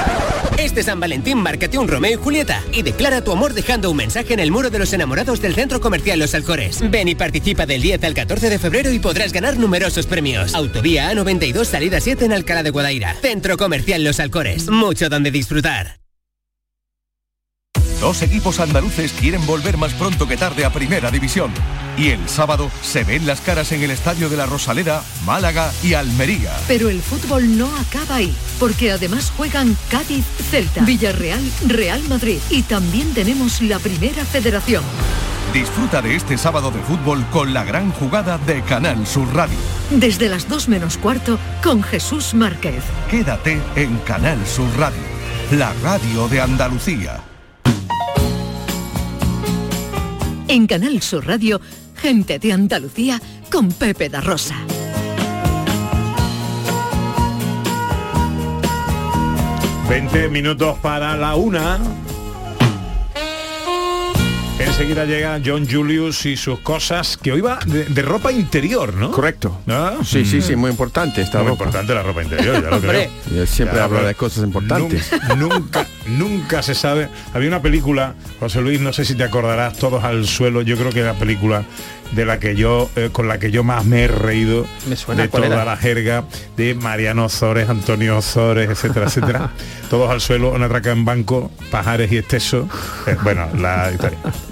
Este 0.56 0.82
San 0.82 0.98
Valentín 0.98 1.38
márcate 1.38 1.76
un 1.76 1.88
Romeo 1.88 2.12
y 2.12 2.22
Julieta 2.22 2.62
y 2.72 2.82
declara 2.82 3.17
tu 3.22 3.32
amor 3.32 3.54
dejando 3.54 3.90
un 3.90 3.96
mensaje 3.96 4.34
en 4.34 4.40
el 4.40 4.50
muro 4.50 4.70
de 4.70 4.78
los 4.78 4.92
enamorados 4.92 5.40
del 5.40 5.54
Centro 5.54 5.80
Comercial 5.80 6.18
Los 6.18 6.34
Alcores. 6.34 6.80
Ven 6.90 7.08
y 7.08 7.14
participa 7.14 7.66
del 7.66 7.82
10 7.82 8.04
al 8.04 8.14
14 8.14 8.50
de 8.50 8.58
febrero 8.58 8.92
y 8.92 8.98
podrás 8.98 9.32
ganar 9.32 9.56
numerosos 9.56 10.06
premios. 10.06 10.54
Autovía 10.54 11.12
A92 11.12 11.64
salida 11.64 12.00
7 12.00 12.24
en 12.24 12.32
Alcalá 12.32 12.62
de 12.62 12.70
Guadaira. 12.70 13.14
Centro 13.20 13.56
Comercial 13.56 14.04
Los 14.04 14.20
Alcores. 14.20 14.68
Mucho 14.68 15.08
donde 15.08 15.30
disfrutar. 15.30 16.07
Dos 18.00 18.22
equipos 18.22 18.60
andaluces 18.60 19.12
quieren 19.12 19.44
volver 19.44 19.76
más 19.76 19.92
pronto 19.92 20.28
que 20.28 20.36
tarde 20.36 20.64
a 20.64 20.72
Primera 20.72 21.10
División. 21.10 21.52
Y 21.96 22.10
el 22.10 22.28
sábado 22.28 22.70
se 22.80 23.02
ven 23.02 23.26
las 23.26 23.40
caras 23.40 23.72
en 23.72 23.82
el 23.82 23.90
Estadio 23.90 24.28
de 24.28 24.36
la 24.36 24.46
Rosaleda, 24.46 25.02
Málaga 25.26 25.72
y 25.82 25.94
Almería. 25.94 26.52
Pero 26.68 26.90
el 26.90 27.02
fútbol 27.02 27.58
no 27.58 27.68
acaba 27.76 28.16
ahí, 28.16 28.32
porque 28.60 28.92
además 28.92 29.32
juegan 29.36 29.76
Cádiz, 29.90 30.24
Celta, 30.48 30.84
Villarreal, 30.84 31.42
Real 31.66 32.00
Madrid 32.08 32.38
y 32.50 32.62
también 32.62 33.12
tenemos 33.14 33.60
la 33.62 33.80
Primera 33.80 34.24
Federación. 34.24 34.84
Disfruta 35.52 36.00
de 36.00 36.14
este 36.14 36.38
sábado 36.38 36.70
de 36.70 36.80
fútbol 36.82 37.26
con 37.32 37.52
la 37.52 37.64
gran 37.64 37.90
jugada 37.90 38.38
de 38.38 38.62
Canal 38.62 39.08
Sur 39.08 39.34
Radio. 39.34 39.58
Desde 39.90 40.28
las 40.28 40.48
2 40.48 40.68
menos 40.68 40.98
cuarto 40.98 41.36
con 41.64 41.82
Jesús 41.82 42.32
Márquez. 42.34 42.84
Quédate 43.10 43.60
en 43.74 43.98
Canal 43.98 44.38
Sur 44.46 44.68
Radio, 44.78 45.02
la 45.50 45.72
radio 45.82 46.28
de 46.28 46.40
Andalucía. 46.40 47.27
En 50.50 50.66
Canal 50.66 51.02
Sur 51.02 51.26
Radio, 51.26 51.60
gente 51.94 52.38
de 52.38 52.54
Andalucía 52.54 53.20
con 53.52 53.70
Pepe 53.70 54.08
da 54.08 54.22
Rosa. 54.22 54.56
...20 59.90 60.30
minutos 60.30 60.78
para 60.80 61.16
la 61.16 61.34
una. 61.34 61.78
Enseguida 64.78 65.06
llega 65.06 65.40
John 65.44 65.66
Julius 65.68 66.24
y 66.24 66.36
sus 66.36 66.60
cosas, 66.60 67.16
que 67.16 67.32
hoy 67.32 67.40
va 67.40 67.58
de, 67.66 67.86
de 67.86 68.00
ropa 68.02 68.30
interior, 68.30 68.94
¿no? 68.94 69.10
Correcto. 69.10 69.60
¿Ah? 69.66 69.94
Sí, 70.04 70.24
sí, 70.24 70.40
sí, 70.40 70.54
muy 70.54 70.70
importante 70.70 71.20
esta 71.20 71.38
Muy 71.40 71.48
ropa. 71.48 71.64
importante 71.64 71.94
la 71.94 72.04
ropa 72.04 72.22
interior, 72.22 72.62
ya 72.62 72.70
lo 72.70 72.80
creo. 72.88 73.10
Yo 73.34 73.44
siempre 73.44 73.76
Ya, 73.76 73.84
hablo 73.84 74.04
de 74.06 74.14
cosas 74.14 74.44
importantes. 74.44 75.10
Nunca, 75.36 75.84
nunca, 76.06 76.62
se 76.62 76.76
sabe. 76.76 77.08
Había 77.34 77.48
una 77.48 77.60
película, 77.60 78.14
José 78.38 78.60
Luis, 78.60 78.80
no 78.80 78.92
sé 78.92 79.04
si 79.04 79.16
te 79.16 79.24
acordarás, 79.24 79.76
todos 79.76 80.04
al 80.04 80.24
suelo. 80.28 80.62
Yo 80.62 80.76
creo 80.76 80.92
que 80.92 81.02
la 81.02 81.14
película 81.14 81.64
de 82.12 82.24
la 82.24 82.38
que 82.38 82.56
yo, 82.56 82.88
eh, 82.96 83.10
con 83.12 83.28
la 83.28 83.38
que 83.38 83.50
yo 83.50 83.64
más 83.64 83.84
me 83.84 84.04
he 84.04 84.08
reído 84.08 84.66
Me 84.88 84.96
suena, 84.96 85.22
de 85.22 85.28
¿cuál 85.28 85.44
toda 85.44 85.56
era? 85.56 85.64
la 85.64 85.76
jerga 85.76 86.24
de 86.56 86.74
Mariano 86.74 87.26
Ozores, 87.26 87.68
Antonio 87.68 88.16
Ozores, 88.18 88.70
etcétera, 88.70 89.06
etcétera. 89.08 89.50
todos 89.90 90.10
al 90.10 90.20
suelo, 90.20 90.52
una 90.52 90.66
atraca 90.66 90.90
en 90.90 91.04
banco, 91.04 91.50
Pajares 91.70 92.10
y 92.12 92.16
Esteso. 92.16 92.68
Eh, 93.06 93.16
bueno, 93.22 93.48
la. 93.58 93.90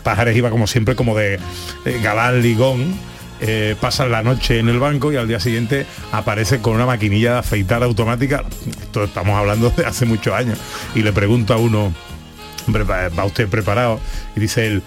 Pajares 0.02 0.36
iba 0.36 0.50
como 0.50 0.66
siempre 0.66 0.94
como 0.94 1.16
de 1.16 1.38
eh, 1.84 2.00
galán 2.02 2.42
ligón 2.42 2.94
eh, 3.40 3.76
pasan 3.78 4.10
la 4.10 4.22
noche 4.22 4.58
en 4.58 4.68
el 4.70 4.78
banco 4.78 5.12
y 5.12 5.16
al 5.16 5.28
día 5.28 5.38
siguiente 5.40 5.84
aparece 6.10 6.60
con 6.60 6.74
una 6.74 6.86
maquinilla 6.86 7.32
de 7.34 7.38
afeitar 7.40 7.82
automática. 7.82 8.44
Esto 8.82 9.04
estamos 9.04 9.36
hablando 9.38 9.68
de 9.70 9.84
hace 9.84 10.06
muchos 10.06 10.32
años. 10.34 10.58
Y 10.94 11.02
le 11.02 11.12
pregunta 11.12 11.52
a 11.54 11.56
uno, 11.58 11.92
"Hombre, 12.66 12.84
¿va 12.84 13.08
va 13.10 13.24
usted 13.26 13.46
preparado? 13.48 14.00
Y 14.36 14.40
dice 14.40 14.66
él, 14.66 14.82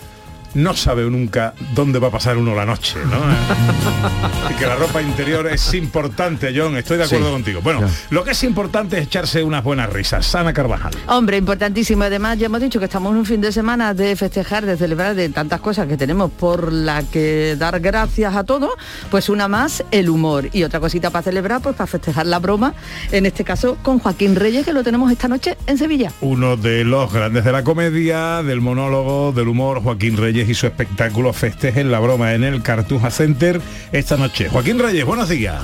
no 0.54 0.76
sabe 0.76 1.04
nunca 1.10 1.54
dónde 1.74 2.00
va 2.00 2.08
a 2.08 2.12
pasar 2.12 2.38
uno 2.38 2.56
la 2.56 2.66
noche, 2.66 2.98
¿no? 3.06 3.20
y 4.50 4.54
que 4.56 4.66
la 4.66 4.76
ropa 4.76 5.02
interior 5.02 5.48
es 5.48 5.74
importante, 5.74 6.54
John, 6.56 6.78
estoy 6.78 6.98
de 6.98 7.04
acuerdo 7.06 7.28
Sí. 7.28 7.32
contigo. 7.34 7.62
Bueno, 7.62 7.82
lo 8.10 8.24
que 8.24 8.32
es 8.32 8.44
importante 8.44 8.98
es 8.98 9.04
echarse 9.06 9.44
unas 9.44 9.64
buenas 9.64 9.92
risas. 9.92 10.26
Sana 10.26 10.54
Carvajal. 10.54 10.94
Hombre, 11.08 11.38
importantísimo. 11.38 12.04
Además, 12.04 12.38
ya 12.38 12.46
hemos 12.48 12.62
dicho 12.62 12.80
que 12.80 12.86
estamos 12.86 13.12
en 13.12 13.18
un 13.20 13.26
fin 13.26 13.42
de 13.42 13.52
semana 13.52 13.94
de 13.94 14.16
festejar, 14.16 14.66
de 14.66 14.78
celebrar, 14.78 15.16
de 15.16 15.30
tantas 15.30 15.60
cosas 15.60 15.88
que 15.88 15.98
tenemos 15.98 16.32
por 16.32 16.72
la 16.72 17.04
que 17.04 17.56
dar 17.58 17.80
gracias 17.80 18.36
a 18.36 18.44
todos. 18.44 18.72
Pues 19.12 19.30
una 19.30 19.48
más, 19.48 19.84
el 19.92 20.10
humor. 20.10 20.50
Y 20.54 20.64
otra 20.64 20.80
cosita 20.80 21.10
para 21.10 21.24
celebrar, 21.24 21.62
pues 21.62 21.76
para 21.76 21.88
festejar 21.88 22.26
la 22.28 22.40
broma, 22.40 22.74
en 23.12 23.26
este 23.26 23.44
caso 23.44 23.78
con 23.84 24.00
Joaquín 24.00 24.36
Reyes, 24.36 24.66
que 24.66 24.74
lo 24.74 24.84
tenemos 24.84 25.12
esta 25.12 25.28
noche 25.28 25.58
en 25.68 25.78
Sevilla. 25.78 26.12
Uno 26.22 26.56
de 26.58 26.84
los 26.84 27.12
grandes 27.12 27.44
de 27.44 27.52
la 27.52 27.64
comedia, 27.64 28.42
del 28.44 28.62
monólogo, 28.62 29.32
del 29.34 29.48
humor, 29.48 29.82
Joaquín 29.82 30.18
Reyes 30.18 30.39
y 30.48 30.54
su 30.54 30.68
espectáculo 30.68 31.34
Festejen 31.34 31.92
la 31.92 32.00
broma 32.00 32.34
en 32.34 32.44
el 32.44 32.62
Cartuja 32.62 33.12
Center 33.12 33.60
esta 33.92 34.16
noche. 34.16 34.48
Joaquín 34.48 34.80
Reyes, 34.80 35.04
buenos 35.04 35.28
días. 35.28 35.62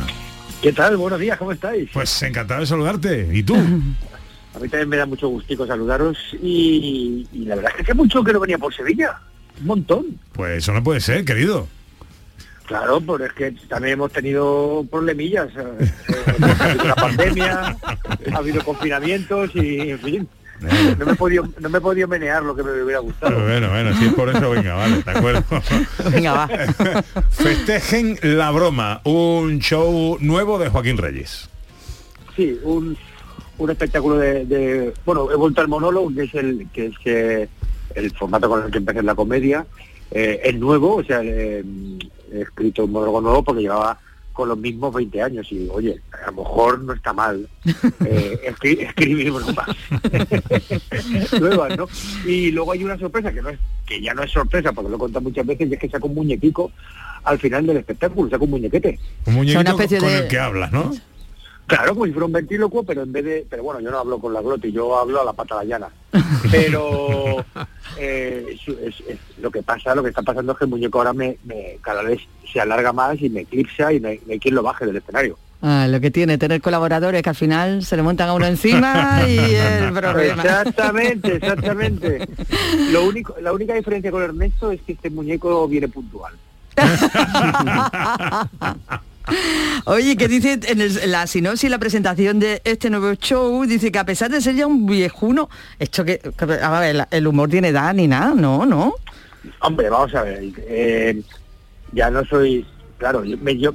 ¿Qué 0.62 0.74
tal? 0.74 0.98
Buenos 0.98 1.20
días, 1.20 1.38
¿cómo 1.38 1.52
estáis? 1.52 1.90
Pues 1.94 2.24
encantado 2.24 2.62
de 2.62 2.68
saludarte. 2.68 3.30
¿Y 3.32 3.44
tú? 3.44 3.56
A 4.56 4.60
mí 4.60 4.70
también 4.70 4.90
me 4.90 4.98
da 4.98 5.06
mucho 5.06 5.28
gustico 5.28 5.68
saludaros 5.68 6.18
y, 6.42 7.28
y 7.32 7.46
la 7.46 7.56
verdad 7.56 7.72
es 7.72 7.78
que 7.78 7.82
hace 7.84 7.94
mucho 7.94 8.24
que 8.24 8.34
no 8.34 8.40
venía 8.40 8.58
por 8.58 8.74
Sevilla. 8.74 9.20
Un 9.62 9.68
montón. 9.68 10.20
Pues 10.32 10.60
eso 10.60 10.74
no 10.74 10.84
puede 10.84 11.02
ser, 11.02 11.24
querido. 11.26 11.68
Claro, 12.66 13.00
pero 13.00 13.26
es 13.26 13.34
que 13.34 13.52
también 13.68 13.94
hemos 13.94 14.12
tenido 14.12 14.86
problemillas. 14.90 15.50
eh, 15.56 15.92
eh, 16.08 16.78
una 16.84 16.96
pandemia, 16.96 17.78
ha 18.34 18.38
habido 18.38 18.64
confinamientos 18.64 19.52
y, 19.56 19.92
en 19.92 20.00
fin. 20.00 20.30
No 20.60 21.06
me 21.06 21.12
he 21.12 21.16
podido, 21.16 21.48
no 21.60 21.70
me 21.70 21.78
he 21.78 21.82
podido 21.82 22.08
menear 22.08 22.42
lo 22.44 22.56
que 22.56 22.64
me 22.64 22.72
hubiera 22.82 23.00
gustado. 23.00 23.40
Bueno, 23.44 23.70
bueno, 23.70 23.94
si 23.98 24.06
es 24.06 24.14
por 24.14 24.30
eso, 24.30 24.50
venga, 24.50 24.76
vale, 24.76 25.02
de 25.04 25.12
acuerdo. 25.12 25.44
Venga, 26.12 26.32
va. 26.34 26.48
Festejen 27.30 28.18
la 28.22 28.52
broma, 28.52 29.02
un 29.04 29.60
show 29.60 30.18
nuevo 30.22 30.58
de 30.58 30.70
Joaquín 30.70 30.98
Reyes. 30.98 31.50
Sí, 32.36 32.58
un, 32.64 32.98
un 33.58 33.70
espectáculo 33.70 34.18
de, 34.18 34.46
de- 34.46 34.94
bueno, 35.06 35.30
he 35.32 35.36
vuelto 35.36 35.62
al 35.62 35.68
monólogo, 35.68 36.14
que 36.14 36.24
es 36.24 36.34
el 36.36 36.68
que 36.74 36.86
es 36.88 36.94
eh, 37.06 37.50
el 37.96 38.12
formato 38.12 38.50
con 38.50 38.64
el 38.66 38.72
que 38.72 38.78
empecé 38.80 39.00
en 39.00 39.06
la 39.06 39.16
comedia. 39.16 39.66
Eh, 40.12 40.40
es 40.44 40.56
nuevo, 40.56 40.96
o 40.98 41.04
sea, 41.04 41.22
eh, 41.24 41.64
he 42.32 42.42
escrito 42.42 42.86
un 42.86 42.92
monólogo 42.92 43.22
nuevo 43.22 43.44
porque 43.44 43.62
llevaba 43.62 44.00
con 44.36 44.50
los 44.50 44.58
mismos 44.58 44.94
20 44.94 45.22
años 45.22 45.48
y 45.50 45.68
oye, 45.72 46.00
a 46.22 46.28
lo 46.30 46.44
mejor 46.44 46.80
no 46.82 46.92
está 46.94 47.14
mal 47.14 47.48
eh, 48.06 48.38
escri- 48.52 48.82
escribir 48.82 49.32
bromas 49.32 49.68
nuevas, 51.40 51.78
¿no? 51.78 51.88
Y 52.28 52.52
luego 52.52 52.74
hay 52.74 52.84
una 52.84 52.98
sorpresa 53.00 53.32
que 53.32 53.42
no 53.42 53.50
es, 53.50 53.58
que 53.86 54.02
ya 54.02 54.14
no 54.14 54.24
es 54.24 54.32
sorpresa 54.32 54.74
porque 54.74 54.90
lo 54.90 54.98
he 54.98 55.00
contado 55.00 55.24
muchas 55.24 55.46
veces 55.46 55.70
y 55.70 55.74
es 55.74 55.80
que 55.80 55.90
saco 55.90 56.08
un 56.08 56.16
muñequico 56.16 56.72
al 57.24 57.40
final 57.40 57.66
del 57.66 57.78
espectáculo, 57.78 58.30
saco 58.30 58.44
un 58.44 58.52
muñequete. 58.52 59.00
Un 59.26 59.36
muñequito 59.36 59.62
una 59.62 59.70
especie 59.72 60.00
con 60.00 60.10
de- 60.10 60.18
el 60.20 60.28
que 60.28 60.38
hablas, 60.38 60.72
¿no? 60.72 60.92
Claro, 61.68 61.94
como 61.94 62.06
si 62.06 62.12
fuera 62.12 62.28
un 62.28 62.32
ventrílocuo, 62.32 62.84
pero 62.84 63.02
en 63.04 63.12
vez 63.12 63.26
de, 63.26 63.48
pero 63.50 63.64
bueno, 63.64 63.80
yo 63.80 63.90
no 63.90 63.98
hablo 64.00 64.20
con 64.20 64.32
la 64.34 64.42
glotis, 64.42 64.72
yo 64.74 64.98
hablo 65.00 65.22
a 65.22 65.26
la 65.26 65.34
pata 65.34 65.56
la 65.56 65.64
llana. 65.64 65.88
Pero 66.52 67.44
eh, 67.98 68.46
es- 68.52 68.68
es- 68.68 69.04
es- 69.08 69.20
lo 69.40 69.50
que 69.50 69.64
pasa, 69.64 69.96
lo 69.96 70.04
que 70.04 70.10
está 70.10 70.22
pasando 70.22 70.52
es 70.52 70.58
que 70.60 70.66
el 70.66 70.70
muñeco 70.70 71.00
ahora 71.00 71.12
me, 71.14 71.38
me- 71.44 71.78
cada 71.82 72.04
vez 72.04 72.20
se 72.54 72.62
alarga 72.62 72.94
más 72.94 73.20
y 73.22 73.30
me 73.30 73.42
eclipsa 73.42 73.92
y 73.92 74.00
no 74.00 74.10
hay, 74.10 74.22
no 74.26 74.34
hay 74.34 74.40
quien 74.40 74.54
lo 74.56 74.62
baje 74.64 74.86
del 74.86 74.98
escenario. 74.98 75.38
Ah, 75.62 75.88
lo 75.90 76.00
que 76.00 76.12
tiene 76.12 76.38
tener 76.38 76.62
colaboradores 76.62 77.24
que 77.24 77.30
al 77.30 77.36
final 77.36 77.84
se 77.84 77.96
le 77.96 78.04
montan 78.04 78.30
a 78.30 78.34
uno 78.34 78.46
encima 78.46 79.22
y 79.28 79.38
el 79.56 79.92
problema. 79.92 80.44
Exactamente, 80.44 81.36
exactamente. 81.42 82.28
Lo 82.92 83.06
único, 83.06 83.36
la 83.42 83.52
única 83.52 83.74
diferencia 83.74 84.12
con 84.12 84.22
Ernesto 84.22 84.70
es 84.72 84.82
que 84.82 84.92
este 84.94 85.10
muñeco 85.10 85.68
viene 85.68 85.88
puntual. 85.88 86.34
Oye, 89.86 90.16
que 90.18 90.28
dice 90.28 90.60
en, 90.68 90.82
el- 90.82 91.12
la 91.12 91.28
sinopsis, 91.28 91.70
la 91.70 91.80
presentación 91.80 92.40
de 92.40 92.62
este 92.64 92.90
nuevo 92.90 93.14
show, 93.16 93.66
dice 93.66 93.92
que 93.92 94.00
a 94.00 94.06
pesar 94.06 94.30
de 94.32 94.42
ser 94.42 94.56
ya 94.56 94.68
un 94.68 94.86
viejuno, 94.86 95.50
esto 95.80 96.06
que, 96.06 96.22
el 97.12 97.28
humor 97.28 97.50
tiene 97.50 97.70
edad 97.70 97.94
ni 97.94 98.08
nada, 98.08 98.34
no, 98.36 98.66
no. 98.66 98.94
Hombre, 99.62 99.90
vamos 99.90 100.14
a 100.16 100.24
ver. 100.24 100.44
eh, 100.68 101.22
ya 101.92 102.10
no 102.10 102.24
soy, 102.26 102.66
claro, 102.98 103.24
yo, 103.24 103.38
me- 103.38 103.58
yo- 103.58 103.74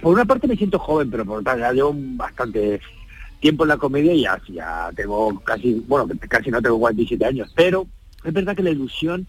por 0.00 0.14
una 0.14 0.24
parte 0.24 0.46
me 0.46 0.56
siento 0.56 0.78
joven, 0.78 1.10
pero 1.10 1.24
por 1.24 1.40
otra 1.40 1.56
ya 1.58 1.72
llevo 1.72 1.94
bastante 1.96 2.80
tiempo 3.40 3.64
en 3.64 3.68
la 3.68 3.76
comedia 3.76 4.12
y 4.12 4.22
ya, 4.22 4.40
ya 4.48 4.90
tengo 4.94 5.38
casi, 5.40 5.82
bueno, 5.86 6.08
casi 6.28 6.50
no 6.50 6.62
tengo 6.62 6.78
47 6.78 7.24
años, 7.24 7.50
pero 7.56 7.86
es 8.24 8.32
verdad 8.32 8.54
que 8.54 8.62
la 8.62 8.70
ilusión 8.70 9.26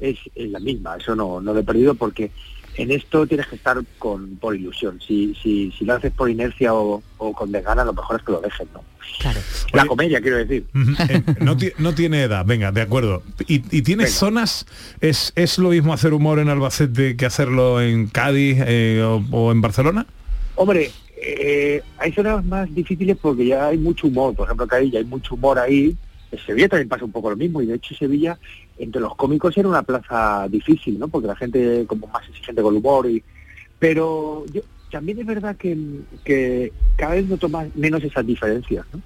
es, 0.00 0.18
es 0.34 0.50
la 0.50 0.58
misma, 0.60 0.96
eso 0.96 1.14
no, 1.14 1.40
no 1.40 1.54
lo 1.54 1.60
he 1.60 1.64
perdido 1.64 1.94
porque 1.94 2.30
en 2.76 2.90
esto 2.90 3.26
tienes 3.26 3.46
que 3.46 3.56
estar 3.56 3.76
con 3.98 4.36
por 4.36 4.54
ilusión. 4.56 5.00
Si, 5.06 5.34
si, 5.42 5.72
si 5.78 5.84
lo 5.84 5.94
haces 5.94 6.12
por 6.12 6.28
inercia 6.30 6.74
o, 6.74 7.02
o 7.18 7.32
con 7.32 7.52
desgana, 7.52 7.84
lo 7.84 7.92
mejor 7.92 8.16
es 8.18 8.22
que 8.26 8.32
lo 8.32 8.40
dejes, 8.40 8.66
¿no? 8.72 8.82
Claro. 9.20 9.40
La 9.72 9.86
comedia, 9.86 10.20
quiero 10.20 10.38
decir. 10.38 10.64
Eh, 11.08 11.22
no, 11.40 11.56
ti- 11.56 11.72
no 11.78 11.94
tiene 11.94 12.22
edad, 12.22 12.44
venga, 12.46 12.72
de 12.72 12.80
acuerdo. 12.82 13.22
¿Y, 13.46 13.56
y 13.76 13.82
tienes 13.82 14.12
zonas? 14.12 14.66
¿Es, 15.00 15.32
¿Es 15.36 15.58
lo 15.58 15.70
mismo 15.70 15.92
hacer 15.92 16.12
humor 16.14 16.38
en 16.38 16.48
Albacete 16.48 17.16
que 17.16 17.26
hacerlo 17.26 17.80
en 17.80 18.06
Cádiz 18.08 18.58
eh, 18.66 19.02
o, 19.04 19.22
o 19.30 19.52
en 19.52 19.60
Barcelona? 19.60 20.06
Hombre, 20.56 20.90
eh, 21.20 21.82
hay 21.98 22.12
zonas 22.12 22.44
más 22.44 22.72
difíciles 22.74 23.16
porque 23.20 23.46
ya 23.46 23.68
hay 23.68 23.78
mucho 23.78 24.06
humor. 24.08 24.34
Por 24.34 24.46
ejemplo, 24.46 24.66
ahí 24.70 24.90
ya 24.90 24.98
hay 24.98 25.04
mucho 25.04 25.34
humor 25.34 25.58
ahí. 25.58 25.96
En 26.32 26.38
Sevilla 26.46 26.68
también 26.68 26.88
pasa 26.88 27.04
un 27.04 27.12
poco 27.12 27.30
lo 27.30 27.36
mismo. 27.36 27.60
Y 27.62 27.66
de 27.66 27.74
hecho 27.76 27.94
Sevilla, 27.94 28.38
entre 28.78 29.00
los 29.00 29.14
cómicos, 29.14 29.56
era 29.56 29.68
una 29.68 29.82
plaza 29.82 30.46
difícil, 30.48 30.98
¿no? 30.98 31.08
Porque 31.08 31.28
la 31.28 31.36
gente 31.36 31.84
como 31.86 32.06
más 32.08 32.28
exigente 32.28 32.62
con 32.62 32.74
el 32.74 32.78
humor. 32.80 33.08
y 33.08 33.22
Pero 33.78 34.44
yo, 34.52 34.62
también 34.90 35.18
es 35.18 35.26
verdad 35.26 35.56
que, 35.56 36.72
cada 36.96 37.14
vez 37.14 37.26
noto 37.26 37.48
más, 37.48 37.68
menos 37.76 38.02
esas 38.02 38.26
diferencias, 38.26 38.84
¿no? 38.92 39.00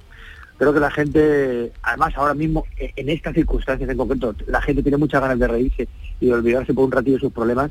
Creo 0.56 0.74
que 0.74 0.80
la 0.80 0.90
gente, 0.90 1.70
además 1.82 2.12
ahora 2.16 2.34
mismo, 2.34 2.64
e- 2.76 2.92
en 2.96 3.08
estas 3.10 3.34
circunstancias 3.34 3.88
en 3.88 3.96
concreto, 3.96 4.34
la 4.48 4.60
gente 4.60 4.82
tiene 4.82 4.96
muchas 4.96 5.20
ganas 5.20 5.38
de 5.38 5.46
reírse 5.46 5.88
y 6.20 6.26
de 6.26 6.32
olvidarse 6.32 6.74
por 6.74 6.84
un 6.84 6.92
ratillo 6.92 7.16
de 7.16 7.20
sus 7.20 7.32
problemas 7.32 7.70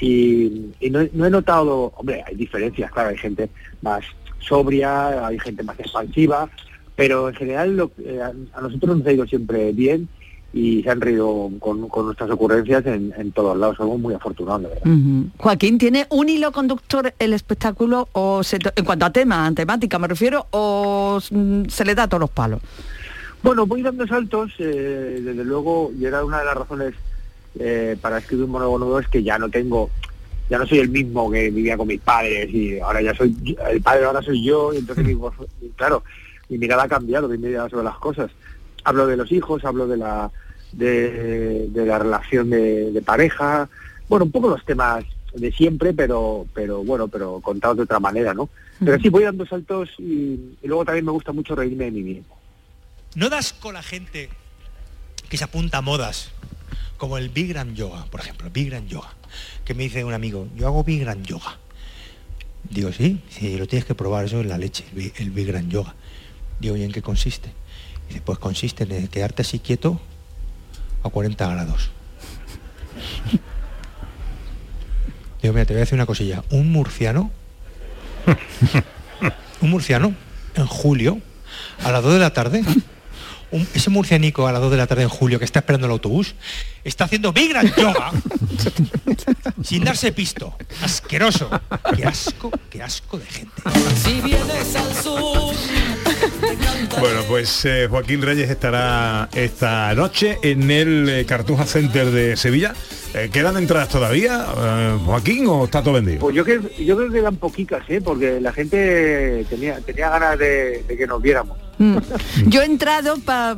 y, 0.00 0.72
no, 0.90 1.00
he- 1.00 1.10
no 1.12 1.26
he 1.26 1.30
notado, 1.30 1.92
hombre, 1.96 2.24
hay 2.26 2.34
diferencias, 2.34 2.90
claro, 2.90 3.10
hay 3.10 3.18
gente 3.18 3.48
más 3.82 4.04
sobria, 4.40 5.26
hay 5.26 5.38
gente 5.38 5.62
más 5.62 5.78
expansiva, 5.78 6.50
pero 6.96 7.28
en 7.28 7.34
general 7.36 7.76
lo- 7.76 7.92
eh, 8.04 8.20
a 8.20 8.60
nosotros 8.60 8.98
nos 8.98 9.06
ha 9.06 9.12
ido 9.12 9.26
siempre 9.26 9.72
bien 9.72 10.08
y 10.56 10.84
se 10.84 10.90
han 10.90 11.00
reído 11.00 11.50
con, 11.58 11.88
con 11.88 12.06
nuestras 12.06 12.30
ocurrencias 12.30 12.86
en, 12.86 13.12
en 13.18 13.32
todos 13.32 13.58
lados, 13.58 13.76
somos 13.76 13.98
muy 13.98 14.14
afortunados, 14.14 14.62
de 14.62 14.68
verdad. 14.68 14.84
Joaquín, 15.38 15.78
¿tiene 15.78 16.06
un 16.10 16.28
hilo 16.28 16.52
conductor 16.52 17.12
el 17.18 17.32
espectáculo 17.32 18.08
o 18.12 18.44
se 18.44 18.58
en 18.76 18.84
cuanto 18.84 19.04
a 19.04 19.10
tema, 19.10 19.52
temática 19.52 19.98
me 19.98 20.06
refiero, 20.06 20.46
o 20.52 21.18
mm, 21.28 21.64
se 21.66 21.84
le 21.84 21.96
da 21.96 22.04
a 22.04 22.08
todos 22.08 22.20
los 22.20 22.30
palos? 22.30 22.60
Bueno, 23.42 23.66
voy 23.66 23.82
dando 23.82 24.06
saltos, 24.06 24.52
eh, 24.60 25.20
desde 25.22 25.44
luego, 25.44 25.90
y 25.98 26.04
era 26.04 26.24
una 26.24 26.38
de 26.38 26.44
las 26.44 26.54
razones 26.56 26.94
eh, 27.58 27.96
para 28.00 28.18
escribir 28.18 28.44
un 28.44 28.52
monólogo 28.52 28.78
nuevo 28.78 29.00
es 29.00 29.08
que 29.08 29.22
ya 29.24 29.38
no 29.40 29.48
tengo, 29.50 29.90
ya 30.48 30.58
no 30.58 30.66
soy 30.66 30.78
el 30.78 30.88
mismo 30.88 31.30
que 31.32 31.50
vivía 31.50 31.76
con 31.76 31.88
mis 31.88 32.00
padres 32.00 32.48
y 32.54 32.78
ahora 32.78 33.02
ya 33.02 33.12
soy, 33.14 33.34
el 33.70 33.82
padre 33.82 34.04
ahora 34.04 34.22
soy 34.22 34.42
yo 34.44 34.72
y 34.72 34.78
entonces 34.78 35.04
mi 35.04 35.14
voz- 35.14 35.34
y 35.60 35.68
claro, 35.70 36.04
mi 36.48 36.58
mirada 36.58 36.84
ha 36.84 36.88
cambiado, 36.88 37.28
mi 37.28 37.38
mirada 37.38 37.68
sobre 37.68 37.84
las 37.84 37.98
cosas. 37.98 38.30
Hablo 38.84 39.06
de 39.08 39.16
los 39.16 39.32
hijos, 39.32 39.64
hablo 39.64 39.86
de 39.88 39.96
la 39.96 40.30
de, 40.76 41.68
de 41.68 41.86
la 41.86 41.98
relación 41.98 42.50
de, 42.50 42.90
de 42.92 43.02
pareja, 43.02 43.68
bueno, 44.08 44.24
un 44.26 44.30
poco 44.32 44.48
los 44.48 44.64
temas 44.64 45.04
de 45.34 45.50
siempre, 45.52 45.92
pero 45.92 46.46
pero 46.54 46.84
bueno, 46.84 47.08
pero 47.08 47.40
contados 47.40 47.76
de 47.78 47.82
otra 47.84 47.98
manera, 48.00 48.34
¿no? 48.34 48.48
Pero 48.84 48.98
sí, 49.00 49.08
voy 49.08 49.22
dando 49.24 49.46
saltos 49.46 49.90
y, 49.98 50.56
y 50.62 50.66
luego 50.66 50.84
también 50.84 51.04
me 51.04 51.12
gusta 51.12 51.32
mucho 51.32 51.54
reírme 51.54 51.84
de 51.86 51.90
mí 51.92 52.02
mismo. 52.02 52.36
¿No 53.14 53.28
das 53.30 53.52
con 53.52 53.74
la 53.74 53.82
gente 53.82 54.28
que 55.28 55.36
se 55.36 55.44
apunta 55.44 55.78
a 55.78 55.82
modas? 55.82 56.30
Como 56.96 57.18
el 57.18 57.28
Bikram 57.28 57.74
Yoga, 57.74 58.04
por 58.10 58.20
ejemplo, 58.20 58.48
Bikram 58.50 58.86
Yoga. 58.86 59.12
Que 59.64 59.74
me 59.74 59.84
dice 59.84 60.04
un 60.04 60.12
amigo, 60.12 60.48
yo 60.56 60.66
hago 60.66 60.84
Bikram 60.84 61.22
Yoga. 61.22 61.58
Digo, 62.70 62.92
sí, 62.92 63.20
sí, 63.28 63.56
lo 63.58 63.66
tienes 63.66 63.84
que 63.84 63.94
probar, 63.94 64.24
eso 64.24 64.40
es 64.40 64.46
la 64.46 64.58
leche, 64.58 64.84
el 64.92 64.96
Bi- 64.98 65.12
el 65.18 65.30
Bikram 65.30 65.68
Yoga. 65.68 65.94
Digo, 66.60 66.76
¿y 66.76 66.82
en 66.82 66.92
qué 66.92 67.02
consiste? 67.02 67.50
Dice, 68.08 68.20
pues 68.24 68.38
consiste 68.38 68.84
en 68.84 69.08
quedarte 69.08 69.42
así 69.42 69.58
quieto 69.58 70.00
a 71.04 71.08
40 71.10 71.46
grados. 71.48 71.90
Te 75.40 75.50
voy 75.50 75.60
a 75.60 75.64
decir 75.64 75.94
una 75.94 76.06
cosilla. 76.06 76.42
Un 76.50 76.72
murciano, 76.72 77.30
un 79.60 79.70
murciano, 79.70 80.14
en 80.54 80.66
julio, 80.66 81.18
a 81.84 81.92
las 81.92 82.02
2 82.02 82.14
de 82.14 82.18
la 82.18 82.32
tarde, 82.32 82.62
un- 83.50 83.68
ese 83.74 83.90
murcianico 83.90 84.48
a 84.48 84.52
las 84.52 84.62
2 84.62 84.70
de 84.70 84.78
la 84.78 84.86
tarde 84.86 85.02
en 85.02 85.10
julio 85.10 85.38
que 85.38 85.44
está 85.44 85.58
esperando 85.58 85.86
el 85.86 85.92
autobús, 85.92 86.34
está 86.82 87.04
haciendo 87.04 87.32
Bikram 87.34 87.70
Yoga 87.76 88.10
sin 89.62 89.84
darse 89.84 90.12
pisto. 90.12 90.56
Asqueroso. 90.82 91.50
Qué 91.94 92.06
asco, 92.06 92.50
qué 92.70 92.82
asco 92.82 93.18
de 93.18 93.26
gente. 93.26 93.52
Si 94.02 94.20
Bueno, 97.00 97.20
pues 97.28 97.64
eh, 97.64 97.86
Joaquín 97.90 98.22
Reyes 98.22 98.50
estará 98.50 99.28
esta 99.34 99.94
noche 99.94 100.38
en 100.42 100.70
el 100.70 101.08
eh, 101.08 101.24
Cartuja 101.26 101.66
Center 101.66 102.10
de 102.10 102.36
Sevilla. 102.36 102.74
Eh, 103.14 103.30
¿Quedan 103.32 103.56
entradas 103.56 103.88
todavía, 103.88 104.46
eh, 104.56 104.98
Joaquín, 105.04 105.46
o 105.46 105.64
está 105.64 105.82
todo 105.82 105.94
vendido? 105.94 106.20
Pues 106.20 106.34
yo 106.34 106.44
creo, 106.44 106.62
yo 106.78 106.96
creo 106.96 107.10
que 107.10 107.18
eran 107.18 107.36
poquitas, 107.36 107.82
¿eh? 107.88 108.00
porque 108.02 108.40
la 108.40 108.52
gente 108.52 109.44
tenía, 109.48 109.78
tenía 109.80 110.10
ganas 110.10 110.38
de, 110.38 110.82
de 110.86 110.96
que 110.96 111.06
nos 111.06 111.20
viéramos. 111.22 111.56
Mm. 111.78 111.98
Yo 112.46 112.62
he 112.62 112.66
entrado 112.66 113.18
para 113.18 113.56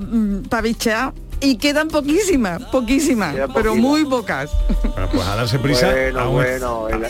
pa 0.49 0.61
bichear 0.61 1.13
y 1.41 1.57
quedan 1.59 1.89
poquísimas, 1.89 2.63
poquísimas, 2.65 3.35
Quedan 3.35 3.53
pero 3.53 3.75
muy 3.77 4.05
pocas. 4.05 4.51
Bueno, 4.83 5.09
pues 5.13 5.27
a 5.27 5.37
darse 5.37 5.59
prisa. 5.59 5.91
Bueno, 5.91 6.21
aún, 6.21 6.35
bueno, 6.35 6.89
el- 6.89 7.07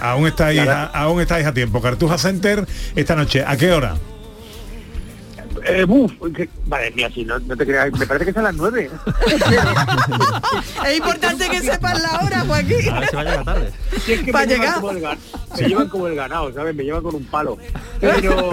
aún 0.00 0.26
estáis, 0.26 0.60
a, 0.60 0.84
aún 0.86 1.20
estáis 1.20 1.46
a 1.46 1.52
tiempo. 1.54 1.80
Cartuja 1.80 2.18
Center 2.18 2.66
esta 2.96 3.14
noche. 3.16 3.44
¿A 3.46 3.56
qué 3.56 3.72
hora? 3.72 3.96
Eh, 5.68 5.84
buf, 5.84 6.12
que- 6.34 6.48
madre 6.66 6.90
mía, 6.92 7.10
si 7.14 7.24
no, 7.24 7.38
no 7.38 7.56
te 7.56 7.66
creas, 7.66 7.92
me 7.92 8.06
parece 8.06 8.32
que 8.32 8.38
a 8.38 8.42
las 8.42 8.54
nueve. 8.54 8.90
Es 10.86 10.96
importante 10.96 11.48
que 11.48 11.60
sepas 11.60 12.00
la 12.02 12.20
hora, 12.20 12.40
Joaquín. 12.46 12.88
A 12.90 13.00
ver 13.00 13.08
si 13.10 13.16
va 13.16 13.20
a 13.22 13.24
llegar 13.24 13.44
tarde. 13.44 13.72
Si 14.04 14.12
es 14.12 14.20
que 14.22 14.32
me 14.32 14.46
llevan, 14.46 14.48
llegar. 14.48 14.74
como 14.76 14.90
el, 14.90 15.02
gan- 15.02 15.18
me 15.60 15.68
llevan 15.68 15.88
como 15.88 16.06
el 16.06 16.14
ganado, 16.14 16.52
¿sabes? 16.54 16.74
Me 16.74 16.84
llevan 16.84 17.02
con 17.02 17.14
un 17.14 17.24
palo. 17.24 17.58
Pero, 18.00 18.50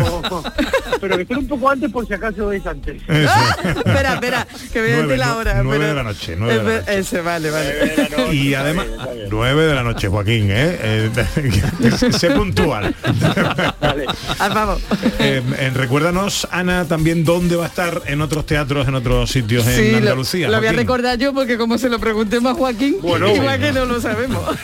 pero 0.99 1.16
que 1.18 1.22
esté 1.24 1.36
un 1.36 1.47
poco 1.47 1.70
antes 1.70 1.91
por 1.91 2.07
si 2.07 2.13
acaso 2.13 2.51
es 2.51 2.66
antes. 2.66 3.01
espera, 3.07 4.13
espera, 4.16 4.47
que 4.74 4.82
voy 4.82 4.89
a 4.91 4.93
Nueve, 4.95 5.07
decir 5.07 5.18
la 5.20 5.36
hora. 5.38 5.63
nueve 5.63 5.76
espera. 5.86 5.88
de 5.89 5.93
la 5.95 6.03
noche, 6.03 6.36
nueve 6.38 6.57
de 6.57 6.63
la 6.63 6.86
Espe- 6.86 6.93
Ese, 6.99 7.22
vale, 7.22 7.51
vale. 7.51 8.34
Y 8.34 8.53
además, 8.53 8.86
9 9.30 9.66
de 9.68 9.76
la 9.76 9.84
noche, 9.84 10.07
Joaquín, 10.07 10.47
¿eh? 10.49 10.78
Eh, 10.82 11.09
sé 12.11 12.32
puntual. 12.32 12.95
Ah, 14.39 14.49
vamos. 14.49 14.82
Eh, 15.20 15.41
eh, 15.59 15.72
recuérdanos, 15.74 16.47
Ana, 16.51 16.86
también 16.86 17.05
dónde 17.14 17.56
va 17.56 17.66
a 17.66 17.68
estar 17.68 18.01
en 18.08 18.22
otros 18.22 18.45
teatros, 18.45 18.88
en 18.88 18.95
otros 18.95 19.30
sitios 19.32 19.68
en 19.68 19.76
Sí, 19.76 19.91
lo- 19.91 19.97
Andalucía. 19.97 20.49
Lo, 20.49 20.58
voy 20.58 20.68
a 20.68 20.72
recordar 20.72 21.18
yo 21.20 21.34
porque 21.34 21.58
como 21.58 21.78
se 21.78 21.89
lo 21.89 21.99
preguntemos 21.99 22.51
a 22.53 22.56
Joaquín, 22.56 22.97
Bueno, 23.01 23.28
igual 23.28 23.43
bueno. 23.60 23.66
que 23.66 23.72
no 23.72 23.86
lo 23.86 24.01
sabemos. 24.01 24.41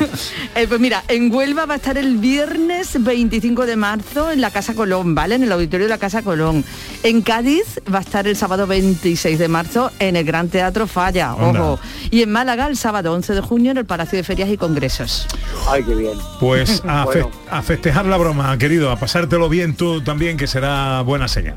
Eh, 0.54 0.66
pues 0.68 0.82
mira, 0.82 1.04
en 1.08 1.34
Huelva 1.34 1.66
va 1.66 1.76
a 1.76 1.78
estar 1.78 1.98
el 1.98 2.18
viernes 2.18 3.02
25 3.02 3.66
de 3.66 3.78
marzo 3.78 4.32
en 4.32 4.42
la 4.42 4.52
Casa 4.52 4.74
Colón, 4.76 5.16
¿vale? 5.16 5.36
En 5.36 5.44
el 5.44 5.52
auditorio 5.52 5.86
de 5.86 5.90
la 5.90 5.98
Casa 5.98 6.24
Colón. 6.24 6.66
En 7.04 7.22
Cádiz 7.22 7.80
va 7.94 8.00
a 8.00 8.02
estar 8.02 8.28
el 8.28 8.36
sábado 8.36 8.68
26 8.68 9.40
de 9.40 9.48
marzo 9.48 9.92
en 10.00 10.18
el 10.18 10.26
Gran 10.26 10.50
Teatro 10.50 10.88
Falla, 10.88 11.36
ojo. 11.36 11.80
Y 12.10 12.22
en 12.24 12.32
Málaga 12.32 12.68
el 12.68 12.76
sábado 12.76 13.14
11 13.14 13.34
de 13.34 13.42
junio 13.42 13.72
en 13.72 13.78
el 13.78 13.86
Palacio 13.86 14.18
de 14.18 14.24
Ferias 14.24 14.50
y 14.50 14.58
Congresos. 14.58 15.26
Ay, 15.70 15.84
qué 15.84 15.96
bien. 15.96 16.18
Pues 16.40 16.84
a, 16.86 17.06
Bueno. 17.12 17.30
fe- 17.30 17.38
a 17.50 17.62
festejar 17.62 18.06
la 18.06 18.18
broma, 18.18 18.58
querido, 18.58 18.92
a 18.92 18.98
pasártelo 19.00 19.48
bien 19.48 19.76
tú 19.76 20.02
también, 20.02 20.36
que 20.36 20.48
será 20.48 21.02
buena 21.02 21.28
señal. 21.30 21.56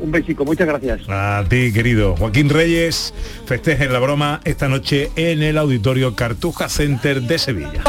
Un 0.00 0.10
besico, 0.10 0.44
muchas 0.44 0.66
gracias. 0.66 1.02
A 1.08 1.44
ti, 1.48 1.72
querido. 1.72 2.16
Joaquín 2.16 2.48
Reyes, 2.50 3.14
festejen 3.46 3.92
la 3.92 3.98
broma 4.00 4.40
esta 4.44 4.68
noche 4.68 5.10
en 5.16 5.42
el 5.42 5.56
Auditorio 5.58 6.14
Cartuja 6.14 6.68
Center 6.68 7.22
de 7.22 7.38
Sevilla. 7.38 7.82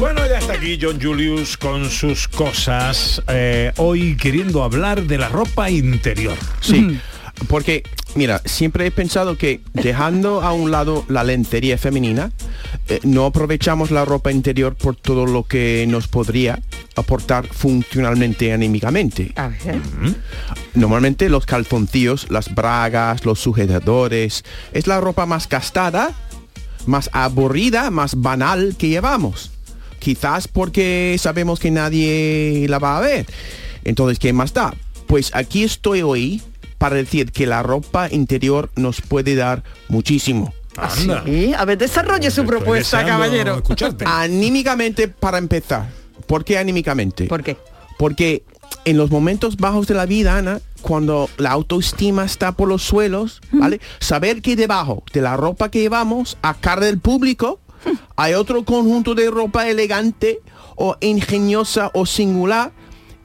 Bueno, 0.00 0.26
ya 0.28 0.38
está 0.38 0.54
aquí 0.54 0.78
John 0.80 1.00
Julius 1.00 1.56
con 1.56 1.88
sus 1.88 2.28
cosas. 2.28 3.22
eh, 3.28 3.72
hoy 3.76 4.16
queriendo 4.16 4.62
hablar 4.62 5.02
de 5.04 5.16
la 5.18 5.28
ropa 5.28 5.70
interior. 5.70 6.36
Sí, 6.60 6.98
porque, 7.48 7.82
mira, 8.14 8.40
siempre 8.44 8.86
he 8.86 8.90
pensado 8.90 9.36
que 9.36 9.60
dejando 9.72 10.42
a 10.42 10.52
un 10.52 10.70
lado 10.70 11.04
la 11.08 11.24
lentería 11.24 11.78
femenina, 11.78 12.30
eh, 12.88 13.00
no 13.02 13.26
aprovechamos 13.26 13.90
la 13.90 14.04
ropa 14.04 14.30
interior 14.30 14.74
por 14.74 14.96
todo 14.96 15.26
lo 15.26 15.44
que 15.44 15.86
nos 15.88 16.08
podría 16.08 16.60
aportar 16.96 17.46
funcionalmente 17.46 18.52
anímicamente. 18.52 19.32
A 19.36 19.48
ver. 19.48 19.80
Normalmente 20.74 21.28
los 21.28 21.46
calzoncillos, 21.46 22.30
las 22.30 22.54
bragas, 22.54 23.24
los 23.24 23.40
sujetadores, 23.40 24.44
es 24.72 24.86
la 24.86 25.00
ropa 25.00 25.26
más 25.26 25.48
gastada, 25.48 26.12
más 26.86 27.10
aburrida, 27.12 27.90
más 27.90 28.20
banal 28.20 28.76
que 28.76 28.88
llevamos. 28.88 29.50
Quizás 29.98 30.48
porque 30.48 31.16
sabemos 31.18 31.58
que 31.58 31.70
nadie 31.70 32.66
la 32.68 32.78
va 32.78 32.98
a 32.98 33.00
ver. 33.00 33.26
Entonces, 33.84 34.18
¿qué 34.18 34.32
más 34.32 34.52
da? 34.52 34.74
Pues 35.06 35.30
aquí 35.34 35.64
estoy 35.64 36.02
hoy 36.02 36.42
para 36.84 36.96
decir 36.96 37.32
que 37.32 37.46
la 37.46 37.62
ropa 37.62 38.10
interior 38.12 38.68
nos 38.76 39.00
puede 39.00 39.34
dar 39.36 39.62
muchísimo. 39.88 40.52
Anda. 40.76 41.22
Sí, 41.24 41.54
a 41.56 41.64
ver, 41.64 41.78
desarrolle 41.78 42.30
su 42.30 42.44
propuesta, 42.44 43.06
caballero. 43.06 43.54
escucharte. 43.56 44.04
Anímicamente 44.06 45.08
para 45.08 45.38
empezar. 45.38 45.88
¿Por 46.26 46.44
qué 46.44 46.58
anímicamente? 46.58 47.24
¿Por 47.24 47.42
qué? 47.42 47.56
Porque 47.98 48.42
en 48.84 48.98
los 48.98 49.10
momentos 49.10 49.56
bajos 49.56 49.86
de 49.86 49.94
la 49.94 50.04
vida, 50.04 50.36
Ana, 50.36 50.60
cuando 50.82 51.30
la 51.38 51.52
autoestima 51.52 52.26
está 52.26 52.52
por 52.52 52.68
los 52.68 52.82
suelos, 52.82 53.40
¿vale? 53.50 53.80
Saber 54.00 54.42
que 54.42 54.54
debajo 54.54 55.04
de 55.10 55.22
la 55.22 55.38
ropa 55.38 55.70
que 55.70 55.80
llevamos, 55.80 56.36
a 56.42 56.52
cara 56.52 56.84
del 56.84 56.98
público, 56.98 57.60
hay 58.14 58.34
otro 58.34 58.62
conjunto 58.66 59.14
de 59.14 59.30
ropa 59.30 59.70
elegante 59.70 60.40
o 60.76 60.98
ingeniosa 61.00 61.90
o 61.94 62.04
singular, 62.04 62.72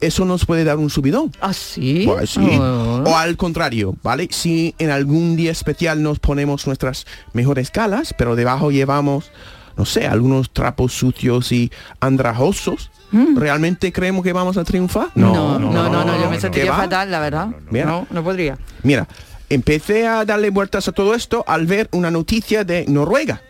eso 0.00 0.24
nos 0.24 0.46
puede 0.46 0.64
dar 0.64 0.78
un 0.78 0.90
subidón. 0.90 1.32
¿Ah, 1.40 1.52
sí? 1.52 2.04
Pues 2.06 2.30
sí. 2.30 2.40
Oh. 2.40 3.04
O 3.06 3.16
al 3.16 3.36
contrario, 3.36 3.96
¿vale? 4.02 4.28
Si 4.30 4.74
en 4.78 4.90
algún 4.90 5.36
día 5.36 5.52
especial 5.52 6.02
nos 6.02 6.18
ponemos 6.18 6.66
nuestras 6.66 7.06
mejores 7.32 7.70
calas, 7.70 8.14
pero 8.16 8.36
debajo 8.36 8.70
llevamos, 8.70 9.30
no 9.76 9.84
sé, 9.84 10.06
algunos 10.06 10.50
trapos 10.50 10.92
sucios 10.92 11.52
y 11.52 11.70
andrajosos, 12.00 12.90
¿realmente 13.34 13.92
creemos 13.92 14.24
que 14.24 14.32
vamos 14.32 14.56
a 14.56 14.64
triunfar? 14.64 15.08
Mm. 15.14 15.20
No, 15.20 15.58
no, 15.58 15.72
no, 15.88 16.04
no, 16.04 16.20
yo 16.20 16.30
me 16.30 16.36
¿Qué 16.36 16.40
sentiría 16.40 16.74
fatal, 16.74 17.10
la 17.10 17.20
verdad. 17.20 17.48
Mira. 17.70 17.86
No, 17.86 18.06
no 18.10 18.22
podría. 18.22 18.58
Mira, 18.82 19.06
empecé 19.48 20.06
a 20.06 20.24
darle 20.24 20.50
vueltas 20.50 20.88
a 20.88 20.92
todo 20.92 21.14
esto 21.14 21.44
al 21.46 21.66
ver 21.66 21.88
una 21.92 22.10
noticia 22.10 22.64
de 22.64 22.86
Noruega. 22.88 23.42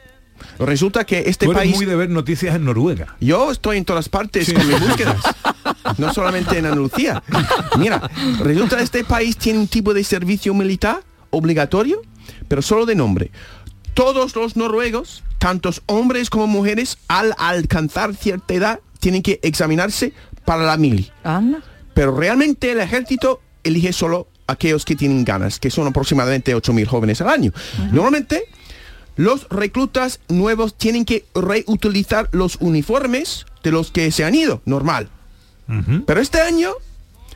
Resulta 0.59 1.05
que 1.05 1.25
este 1.27 1.47
Tú 1.47 1.53
eres 1.53 1.63
país... 1.63 1.77
muy 1.77 1.87
de 1.87 1.97
ver 1.97 2.11
noticias 2.11 2.55
en 2.55 2.65
Noruega. 2.65 3.17
Yo 3.21 3.51
estoy 3.51 3.79
en 3.79 3.85
todas 3.85 4.09
partes 4.09 4.53
con 4.53 4.67
mis 4.67 4.81
búsquedas. 4.81 5.17
No 5.99 6.13
solamente 6.13 6.59
en 6.59 6.67
Andalucía. 6.67 7.23
Mira, 7.79 8.11
resulta 8.41 8.77
que 8.77 8.83
este 8.83 9.05
país 9.05 9.37
tiene 9.37 9.59
un 9.59 9.67
tipo 9.67 9.93
de 9.93 10.05
servicio 10.05 10.55
militar 10.55 11.03
obligatorio, 11.31 12.03
pero 12.49 12.63
solo 12.63 12.87
de 12.87 12.95
nombre. 12.95 13.31
Todos 13.95 14.35
los 14.37 14.57
noruegos, 14.57 15.23
tantos 15.39 15.83
hombres 15.87 16.31
como 16.31 16.47
mujeres, 16.47 16.99
al 17.09 17.35
alcanzar 17.39 18.15
cierta 18.15 18.55
edad, 18.55 18.81
tienen 19.01 19.23
que 19.23 19.41
examinarse 19.43 20.13
para 20.45 20.65
la 20.65 20.77
mili. 20.77 21.11
Anda. 21.25 21.63
Pero 21.95 22.17
realmente 22.17 22.73
el 22.73 22.81
ejército 22.81 23.41
elige 23.65 23.93
solo 23.93 24.29
aquellos 24.47 24.85
que 24.85 24.97
tienen 24.97 25.25
ganas, 25.25 25.59
que 25.59 25.71
son 25.71 25.87
aproximadamente 25.87 26.55
8.000 26.55 26.87
jóvenes 26.87 27.21
al 27.21 27.29
año. 27.29 27.53
Normalmente, 27.93 28.45
los 29.21 29.47
reclutas 29.51 30.19
nuevos 30.31 30.75
tienen 30.75 31.05
que 31.05 31.27
reutilizar 31.35 32.31
los 32.33 32.57
uniformes 32.59 33.45
de 33.63 33.71
los 33.71 33.91
que 33.91 34.11
se 34.13 34.25
han 34.25 34.35
ido, 34.35 34.63
normal. 34.65 35.11
Pero 36.07 36.23
este 36.23 36.41
año, 36.41 36.73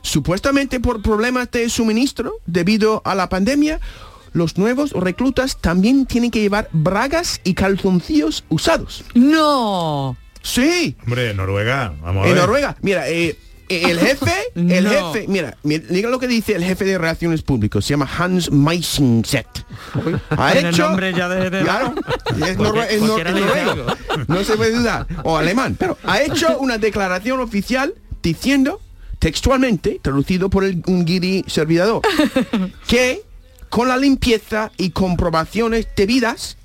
supuestamente 0.01 0.81
por 0.81 1.03
problemas 1.03 1.51
de 1.51 1.69
suministro 1.69 2.37
debido 2.47 3.03
a 3.05 3.15
la 3.15 3.29
pandemia, 3.29 3.81
los 4.33 4.57
nuevos 4.57 4.93
reclutas 4.93 5.59
también 5.61 6.07
tienen 6.07 6.31
que 6.31 6.41
llevar 6.41 6.71
bragas 6.73 7.43
y 7.45 7.53
calzoncillos 7.53 8.45
usados. 8.49 9.05
No. 9.15 10.17
Sí. 10.41 10.97
Hombre, 11.05 11.35
Noruega, 11.35 11.93
vamos 12.01 12.25
a 12.25 12.29
En 12.29 12.35
ver. 12.35 12.43
Noruega, 12.43 12.77
mira, 12.81 13.11
eh, 13.11 13.39
el 13.83 13.99
jefe, 13.99 14.33
el 14.55 14.85
No. 14.85 15.13
jefe, 15.13 15.27
mira, 15.29 15.57
mi- 15.63 15.79
diga 15.79 16.09
lo 16.11 16.19
que 16.19 16.27
dice 16.29 16.55
el 16.55 16.65
jefe 16.65 16.85
de 16.85 16.99
relaciones 16.99 17.43
públicas, 17.43 17.85
se 17.85 17.91
llama 17.95 18.09
Hans 18.19 18.51
Meisenset. 18.51 19.47
Ha 20.31 20.53
hecho, 20.59 20.89
nombre 20.89 21.13
ya 21.15 21.29
de- 21.29 21.51
de- 21.51 21.63
claro, 21.63 21.95
es, 22.47 22.59
nor- 22.59 22.87
es 22.89 23.01
de 23.01 23.07
noruego, 23.33 23.87
no 24.29 24.45
se 24.45 24.57
puede 24.57 24.73
dudar, 24.77 25.07
o 25.25 25.37
alemán, 25.37 25.77
pero 25.79 25.97
ha 26.05 26.21
hecho 26.23 26.59
una 26.61 26.79
declaración 26.79 27.41
oficial 27.41 27.95
diciendo 28.23 28.81
textualmente, 29.19 30.01
traducido 30.03 30.51
por 30.51 30.65
el, 30.65 30.83
un 30.87 31.05
guiri 31.05 31.45
servidor, 31.47 32.03
que 32.87 33.23
con 33.71 33.89
la 33.89 33.97
limpieza 33.97 34.71
y 34.77 34.91
comprobaciones 34.91 35.89
debidas, 35.97 36.57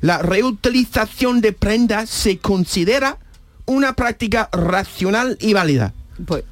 la 0.00 0.18
reutilización 0.18 1.40
de 1.40 1.52
prendas 1.52 2.08
se 2.08 2.38
considera 2.38 3.18
una 3.66 3.94
práctica 3.94 4.48
racional 4.52 5.36
y 5.40 5.52
válida. 5.54 5.92
Pues, 6.26 6.44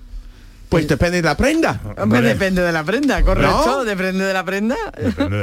Pues 0.69 0.89
depende 0.89 1.19
de 1.19 1.23
la 1.23 1.37
prenda. 1.37 1.81
hombre, 1.99 2.21
depende 2.23 2.63
de 2.63 2.73
la 2.73 2.83
prenda, 2.85 3.23
correcto. 3.23 3.65
¿No? 3.67 3.85
Depende 3.85 4.25
de 4.25 4.33
la 4.33 4.45
prenda. 4.45 4.77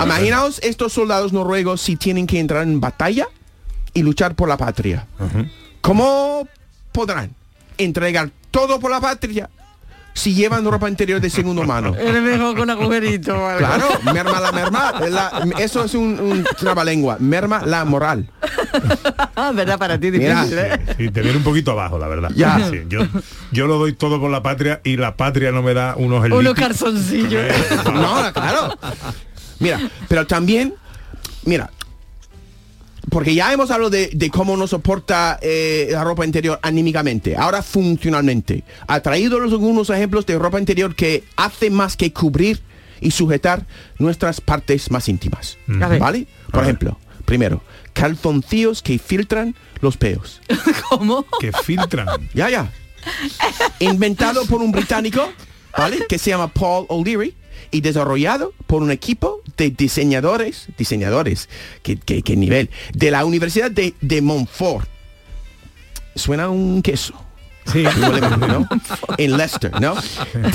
Imaginaos 0.03 0.59
estos 0.63 0.93
soldados 0.93 1.31
noruegos 1.33 1.81
si 1.81 1.95
tienen 1.95 2.27
que 2.27 2.39
entrar 2.39 2.63
en 2.63 2.79
batalla 2.81 3.27
y 3.93 4.03
luchar 4.03 4.35
por 4.35 4.49
la 4.49 4.57
patria. 4.57 5.07
¿Cómo 5.81 6.47
podrán 6.91 7.33
entregar 7.77 8.29
todo 8.51 8.79
por 8.79 8.91
la 8.91 9.01
patria 9.01 9.49
si 10.13 10.33
llevan 10.33 10.63
ropa 10.65 10.87
interior 10.89 11.19
de 11.19 11.29
segundo 11.29 11.63
mano? 11.63 11.95
Eres 11.99 12.21
mejor 12.21 12.57
con 12.57 12.69
agujerito. 12.69 13.33
algo. 13.47 13.57
Claro, 13.59 13.87
merma 14.13 14.39
la 14.39 14.51
merma. 14.51 14.93
la- 15.09 15.45
eso 15.59 15.83
es 15.83 15.93
un, 15.95 16.19
un 16.19 16.43
trabalengua. 16.57 17.17
Merma 17.19 17.65
la 17.65 17.83
moral. 17.85 18.29
Ah, 19.35 19.51
verdad, 19.53 19.77
para 19.77 19.99
ti 19.99 20.11
Mira, 20.11 20.45
¿eh? 20.45 20.79
Sí, 20.97 21.09
te 21.09 21.21
viene 21.21 21.37
un 21.37 21.43
poquito 21.43 21.71
abajo, 21.71 21.97
la 21.97 22.07
verdad. 22.07 22.31
Ya. 22.35 22.69
Sí, 22.69 22.81
yo, 22.87 23.01
yo 23.51 23.67
lo 23.67 23.77
doy 23.77 23.93
todo 23.93 24.19
por 24.19 24.29
la 24.31 24.43
patria 24.43 24.81
y 24.83 24.97
la 24.97 25.15
patria 25.17 25.51
no 25.51 25.61
me 25.63 25.73
da 25.73 25.95
unos 25.97 26.23
Unos 26.31 26.53
calzoncillos. 26.53 27.43
No, 27.85 28.31
claro. 28.33 28.77
Mira, 29.59 29.79
pero 30.07 30.25
también, 30.27 30.73
mira, 31.45 31.69
porque 33.09 33.35
ya 33.35 33.51
hemos 33.51 33.69
hablado 33.71 33.89
de, 33.89 34.09
de 34.13 34.29
cómo 34.29 34.55
nos 34.57 34.69
soporta 34.69 35.39
eh, 35.41 35.89
la 35.91 36.03
ropa 36.03 36.25
interior 36.25 36.59
anímicamente, 36.61 37.35
ahora 37.35 37.61
funcionalmente. 37.61 38.63
Ha 38.87 39.01
traído 39.01 39.37
algunos 39.37 39.89
ejemplos 39.89 40.25
de 40.25 40.37
ropa 40.39 40.59
interior 40.59 40.95
que 40.95 41.23
hace 41.35 41.69
más 41.69 41.97
que 41.97 42.13
cubrir 42.13 42.61
y 43.01 43.11
sujetar 43.11 43.65
nuestras 43.99 44.41
partes 44.41 44.89
más 44.89 45.09
íntimas. 45.09 45.57
¿Vale? 45.67 46.27
Por 46.51 46.63
ejemplo, 46.63 46.97
primero, 47.25 47.61
calzoncillos 47.93 48.81
que 48.81 48.97
filtran 48.97 49.55
los 49.81 49.97
peos. 49.97 50.41
¿Cómo? 50.89 51.25
Que 51.39 51.51
filtran. 51.51 52.07
Ya, 52.33 52.49
ya. 52.49 52.71
Inventado 53.79 54.45
por 54.45 54.61
un 54.61 54.71
británico, 54.71 55.29
¿vale? 55.77 56.05
Que 56.07 56.17
se 56.17 56.29
llama 56.29 56.47
Paul 56.47 56.85
O'Leary 56.87 57.35
y 57.73 57.81
desarrollado 57.81 58.53
por 58.67 58.81
un 58.83 58.91
equipo 58.91 59.41
de 59.57 59.71
diseñadores, 59.71 60.67
diseñadores, 60.77 61.49
¿qué, 61.81 61.97
qué- 61.97 62.21
qué 62.21 62.37
nivel? 62.37 62.69
De 62.93 63.11
la 63.11 63.25
Universidad 63.25 63.69
de, 63.71 63.93
de 63.99 64.21
Montfort. 64.21 64.87
Suena 66.15 66.47
un 66.49 66.81
queso. 66.81 67.13
Sí. 67.71 67.83
¿no? 68.39 68.67
En 69.17 69.35
Leicester, 69.37 69.71
¿no? 69.81 69.95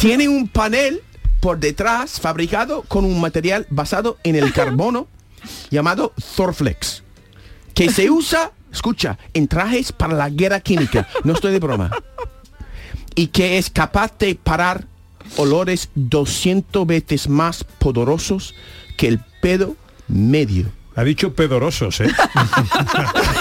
Tiene 0.00 0.28
un 0.28 0.48
panel 0.48 1.02
por 1.40 1.58
detrás 1.58 2.20
fabricado 2.20 2.82
con 2.82 3.04
un 3.04 3.20
material 3.20 3.66
basado 3.70 4.18
en 4.24 4.36
el 4.36 4.52
carbono 4.52 5.08
llamado 5.70 6.12
Thorflex, 6.36 7.02
que 7.74 7.90
se 7.90 8.10
usa, 8.10 8.52
escucha, 8.72 9.18
en 9.34 9.48
trajes 9.48 9.92
para 9.92 10.14
la 10.14 10.30
guerra 10.30 10.60
química. 10.60 11.08
No 11.24 11.32
estoy 11.34 11.52
de 11.52 11.58
broma. 11.60 11.90
Y 13.14 13.28
que 13.28 13.58
es 13.58 13.70
capaz 13.70 14.16
de 14.18 14.34
parar 14.36 14.86
olores 15.36 15.90
200 15.94 16.86
veces 16.86 17.28
más 17.28 17.64
poderosos 17.64 18.54
que 18.96 19.08
el 19.08 19.20
pedo 19.40 19.76
medio. 20.08 20.66
Ha 20.96 21.04
dicho 21.04 21.32
pedorosos, 21.32 22.00
¿eh? 22.00 22.08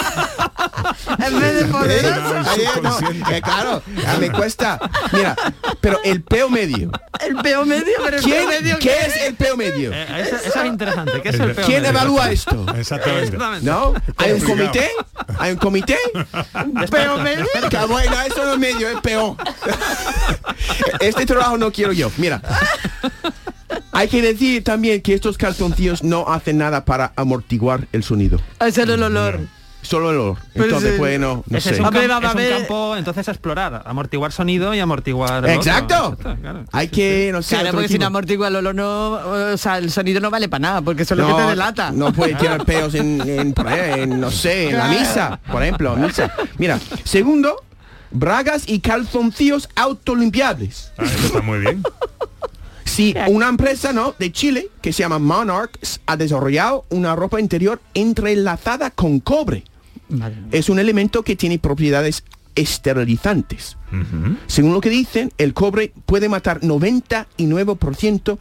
En 1.24 1.40
vez 1.40 1.54
de 1.56 1.64
poderoso. 1.66 2.34
No, 2.82 2.98
eh, 3.30 3.40
claro, 3.42 3.82
me 4.20 4.30
cuesta. 4.30 4.78
Mira, 5.12 5.34
pero 5.80 6.00
el 6.04 6.22
peo 6.22 6.48
medio. 6.50 6.90
El 7.20 7.36
peo 7.36 7.64
medio, 7.64 7.92
pero 8.04 8.16
el 8.18 8.22
¿Quién- 8.22 8.36
peo 8.48 8.48
medio. 8.60 8.78
¿Qué 8.78 8.96
es 9.06 9.16
el 9.26 9.34
peo 9.34 9.56
medio? 9.56 9.92
Eh, 9.92 10.06
eso, 10.26 10.36
eso 10.36 10.60
es 10.62 10.66
interesante. 10.66 11.20
¿Qué 11.22 11.28
es 11.30 11.34
el 11.40 11.54
peor 11.54 11.66
¿Quién 11.66 11.82
medio? 11.82 11.90
evalúa 11.96 12.30
esto? 12.30 12.66
Exactamente. 12.76 13.24
Exactamente. 13.24 13.66
¿No? 13.66 13.94
¿Hay 14.16 14.32
un 14.32 14.40
comité? 14.40 14.90
¿Hay 15.38 15.52
un 15.52 15.58
comité? 15.58 15.96
Peo 16.90 17.18
medio. 17.18 17.46
Que 17.68 17.78
bueno, 17.86 18.16
eso 18.22 18.44
no 18.44 18.52
es 18.54 18.58
medio, 18.58 18.88
es 18.88 19.00
peor. 19.00 19.36
Este 21.00 21.26
trabajo 21.26 21.58
no 21.58 21.70
quiero 21.72 21.92
yo. 21.92 22.10
Mira. 22.16 22.40
Hay 23.92 24.08
que 24.08 24.22
decir 24.22 24.62
también 24.64 25.02
que 25.02 25.12
estos 25.14 25.36
calzoncillos 25.38 26.02
no 26.04 26.28
hacen 26.32 26.58
nada 26.58 26.84
para 26.84 27.12
amortiguar 27.16 27.88
el 27.92 28.04
sonido. 28.04 28.40
Ese 28.60 28.82
es 28.82 28.88
el 28.88 29.02
olor. 29.02 29.40
Solo 29.88 30.10
el 30.10 30.16
olor. 30.18 30.36
Pero 30.52 30.64
Entonces, 30.66 30.92
sí. 30.92 30.98
bueno, 30.98 31.44
no 31.48 31.56
Ese 31.58 31.70
sé. 31.70 31.74
es 31.76 31.80
un, 31.80 31.86
Hombre, 31.86 32.06
camp- 32.06 32.10
va- 32.12 32.20
va 32.20 32.28
es 32.28 32.34
un 32.34 32.40
a 32.40 32.42
ver- 32.44 32.58
campo 32.58 32.96
entonces 32.96 33.26
a 33.28 33.30
explorar, 33.30 33.82
amortiguar 33.86 34.32
sonido 34.32 34.74
y 34.74 34.80
amortiguar 34.80 35.44
el. 35.46 35.50
Exacto. 35.56 36.16
Claro. 36.20 36.64
Hay 36.72 36.88
que, 36.88 37.30
no 37.32 37.40
sé, 37.40 37.54
Claro, 37.54 37.68
otro 37.68 37.78
porque 37.78 37.88
sin 37.88 37.96
tipo. 37.98 38.06
amortigua 38.06 38.48
el 38.48 38.56
olor 38.56 38.74
no, 38.74 39.12
o 39.52 39.56
sea, 39.56 39.78
el 39.78 39.90
sonido 39.90 40.20
no 40.20 40.30
vale 40.30 40.48
para 40.50 40.60
nada, 40.60 40.82
porque 40.82 41.04
eso 41.04 41.14
es 41.14 41.20
lo 41.20 41.26
que 41.28 41.42
te 41.42 41.48
delata. 41.48 41.90
No 41.90 42.12
puede 42.12 42.34
tirar 42.36 42.64
peos 42.66 42.94
en, 42.94 43.20
en, 43.26 43.54
por 43.54 43.66
ahí, 43.66 44.00
en, 44.02 44.20
no 44.20 44.30
sé, 44.30 44.68
en 44.68 44.76
la 44.76 44.88
misa, 44.88 45.40
por 45.50 45.62
ejemplo, 45.62 45.96
misa. 45.96 46.34
Mira, 46.58 46.78
segundo, 47.04 47.56
bragas 48.10 48.64
y 48.68 48.80
calzoncillos 48.80 49.70
autolimpiables. 49.74 50.92
Ah, 50.98 51.04
eso 51.04 51.26
está 51.28 51.40
muy 51.40 51.60
bien. 51.60 51.82
Si 52.84 53.14
una 53.28 53.48
empresa 53.48 53.92
¿no? 53.92 54.14
de 54.18 54.32
Chile 54.32 54.68
que 54.82 54.92
se 54.92 55.00
llama 55.02 55.18
Monarchs 55.18 56.00
ha 56.06 56.16
desarrollado 56.16 56.84
una 56.90 57.14
ropa 57.14 57.38
interior 57.40 57.80
entrelazada 57.94 58.90
con 58.90 59.20
cobre. 59.20 59.64
Es 60.52 60.68
un 60.68 60.78
elemento 60.78 61.22
que 61.22 61.36
tiene 61.36 61.58
propiedades 61.58 62.24
esterilizantes. 62.54 63.76
Según 64.46 64.74
lo 64.74 64.80
que 64.80 64.90
dicen, 64.90 65.32
el 65.38 65.54
cobre 65.54 65.92
puede 66.06 66.28
matar 66.28 66.60
99% 66.60 68.38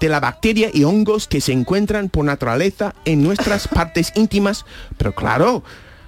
de 0.00 0.08
la 0.08 0.20
bacteria 0.20 0.70
y 0.72 0.84
hongos 0.84 1.28
que 1.28 1.40
se 1.40 1.52
encuentran 1.52 2.08
por 2.08 2.24
naturaleza 2.24 2.94
en 3.04 3.22
nuestras 3.22 3.68
partes 3.74 4.12
íntimas. 4.16 4.64
Pero 4.98 5.14
claro, 5.14 5.62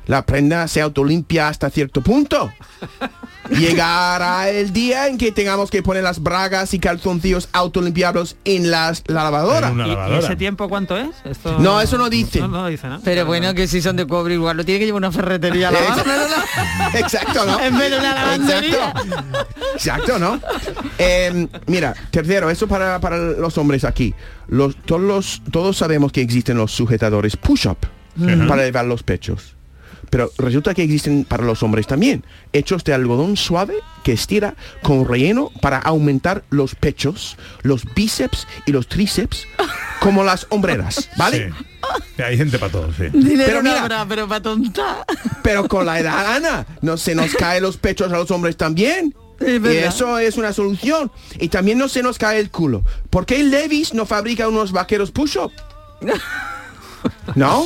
la 0.06 0.26
prenda 0.26 0.66
se 0.68 0.80
autolimpia 0.80 1.48
hasta 1.48 1.70
cierto 1.70 2.02
punto. 2.02 2.52
Llegará 3.50 4.48
el 4.50 4.72
día 4.72 5.06
en 5.08 5.18
que 5.18 5.32
tengamos 5.32 5.70
que 5.70 5.82
poner 5.82 6.02
las 6.02 6.22
bragas 6.22 6.72
y 6.74 6.78
calzoncillos 6.78 7.48
autolimpiables 7.52 8.36
en 8.44 8.70
las, 8.70 9.02
la 9.06 9.24
lavadora. 9.24 9.68
En 9.68 9.74
una 9.74 9.86
¿Y- 9.86 9.90
¿Y, 9.90 9.94
lavadora. 9.94 10.18
ese 10.18 10.36
tiempo 10.36 10.68
cuánto 10.68 10.96
es? 10.96 11.10
Esto- 11.24 11.58
No, 11.58 11.80
eso 11.80 11.98
no 11.98 12.08
dice. 12.10 12.40
No, 12.40 12.48
no 12.48 12.66
dice, 12.66 12.86
¿no? 12.88 13.00
Pero 13.04 13.26
bueno, 13.26 13.54
que 13.54 13.66
si 13.66 13.82
son 13.82 13.96
de 13.96 14.06
cobre 14.06 14.34
igual 14.34 14.56
lo 14.56 14.64
tiene 14.64 14.80
que 14.80 14.86
llevar 14.86 14.98
una 15.00 15.12
ferretería 15.12 15.68
a 15.68 15.72
lavar. 15.72 16.04
Exacto, 16.94 17.44
¿no? 17.44 17.60
En 17.60 17.76
vez 17.78 17.90
de 17.90 17.98
una 17.98 18.14
lavandería. 18.14 18.88
Exacto, 18.90 19.46
Exacto, 19.74 20.18
¿no? 20.18 20.40
Eh, 20.98 21.48
mira, 21.66 21.94
tercero, 22.10 22.50
eso 22.50 22.66
para, 22.68 23.00
para 23.00 23.16
los 23.18 23.58
hombres 23.58 23.84
aquí. 23.84 24.14
Los, 24.48 24.76
todos, 24.76 25.00
los, 25.00 25.42
todos 25.50 25.76
sabemos 25.76 26.12
que 26.12 26.20
existen 26.22 26.56
los 26.56 26.72
sujetadores 26.72 27.36
push-up 27.36 27.78
para 28.48 28.62
elevar 28.62 28.84
los 28.84 29.02
pechos. 29.02 29.53
Pero 30.10 30.30
resulta 30.38 30.74
que 30.74 30.82
existen 30.82 31.24
para 31.24 31.44
los 31.44 31.62
hombres 31.62 31.86
también, 31.86 32.24
hechos 32.52 32.84
de 32.84 32.94
algodón 32.94 33.36
suave 33.36 33.74
que 34.02 34.12
estira 34.12 34.54
con 34.82 35.06
relleno 35.08 35.50
para 35.60 35.78
aumentar 35.78 36.44
los 36.50 36.74
pechos, 36.74 37.36
los 37.62 37.84
bíceps 37.94 38.46
y 38.66 38.72
los 38.72 38.86
tríceps, 38.88 39.46
como 40.00 40.24
las 40.24 40.46
hombreras, 40.50 41.08
¿vale? 41.16 41.50
Sí. 41.50 42.22
Hay 42.22 42.36
gente 42.36 42.58
para 42.58 42.72
todo, 42.72 42.90
sí. 42.96 43.04
Dinero 43.12 43.42
Pero 43.46 43.62
no 43.62 43.70
mira- 43.70 43.82
habrá, 43.82 44.06
pero 44.06 44.26
para 44.28 44.40
tontar. 44.42 45.04
Pero 45.42 45.68
con 45.68 45.84
la 45.86 45.98
edad, 46.00 46.34
Ana, 46.36 46.66
no 46.80 46.96
se 46.96 47.14
nos 47.14 47.34
caen 47.34 47.62
los 47.62 47.76
pechos 47.76 48.10
a 48.12 48.16
los 48.16 48.30
hombres 48.30 48.56
también. 48.56 49.14
Es 49.40 49.60
y 49.62 49.76
eso 49.78 50.18
es 50.18 50.36
una 50.36 50.52
solución. 50.52 51.10
Y 51.40 51.48
también 51.48 51.76
no 51.76 51.88
se 51.88 52.02
nos 52.02 52.18
cae 52.18 52.38
el 52.38 52.50
culo. 52.50 52.84
¿Por 53.10 53.26
qué 53.26 53.42
Levis 53.42 53.92
no 53.92 54.06
fabrica 54.06 54.48
unos 54.48 54.70
vaqueros 54.72 55.10
push-up? 55.10 55.50
¿No? 57.34 57.64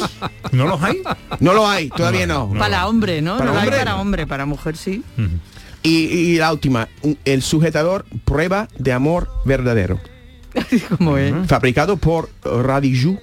¿No 0.53 0.67
los 0.67 0.83
hay? 0.83 1.03
No 1.41 1.53
lo 1.53 1.67
hay, 1.69 1.89
todavía 1.89 2.27
no. 2.27 2.51
Para 2.59 2.87
hombre, 2.87 3.23
¿no? 3.23 3.39
Para 3.39 3.51
no 3.51 3.55
lo 3.55 3.61
hay 3.61 3.67
hombre. 3.67 3.79
para 3.79 3.97
hombre, 3.97 4.27
para 4.27 4.47
mujer 4.47 4.77
sí. 4.77 5.03
Y, 5.83 5.91
y 5.91 6.37
la 6.37 6.53
última, 6.53 6.89
el 7.25 7.43
sujetador 7.43 8.05
prueba 8.25 8.69
de 8.79 8.93
amor 8.93 9.31
verdadero. 9.45 10.01
¿Cómo 10.99 11.17
es? 11.19 11.35
Fabricado 11.47 11.97
por 11.97 12.31
Radiju, 12.43 13.19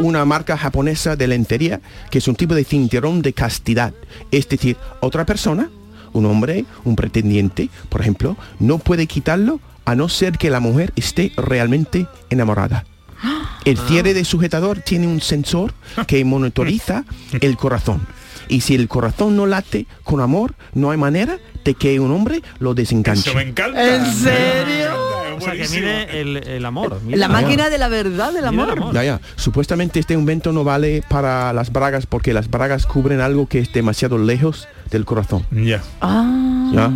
una 0.00 0.24
marca 0.24 0.56
japonesa 0.56 1.16
de 1.16 1.26
lentería 1.26 1.80
que 2.10 2.18
es 2.18 2.28
un 2.28 2.36
tipo 2.36 2.54
de 2.54 2.64
cinturón 2.64 3.22
de 3.22 3.32
castidad. 3.32 3.92
Es 4.30 4.48
decir, 4.48 4.76
otra 5.00 5.26
persona, 5.26 5.70
un 6.12 6.26
hombre, 6.26 6.64
un 6.84 6.96
pretendiente, 6.96 7.68
por 7.88 8.00
ejemplo, 8.00 8.36
no 8.58 8.78
puede 8.78 9.06
quitarlo 9.06 9.60
a 9.84 9.94
no 9.94 10.08
ser 10.08 10.38
que 10.38 10.50
la 10.50 10.60
mujer 10.60 10.92
esté 10.96 11.32
realmente 11.36 12.06
enamorada. 12.30 12.84
El 13.64 13.78
cierre 13.78 14.14
de 14.14 14.24
sujetador 14.24 14.78
tiene 14.80 15.06
un 15.06 15.20
sensor 15.20 15.72
que 16.06 16.24
monitoriza 16.24 17.04
el 17.40 17.56
corazón. 17.56 18.06
Y 18.48 18.60
si 18.60 18.76
el 18.76 18.86
corazón 18.86 19.36
no 19.36 19.44
late 19.46 19.86
con 20.04 20.20
amor, 20.20 20.54
no 20.72 20.92
hay 20.92 20.96
manera 20.98 21.38
de 21.64 21.74
que 21.74 21.98
un 21.98 22.12
hombre 22.12 22.42
lo 22.60 22.74
desenganche. 22.74 23.28
Eso 23.30 23.34
me 23.36 23.42
encanta. 23.42 23.96
¿En 23.96 24.06
serio? 24.14 24.90
O 25.36 25.40
sea, 25.40 25.52
que 25.54 25.68
mide 25.68 26.20
el, 26.20 26.36
el 26.36 26.64
amor. 26.64 27.00
mide 27.02 27.16
La 27.16 27.26
el 27.26 27.32
amor. 27.32 27.42
máquina 27.42 27.68
de 27.68 27.78
la 27.78 27.88
verdad 27.88 28.32
del 28.32 28.44
amor. 28.46 28.92
Ya, 28.94 29.02
ya. 29.02 29.20
Supuestamente 29.34 29.98
este 29.98 30.14
invento 30.14 30.52
no 30.52 30.62
vale 30.62 31.02
para 31.08 31.52
las 31.52 31.72
bragas 31.72 32.06
porque 32.06 32.32
las 32.32 32.48
bragas 32.48 32.86
cubren 32.86 33.20
algo 33.20 33.48
que 33.48 33.58
es 33.58 33.72
demasiado 33.72 34.16
lejos 34.16 34.68
del 34.92 35.04
corazón. 35.04 35.44
Ya. 35.50 35.82
Ah, 36.00 36.70
Ya. 36.72 36.90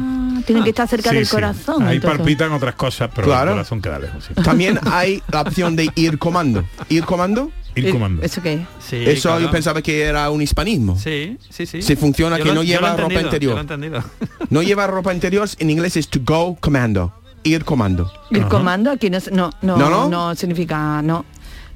Tiene 0.52 0.64
que 0.64 0.70
estar 0.70 0.88
cerca 0.88 1.10
Sí, 1.10 1.16
del 1.16 1.26
sí. 1.26 1.30
corazón. 1.32 1.82
Ahí 1.86 1.96
entonces. 1.96 2.18
palpitan 2.18 2.52
otras 2.52 2.74
cosas, 2.74 3.10
pero 3.14 3.26
Claro. 3.26 3.50
el 3.50 3.56
corazón 3.56 3.80
queda 3.82 3.98
lejos. 3.98 4.24
sí. 4.24 4.34
También 4.42 4.78
hay 4.90 5.22
la 5.30 5.42
opción 5.42 5.76
de 5.76 5.90
ir 5.94 6.18
comando. 6.18 6.64
Ir 6.88 7.04
comando, 7.04 7.50
Ir 7.76 7.86
Eh, 7.86 7.90
comando. 7.92 8.20
¿Eso 8.22 8.42
qué? 8.42 8.66
Sí, 8.80 8.96
eso 9.06 9.28
claro. 9.28 9.42
yo 9.42 9.50
pensaba 9.52 9.80
que 9.80 10.02
era 10.02 10.28
un 10.30 10.42
hispanismo. 10.42 10.98
Sí, 10.98 11.38
sí, 11.50 11.66
sí. 11.66 11.80
Si 11.82 11.94
funciona, 11.94 12.36
Yo 12.36 12.42
que 12.42 12.48
lo- 12.48 12.54
no 12.56 12.62
lleva 12.64 12.96
ropa 12.96 13.20
interior. 13.20 13.50
yo 13.52 13.54
lo 13.54 13.58
he 13.58 13.60
entendido. 13.60 14.02
No 14.50 14.62
lleva 14.62 14.88
ropa 14.88 15.14
interior, 15.14 15.48
en 15.58 15.70
inglés 15.70 15.96
es 15.96 16.08
to 16.08 16.18
go 16.24 16.56
commando. 16.60 17.12
Ir 17.44 17.64
comando. 17.64 18.12
El 18.32 18.48
comando 18.48 18.90
aquí 18.90 19.08
no, 19.08 19.18
no, 19.30 19.50
¿No, 19.62 19.76
no, 19.78 20.08
no? 20.08 20.34
significa, 20.34 21.00
no. 21.00 21.24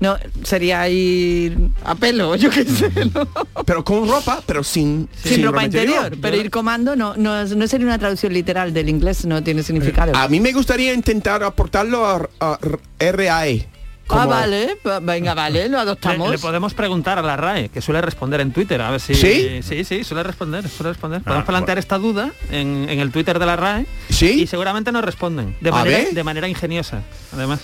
No, 0.00 0.18
sería 0.42 0.86
ir 0.88 1.56
a 1.84 1.94
pelo, 1.94 2.34
yo 2.36 2.50
qué 2.50 2.64
sé, 2.64 2.90
¿no? 3.14 3.26
Pero 3.64 3.84
con 3.84 4.06
ropa, 4.08 4.42
pero 4.44 4.62
sin, 4.64 5.08
Sin, 5.22 5.42
ropa, 5.44 5.64
interior. 5.64 6.16
Pero 6.20 6.36
ir 6.36 6.50
comando 6.50 6.94
no, 6.96 7.14
no, 7.16 7.40
es- 7.40 7.56
no 7.56 7.66
sería 7.66 7.86
una 7.86 7.98
traducción 7.98 8.32
literal 8.32 8.74
del 8.74 8.88
inglés, 8.88 9.24
no 9.24 9.42
tiene 9.42 9.62
significado. 9.62 10.14
A 10.14 10.28
mí 10.28 10.40
me 10.40 10.52
gustaría 10.52 10.92
intentar 10.92 11.42
aportarlo 11.42 12.06
a, 12.06 12.28
a 12.40 12.58
RAE. 12.98 13.66
ah, 14.10 14.26
vale, 14.26 14.76
venga, 15.02 15.32
vale, 15.32 15.68
lo 15.70 15.78
adoptamos. 15.78 16.30
le 16.30 16.38
podemos 16.38 16.74
preguntar 16.74 17.18
a 17.18 17.22
la 17.22 17.36
RAE, 17.36 17.68
que 17.70 17.80
suele 17.80 18.02
responder 18.02 18.40
en 18.42 18.52
Twitter, 18.52 18.82
a 18.82 18.90
ver 18.90 19.00
si... 19.00 19.14
¿Sí? 19.14 19.60
Sí, 19.62 19.84
sí, 19.84 20.04
suele 20.04 20.22
responder, 20.24 20.68
suele 20.68 20.90
responder. 20.92 21.22
Podemos 21.22 21.44
Ah, 21.44 21.46
plantear 21.46 21.78
esta 21.78 21.96
duda 21.98 22.30
en, 22.50 22.86
en 22.90 23.00
el 23.00 23.10
Twitter 23.10 23.38
de 23.38 23.46
la 23.46 23.56
RAE 23.56 23.86
¿Sí? 24.10 24.42
y 24.42 24.46
seguramente 24.46 24.92
nos 24.92 25.02
responden. 25.04 25.56
De 25.62 25.70
A 25.70 25.72
manera, 25.72 25.98
ver. 25.98 26.12
de 26.12 26.24
manera 26.24 26.48
ingeniosa, 26.48 27.00
además. 27.32 27.60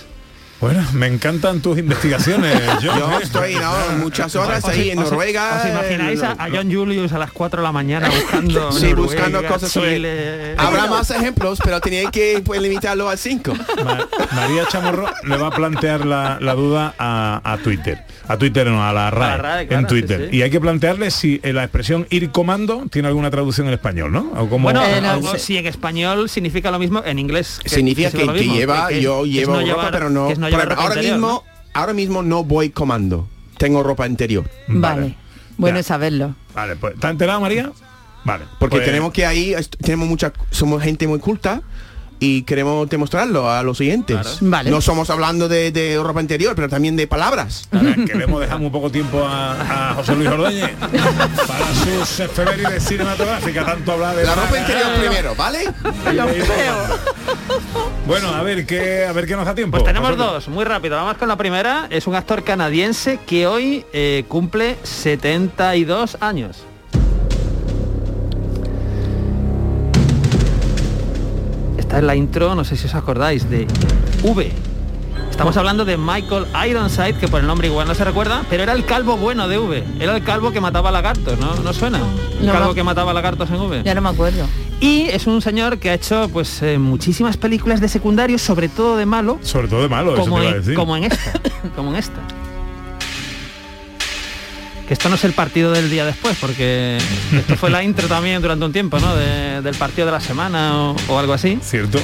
Bueno, 0.61 0.85
me 0.93 1.07
encantan 1.07 1.59
tus 1.59 1.79
investigaciones. 1.79 2.55
Yo, 2.81 2.95
Yo 2.95 3.19
estoy 3.19 3.55
¿no? 3.55 3.73
muchas 3.97 4.35
horas 4.35 4.63
ahí 4.65 4.91
en 4.91 4.99
¿Os- 4.99 5.09
Noruega. 5.09 5.59
¿Os 5.59 5.67
imagináis 5.69 6.21
a, 6.21 6.33
a 6.33 6.49
John 6.51 6.71
Julius 6.71 7.11
a 7.13 7.17
las 7.17 7.31
4 7.31 7.61
de 7.61 7.63
la 7.63 7.71
mañana 7.71 8.07
buscando 8.09 8.71
Sí, 8.71 8.89
Noruega, 8.89 9.01
buscando 9.01 9.43
cosas 9.47 9.71
Chile? 9.71 10.53
Habrá 10.59 10.85
más 10.85 11.09
ejemplos, 11.09 11.59
pero 11.63 11.81
tenía 11.81 12.11
que 12.11 12.43
pues, 12.45 12.61
limitarlo 12.61 13.09
a 13.09 13.17
cinco. 13.17 13.53
Ma- 13.83 14.07
María 14.35 14.67
Chamorro 14.67 15.09
le 15.23 15.35
va 15.37 15.47
a 15.47 15.51
plantear 15.51 16.05
la, 16.05 16.37
la 16.39 16.53
duda 16.53 16.93
a, 16.99 17.41
a 17.43 17.57
Twitter. 17.57 18.05
A 18.31 18.37
Twitter 18.37 18.67
no, 18.67 18.83
a 18.83 18.93
la 18.93 19.11
RAE, 19.11 19.37
RAE, 19.37 19.67
claro, 19.67 19.81
en 19.81 19.87
Twitter. 19.87 20.21
sí, 20.21 20.27
sí. 20.31 20.37
Y 20.37 20.41
hay 20.41 20.49
que 20.49 20.61
plantearle 20.61 21.11
si 21.11 21.39
eh, 21.43 21.51
la 21.53 21.63
expresión 21.63 22.07
ir 22.09 22.31
comando 22.31 22.85
tiene 22.89 23.07
alguna 23.09 23.29
traducción 23.29 23.67
en 23.67 23.73
español, 23.73 24.11
¿no? 24.11 24.31
O 24.37 24.47
como, 24.47 24.63
Bueno, 24.63 24.81
Eh, 24.85 25.37
si 25.37 25.57
en 25.57 25.67
español 25.67 26.29
significa 26.29 26.71
lo 26.71 26.79
mismo, 26.79 27.01
en 27.05 27.19
inglés. 27.19 27.59
Significa 27.65 28.09
que, 28.11 28.17
significa 28.19 28.33
que 28.33 28.39
mismo, 28.43 28.55
lleva, 28.55 28.87
que- 28.87 29.01
yo 29.01 29.25
llevo 29.25 29.59
no 29.59 29.67
ropa, 29.75 29.89
pero 29.91 30.09
no. 30.09 30.33
no 30.33 30.47
ahora 30.47 30.63
interior, 30.95 31.03
mismo, 31.13 31.27
¿no? 31.27 31.43
ahora 31.73 31.93
mismo 31.93 32.23
no 32.23 32.43
voy 32.43 32.69
comando. 32.69 33.27
Tengo 33.57 33.83
ropa 33.83 34.07
interior. 34.07 34.45
Vale. 34.67 35.15
Bueno 35.57 35.77
Ya. 35.79 35.83
saberlo. 35.83 36.35
Vale, 36.55 36.75
pues 36.77 36.93
¿está 36.95 37.09
enterado 37.09 37.41
María? 37.41 37.71
Vale. 38.23 38.45
Porque 38.59 38.77
pues- 38.77 38.85
tenemos 38.85 39.11
que 39.13 39.25
ahí, 39.25 39.53
tenemos 39.81 40.07
mucha, 40.07 40.31
somos 40.51 40.81
gente 40.81 41.07
muy 41.07 41.19
culta 41.19 41.61
y 42.21 42.43
queremos 42.43 42.87
demostrarlo 42.87 43.49
a 43.49 43.63
los. 43.63 43.79
Claro. 43.79 44.29
Vale. 44.41 44.69
No 44.69 44.79
somos 44.79 45.09
hablando 45.09 45.49
de, 45.49 45.71
de 45.71 45.99
ropa 46.01 46.21
interior, 46.21 46.53
pero 46.55 46.69
también 46.69 46.95
de 46.95 47.07
palabras. 47.07 47.67
Ahora, 47.71 47.95
que 47.95 48.13
le 48.13 48.25
hemos 48.25 48.39
dejado 48.39 48.61
un 48.61 48.71
poco 48.71 48.91
tiempo 48.91 49.25
a, 49.25 49.89
a 49.89 49.93
José 49.95 50.15
Luis 50.15 50.29
Ordóñez 50.29 50.69
para 50.77 51.73
sus 51.73 52.19
efemérides 52.19 52.83
cinematográficas, 52.83 53.65
tanto 53.65 53.93
hablar 53.93 54.15
de 54.15 54.23
La 54.23 54.35
ropa 54.35 54.59
interior 54.59 54.87
primero, 54.99 55.35
¿vale? 55.35 55.65
Bueno, 58.05 58.29
a 58.29 58.43
ver 58.43 58.67
qué 58.67 59.05
a 59.05 59.13
ver 59.13 59.25
qué 59.25 59.35
nos 59.35 59.45
da 59.45 59.55
tiempo. 59.55 59.79
Pues 59.79 59.87
tenemos 59.91 60.15
dos, 60.15 60.47
muy 60.47 60.63
rápido. 60.63 60.97
Vamos 60.97 61.17
con 61.17 61.27
la 61.27 61.37
primera. 61.37 61.87
Es 61.89 62.05
un 62.05 62.13
actor 62.13 62.43
canadiense 62.43 63.19
que 63.25 63.47
hoy 63.47 63.83
eh, 63.93 64.25
cumple 64.27 64.77
72 64.83 66.17
años. 66.19 66.65
Esta 71.91 71.99
es 71.99 72.05
la 72.05 72.15
intro, 72.15 72.55
no 72.55 72.63
sé 72.63 72.77
si 72.77 72.85
os 72.87 72.95
acordáis, 72.95 73.49
de 73.49 73.67
V. 74.23 74.49
Estamos 75.29 75.57
hablando 75.57 75.83
de 75.83 75.97
Michael 75.97 76.45
Ironside, 76.69 77.15
que 77.15 77.27
por 77.27 77.41
el 77.41 77.47
nombre 77.47 77.67
igual 77.67 77.85
no 77.85 77.93
se 77.95 78.05
recuerda, 78.05 78.43
pero 78.49 78.63
era 78.63 78.71
el 78.71 78.85
calvo 78.85 79.17
bueno 79.17 79.49
de 79.49 79.57
V. 79.57 79.83
Era 79.99 80.15
el 80.15 80.23
calvo 80.23 80.51
que 80.51 80.61
mataba 80.61 80.89
lagartos, 80.89 81.37
¿no? 81.37 81.53
¿No 81.55 81.73
suena? 81.73 81.99
El 82.39 82.45
No, 82.45 82.53
calvo 82.53 82.69
no. 82.69 82.73
que 82.75 82.83
mataba 82.83 83.11
lagartos 83.13 83.49
en 83.49 83.57
V. 83.57 83.81
Ya 83.83 83.93
no 83.93 83.99
me 83.99 84.07
acuerdo. 84.07 84.45
Y 84.79 85.01
es 85.09 85.27
un 85.27 85.41
señor 85.41 85.79
que 85.79 85.89
ha 85.89 85.95
hecho 85.95 86.29
pues 86.31 86.61
eh, 86.61 86.77
muchísimas 86.77 87.35
películas 87.35 87.81
de 87.81 87.89
secundarios, 87.89 88.41
sobre 88.41 88.69
todo 88.69 88.95
de 88.95 89.05
malo, 89.05 89.37
Sobre 89.41 89.67
todo 89.67 89.81
de 89.81 89.89
malo, 89.89 90.15
como 90.15 90.39
eso 90.39 90.47
te 90.47 90.47
iba 90.47 90.51
a 90.53 90.55
en, 90.71 90.75
como 90.75 90.95
en 90.95 91.03
esta, 91.03 91.33
como 91.75 91.89
en 91.89 91.95
esta. 91.97 92.21
Que 94.91 94.95
esto 94.95 95.07
no 95.07 95.15
es 95.15 95.23
el 95.23 95.31
partido 95.31 95.71
del 95.71 95.89
día 95.89 96.03
después, 96.03 96.37
porque 96.41 96.97
esto 97.31 97.55
fue 97.55 97.69
la 97.69 97.81
intro 97.89 98.09
también 98.09 98.41
durante 98.41 98.65
un 98.65 98.73
tiempo, 98.73 98.99
¿no? 98.99 99.15
De- 99.15 99.61
del 99.61 99.73
partido 99.75 100.05
de 100.07 100.11
la 100.11 100.19
semana 100.19 100.75
o, 100.81 100.95
o 101.07 101.17
algo 101.17 101.31
así. 101.31 101.57
Cierto. 101.63 101.97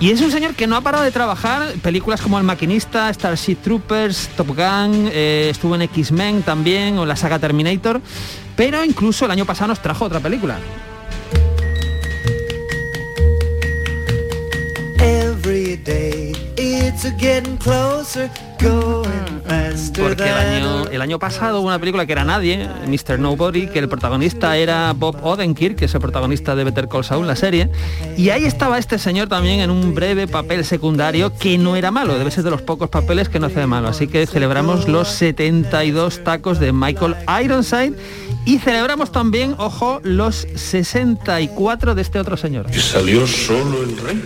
Y 0.00 0.12
es 0.12 0.22
un 0.22 0.30
señor 0.30 0.54
que 0.54 0.66
no 0.66 0.76
ha 0.76 0.80
parado 0.80 1.04
de 1.04 1.10
trabajar 1.10 1.74
películas 1.82 2.22
como 2.22 2.38
El 2.38 2.44
Maquinista, 2.44 3.12
Starship 3.12 3.56
Troopers, 3.56 4.30
Top 4.34 4.46
Gun, 4.46 5.10
eh, 5.12 5.48
estuvo 5.50 5.74
en 5.74 5.82
X-Men 5.82 6.40
también, 6.40 6.96
o 6.96 7.04
la 7.04 7.16
saga 7.16 7.38
Terminator, 7.38 8.00
pero 8.56 8.82
incluso 8.82 9.26
el 9.26 9.32
año 9.32 9.44
pasado 9.44 9.68
nos 9.68 9.82
trajo 9.82 10.06
otra 10.06 10.18
película. 10.20 10.56
Every 15.00 15.76
day 15.84 16.32
it's 16.56 17.04
Porque 19.98 20.24
el 20.24 20.34
año, 20.34 20.88
el 20.90 21.02
año 21.02 21.18
pasado 21.18 21.60
hubo 21.60 21.68
una 21.68 21.78
película 21.78 22.06
que 22.06 22.12
era 22.12 22.24
Nadie, 22.24 22.68
Mr. 22.86 23.18
Nobody, 23.18 23.66
que 23.66 23.78
el 23.78 23.88
protagonista 23.88 24.56
era 24.56 24.92
Bob 24.92 25.16
Odenkirk, 25.22 25.76
que 25.76 25.84
es 25.86 25.94
el 25.94 26.00
protagonista 26.00 26.54
de 26.54 26.64
Better 26.64 26.88
Call 26.88 27.04
Saul, 27.04 27.26
la 27.26 27.36
serie. 27.36 27.70
Y 28.16 28.30
ahí 28.30 28.44
estaba 28.44 28.78
este 28.78 28.98
señor 28.98 29.28
también 29.28 29.60
en 29.60 29.70
un 29.70 29.94
breve 29.94 30.26
papel 30.26 30.64
secundario 30.64 31.36
que 31.36 31.58
no 31.58 31.76
era 31.76 31.90
malo, 31.90 32.18
debe 32.18 32.30
ser 32.30 32.44
de 32.44 32.50
los 32.50 32.62
pocos 32.62 32.88
papeles 32.88 33.28
que 33.28 33.38
no 33.38 33.46
hace 33.46 33.60
de 33.60 33.66
malo. 33.66 33.88
Así 33.88 34.06
que 34.06 34.26
celebramos 34.26 34.88
los 34.88 35.08
72 35.08 36.24
tacos 36.24 36.58
de 36.58 36.72
Michael 36.72 37.16
Ironside 37.42 37.94
y 38.44 38.58
celebramos 38.58 39.12
también, 39.12 39.54
ojo, 39.58 40.00
los 40.02 40.46
64 40.54 41.94
de 41.94 42.02
este 42.02 42.18
otro 42.18 42.36
señor. 42.36 42.66
¿Y 42.72 42.80
salió 42.80 43.26
solo 43.26 43.82
el 43.82 43.96
rey? 43.98 44.22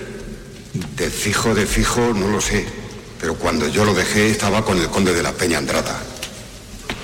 De 0.97 1.11
fijo, 1.11 1.55
de 1.55 1.67
fijo, 1.67 2.01
no 2.15 2.29
lo 2.29 2.41
sé. 2.41 2.80
Pero 3.21 3.35
cuando 3.35 3.69
yo 3.69 3.85
lo 3.85 3.93
dejé 3.93 4.31
estaba 4.31 4.65
con 4.65 4.79
el 4.79 4.89
conde 4.89 5.13
de 5.13 5.23
la 5.23 5.33
Peña 5.33 5.59
Andrada. 5.59 6.01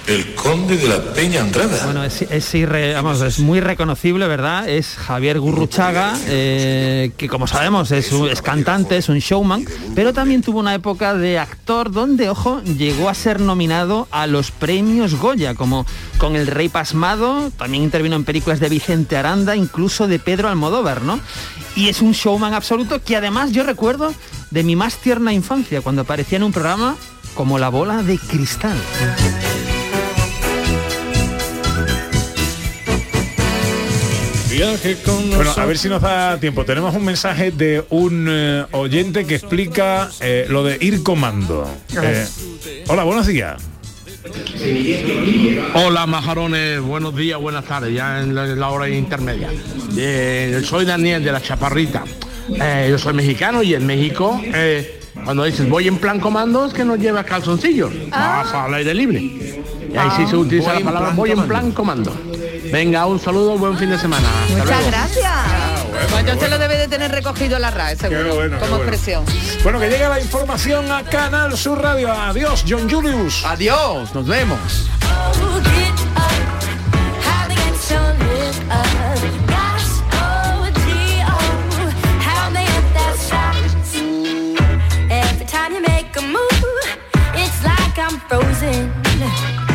El 0.06 0.34
conde 0.36 0.76
de 0.76 0.86
la 0.88 1.02
Peña 1.14 1.40
Andrada. 1.40 1.84
Bueno, 1.84 2.04
es, 2.04 2.22
irre- 2.54 2.94
vamos, 2.94 3.20
es 3.22 3.40
muy 3.40 3.58
reconocible, 3.58 4.28
¿verdad? 4.28 4.68
Es 4.68 4.94
Javier 4.94 5.40
Gurruchaga, 5.40 6.16
eh, 6.28 7.10
que 7.16 7.28
como 7.28 7.48
sabemos 7.48 7.90
es, 7.90 8.12
un- 8.12 8.28
es 8.28 8.40
cantante, 8.40 8.96
es 8.98 9.08
un 9.08 9.18
showman, 9.18 9.64
pero 9.96 10.12
también 10.12 10.42
tuvo 10.42 10.60
una 10.60 10.74
época 10.74 11.14
de 11.14 11.40
actor 11.40 11.90
donde, 11.90 12.28
ojo, 12.30 12.62
llegó 12.62 13.08
a 13.08 13.14
ser 13.14 13.40
nominado 13.40 14.06
a 14.12 14.28
los 14.28 14.52
premios 14.52 15.16
Goya, 15.16 15.54
como 15.56 15.84
con 16.18 16.36
El 16.36 16.46
Rey 16.46 16.68
Pasmado, 16.68 17.50
también 17.56 17.82
intervino 17.82 18.14
en 18.14 18.22
películas 18.24 18.60
de 18.60 18.68
Vicente 18.68 19.16
Aranda, 19.16 19.56
incluso 19.56 20.06
de 20.06 20.20
Pedro 20.20 20.48
Almodóvar, 20.48 21.02
¿no? 21.02 21.18
Y 21.74 21.88
es 21.88 22.00
un 22.00 22.12
showman 22.12 22.54
absoluto 22.54 23.02
que 23.02 23.16
además 23.16 23.50
yo 23.50 23.64
recuerdo 23.64 24.14
de 24.52 24.62
mi 24.62 24.76
más 24.76 24.98
tierna 24.98 25.32
infancia, 25.32 25.80
cuando 25.80 26.02
aparecía 26.02 26.36
en 26.36 26.44
un 26.44 26.52
programa 26.52 26.94
como 27.34 27.58
La 27.58 27.68
Bola 27.70 28.04
de 28.04 28.18
Cristal. 28.18 28.76
Bueno, 35.34 35.52
a 35.54 35.64
ver 35.66 35.76
si 35.76 35.88
nos 35.88 36.00
da 36.00 36.38
tiempo. 36.38 36.64
Tenemos 36.64 36.94
un 36.94 37.04
mensaje 37.04 37.50
de 37.50 37.84
un 37.90 38.26
eh, 38.28 38.64
oyente 38.72 39.26
que 39.26 39.34
explica 39.34 40.08
eh, 40.20 40.46
lo 40.48 40.64
de 40.64 40.78
ir 40.80 41.02
comando. 41.02 41.68
Eh, 42.02 42.26
hola, 42.88 43.04
buenos 43.04 43.26
días. 43.26 43.62
Hola 45.74 46.06
majarones, 46.06 46.80
buenos 46.80 47.14
días, 47.14 47.40
buenas 47.40 47.64
tardes, 47.64 47.94
ya 47.94 48.20
en 48.20 48.34
la, 48.34 48.44
en 48.44 48.58
la 48.58 48.70
hora 48.70 48.88
intermedia. 48.88 49.50
Eh, 49.96 50.62
soy 50.64 50.84
Daniel 50.84 51.22
de 51.22 51.32
la 51.32 51.40
Chaparrita. 51.40 52.04
Eh, 52.48 52.88
yo 52.90 52.98
soy 52.98 53.12
mexicano 53.12 53.62
y 53.62 53.74
en 53.74 53.86
México, 53.86 54.40
eh, 54.42 55.00
cuando 55.24 55.44
dices 55.44 55.68
voy 55.68 55.86
en 55.88 55.98
plan 55.98 56.18
comando 56.18 56.66
es 56.66 56.72
que 56.72 56.84
no 56.84 56.96
llevas 56.96 57.26
calzoncillos, 57.26 57.92
vas 58.10 58.52
al 58.54 58.74
aire 58.74 58.94
libre. 58.94 59.20
Y 59.20 59.96
ahí 59.96 60.10
sí 60.16 60.26
se 60.26 60.36
utiliza 60.36 60.72
Voy 60.72 60.82
la 60.82 60.84
palabra 60.84 61.10
voy 61.10 61.30
en 61.30 61.46
plan 61.46 61.72
comando. 61.72 62.12
Venga, 62.76 63.06
un 63.06 63.18
saludo, 63.18 63.56
buen 63.56 63.78
fin 63.78 63.88
de 63.88 63.98
semana. 63.98 64.28
Hasta 64.28 64.52
Muchas 64.54 64.66
luego. 64.68 64.90
gracias. 64.90 65.32
Pues 66.10 66.26
yo 66.26 66.38
se 66.38 66.48
lo 66.50 66.58
debe 66.58 66.76
de 66.76 66.88
tener 66.88 67.10
recogido 67.10 67.58
la 67.58 67.70
RAE, 67.70 67.96
seguro, 67.96 68.22
Qué 68.22 68.30
bueno, 68.36 68.58
como 68.58 68.70
bueno. 68.72 68.84
expresión. 68.84 69.24
Bueno, 69.62 69.80
que 69.80 69.88
llega 69.88 70.10
la 70.10 70.20
información 70.20 70.92
a 70.92 71.02
Canal 71.02 71.56
Sur 71.56 71.80
Radio. 71.80 72.12
Adiós, 72.12 72.66
John 72.68 72.86
Julius. 72.86 73.46
Adiós, 73.46 74.14
nos 74.14 74.26
vemos. 74.26 74.90
Every 85.10 85.46
time 85.46 85.72
you 85.72 85.80
make 85.80 86.14
a 86.16 86.22
move, 86.22 86.64
it's 87.34 87.64
like 87.64 87.98
I'm 87.98 88.20
frozen. 88.28 89.65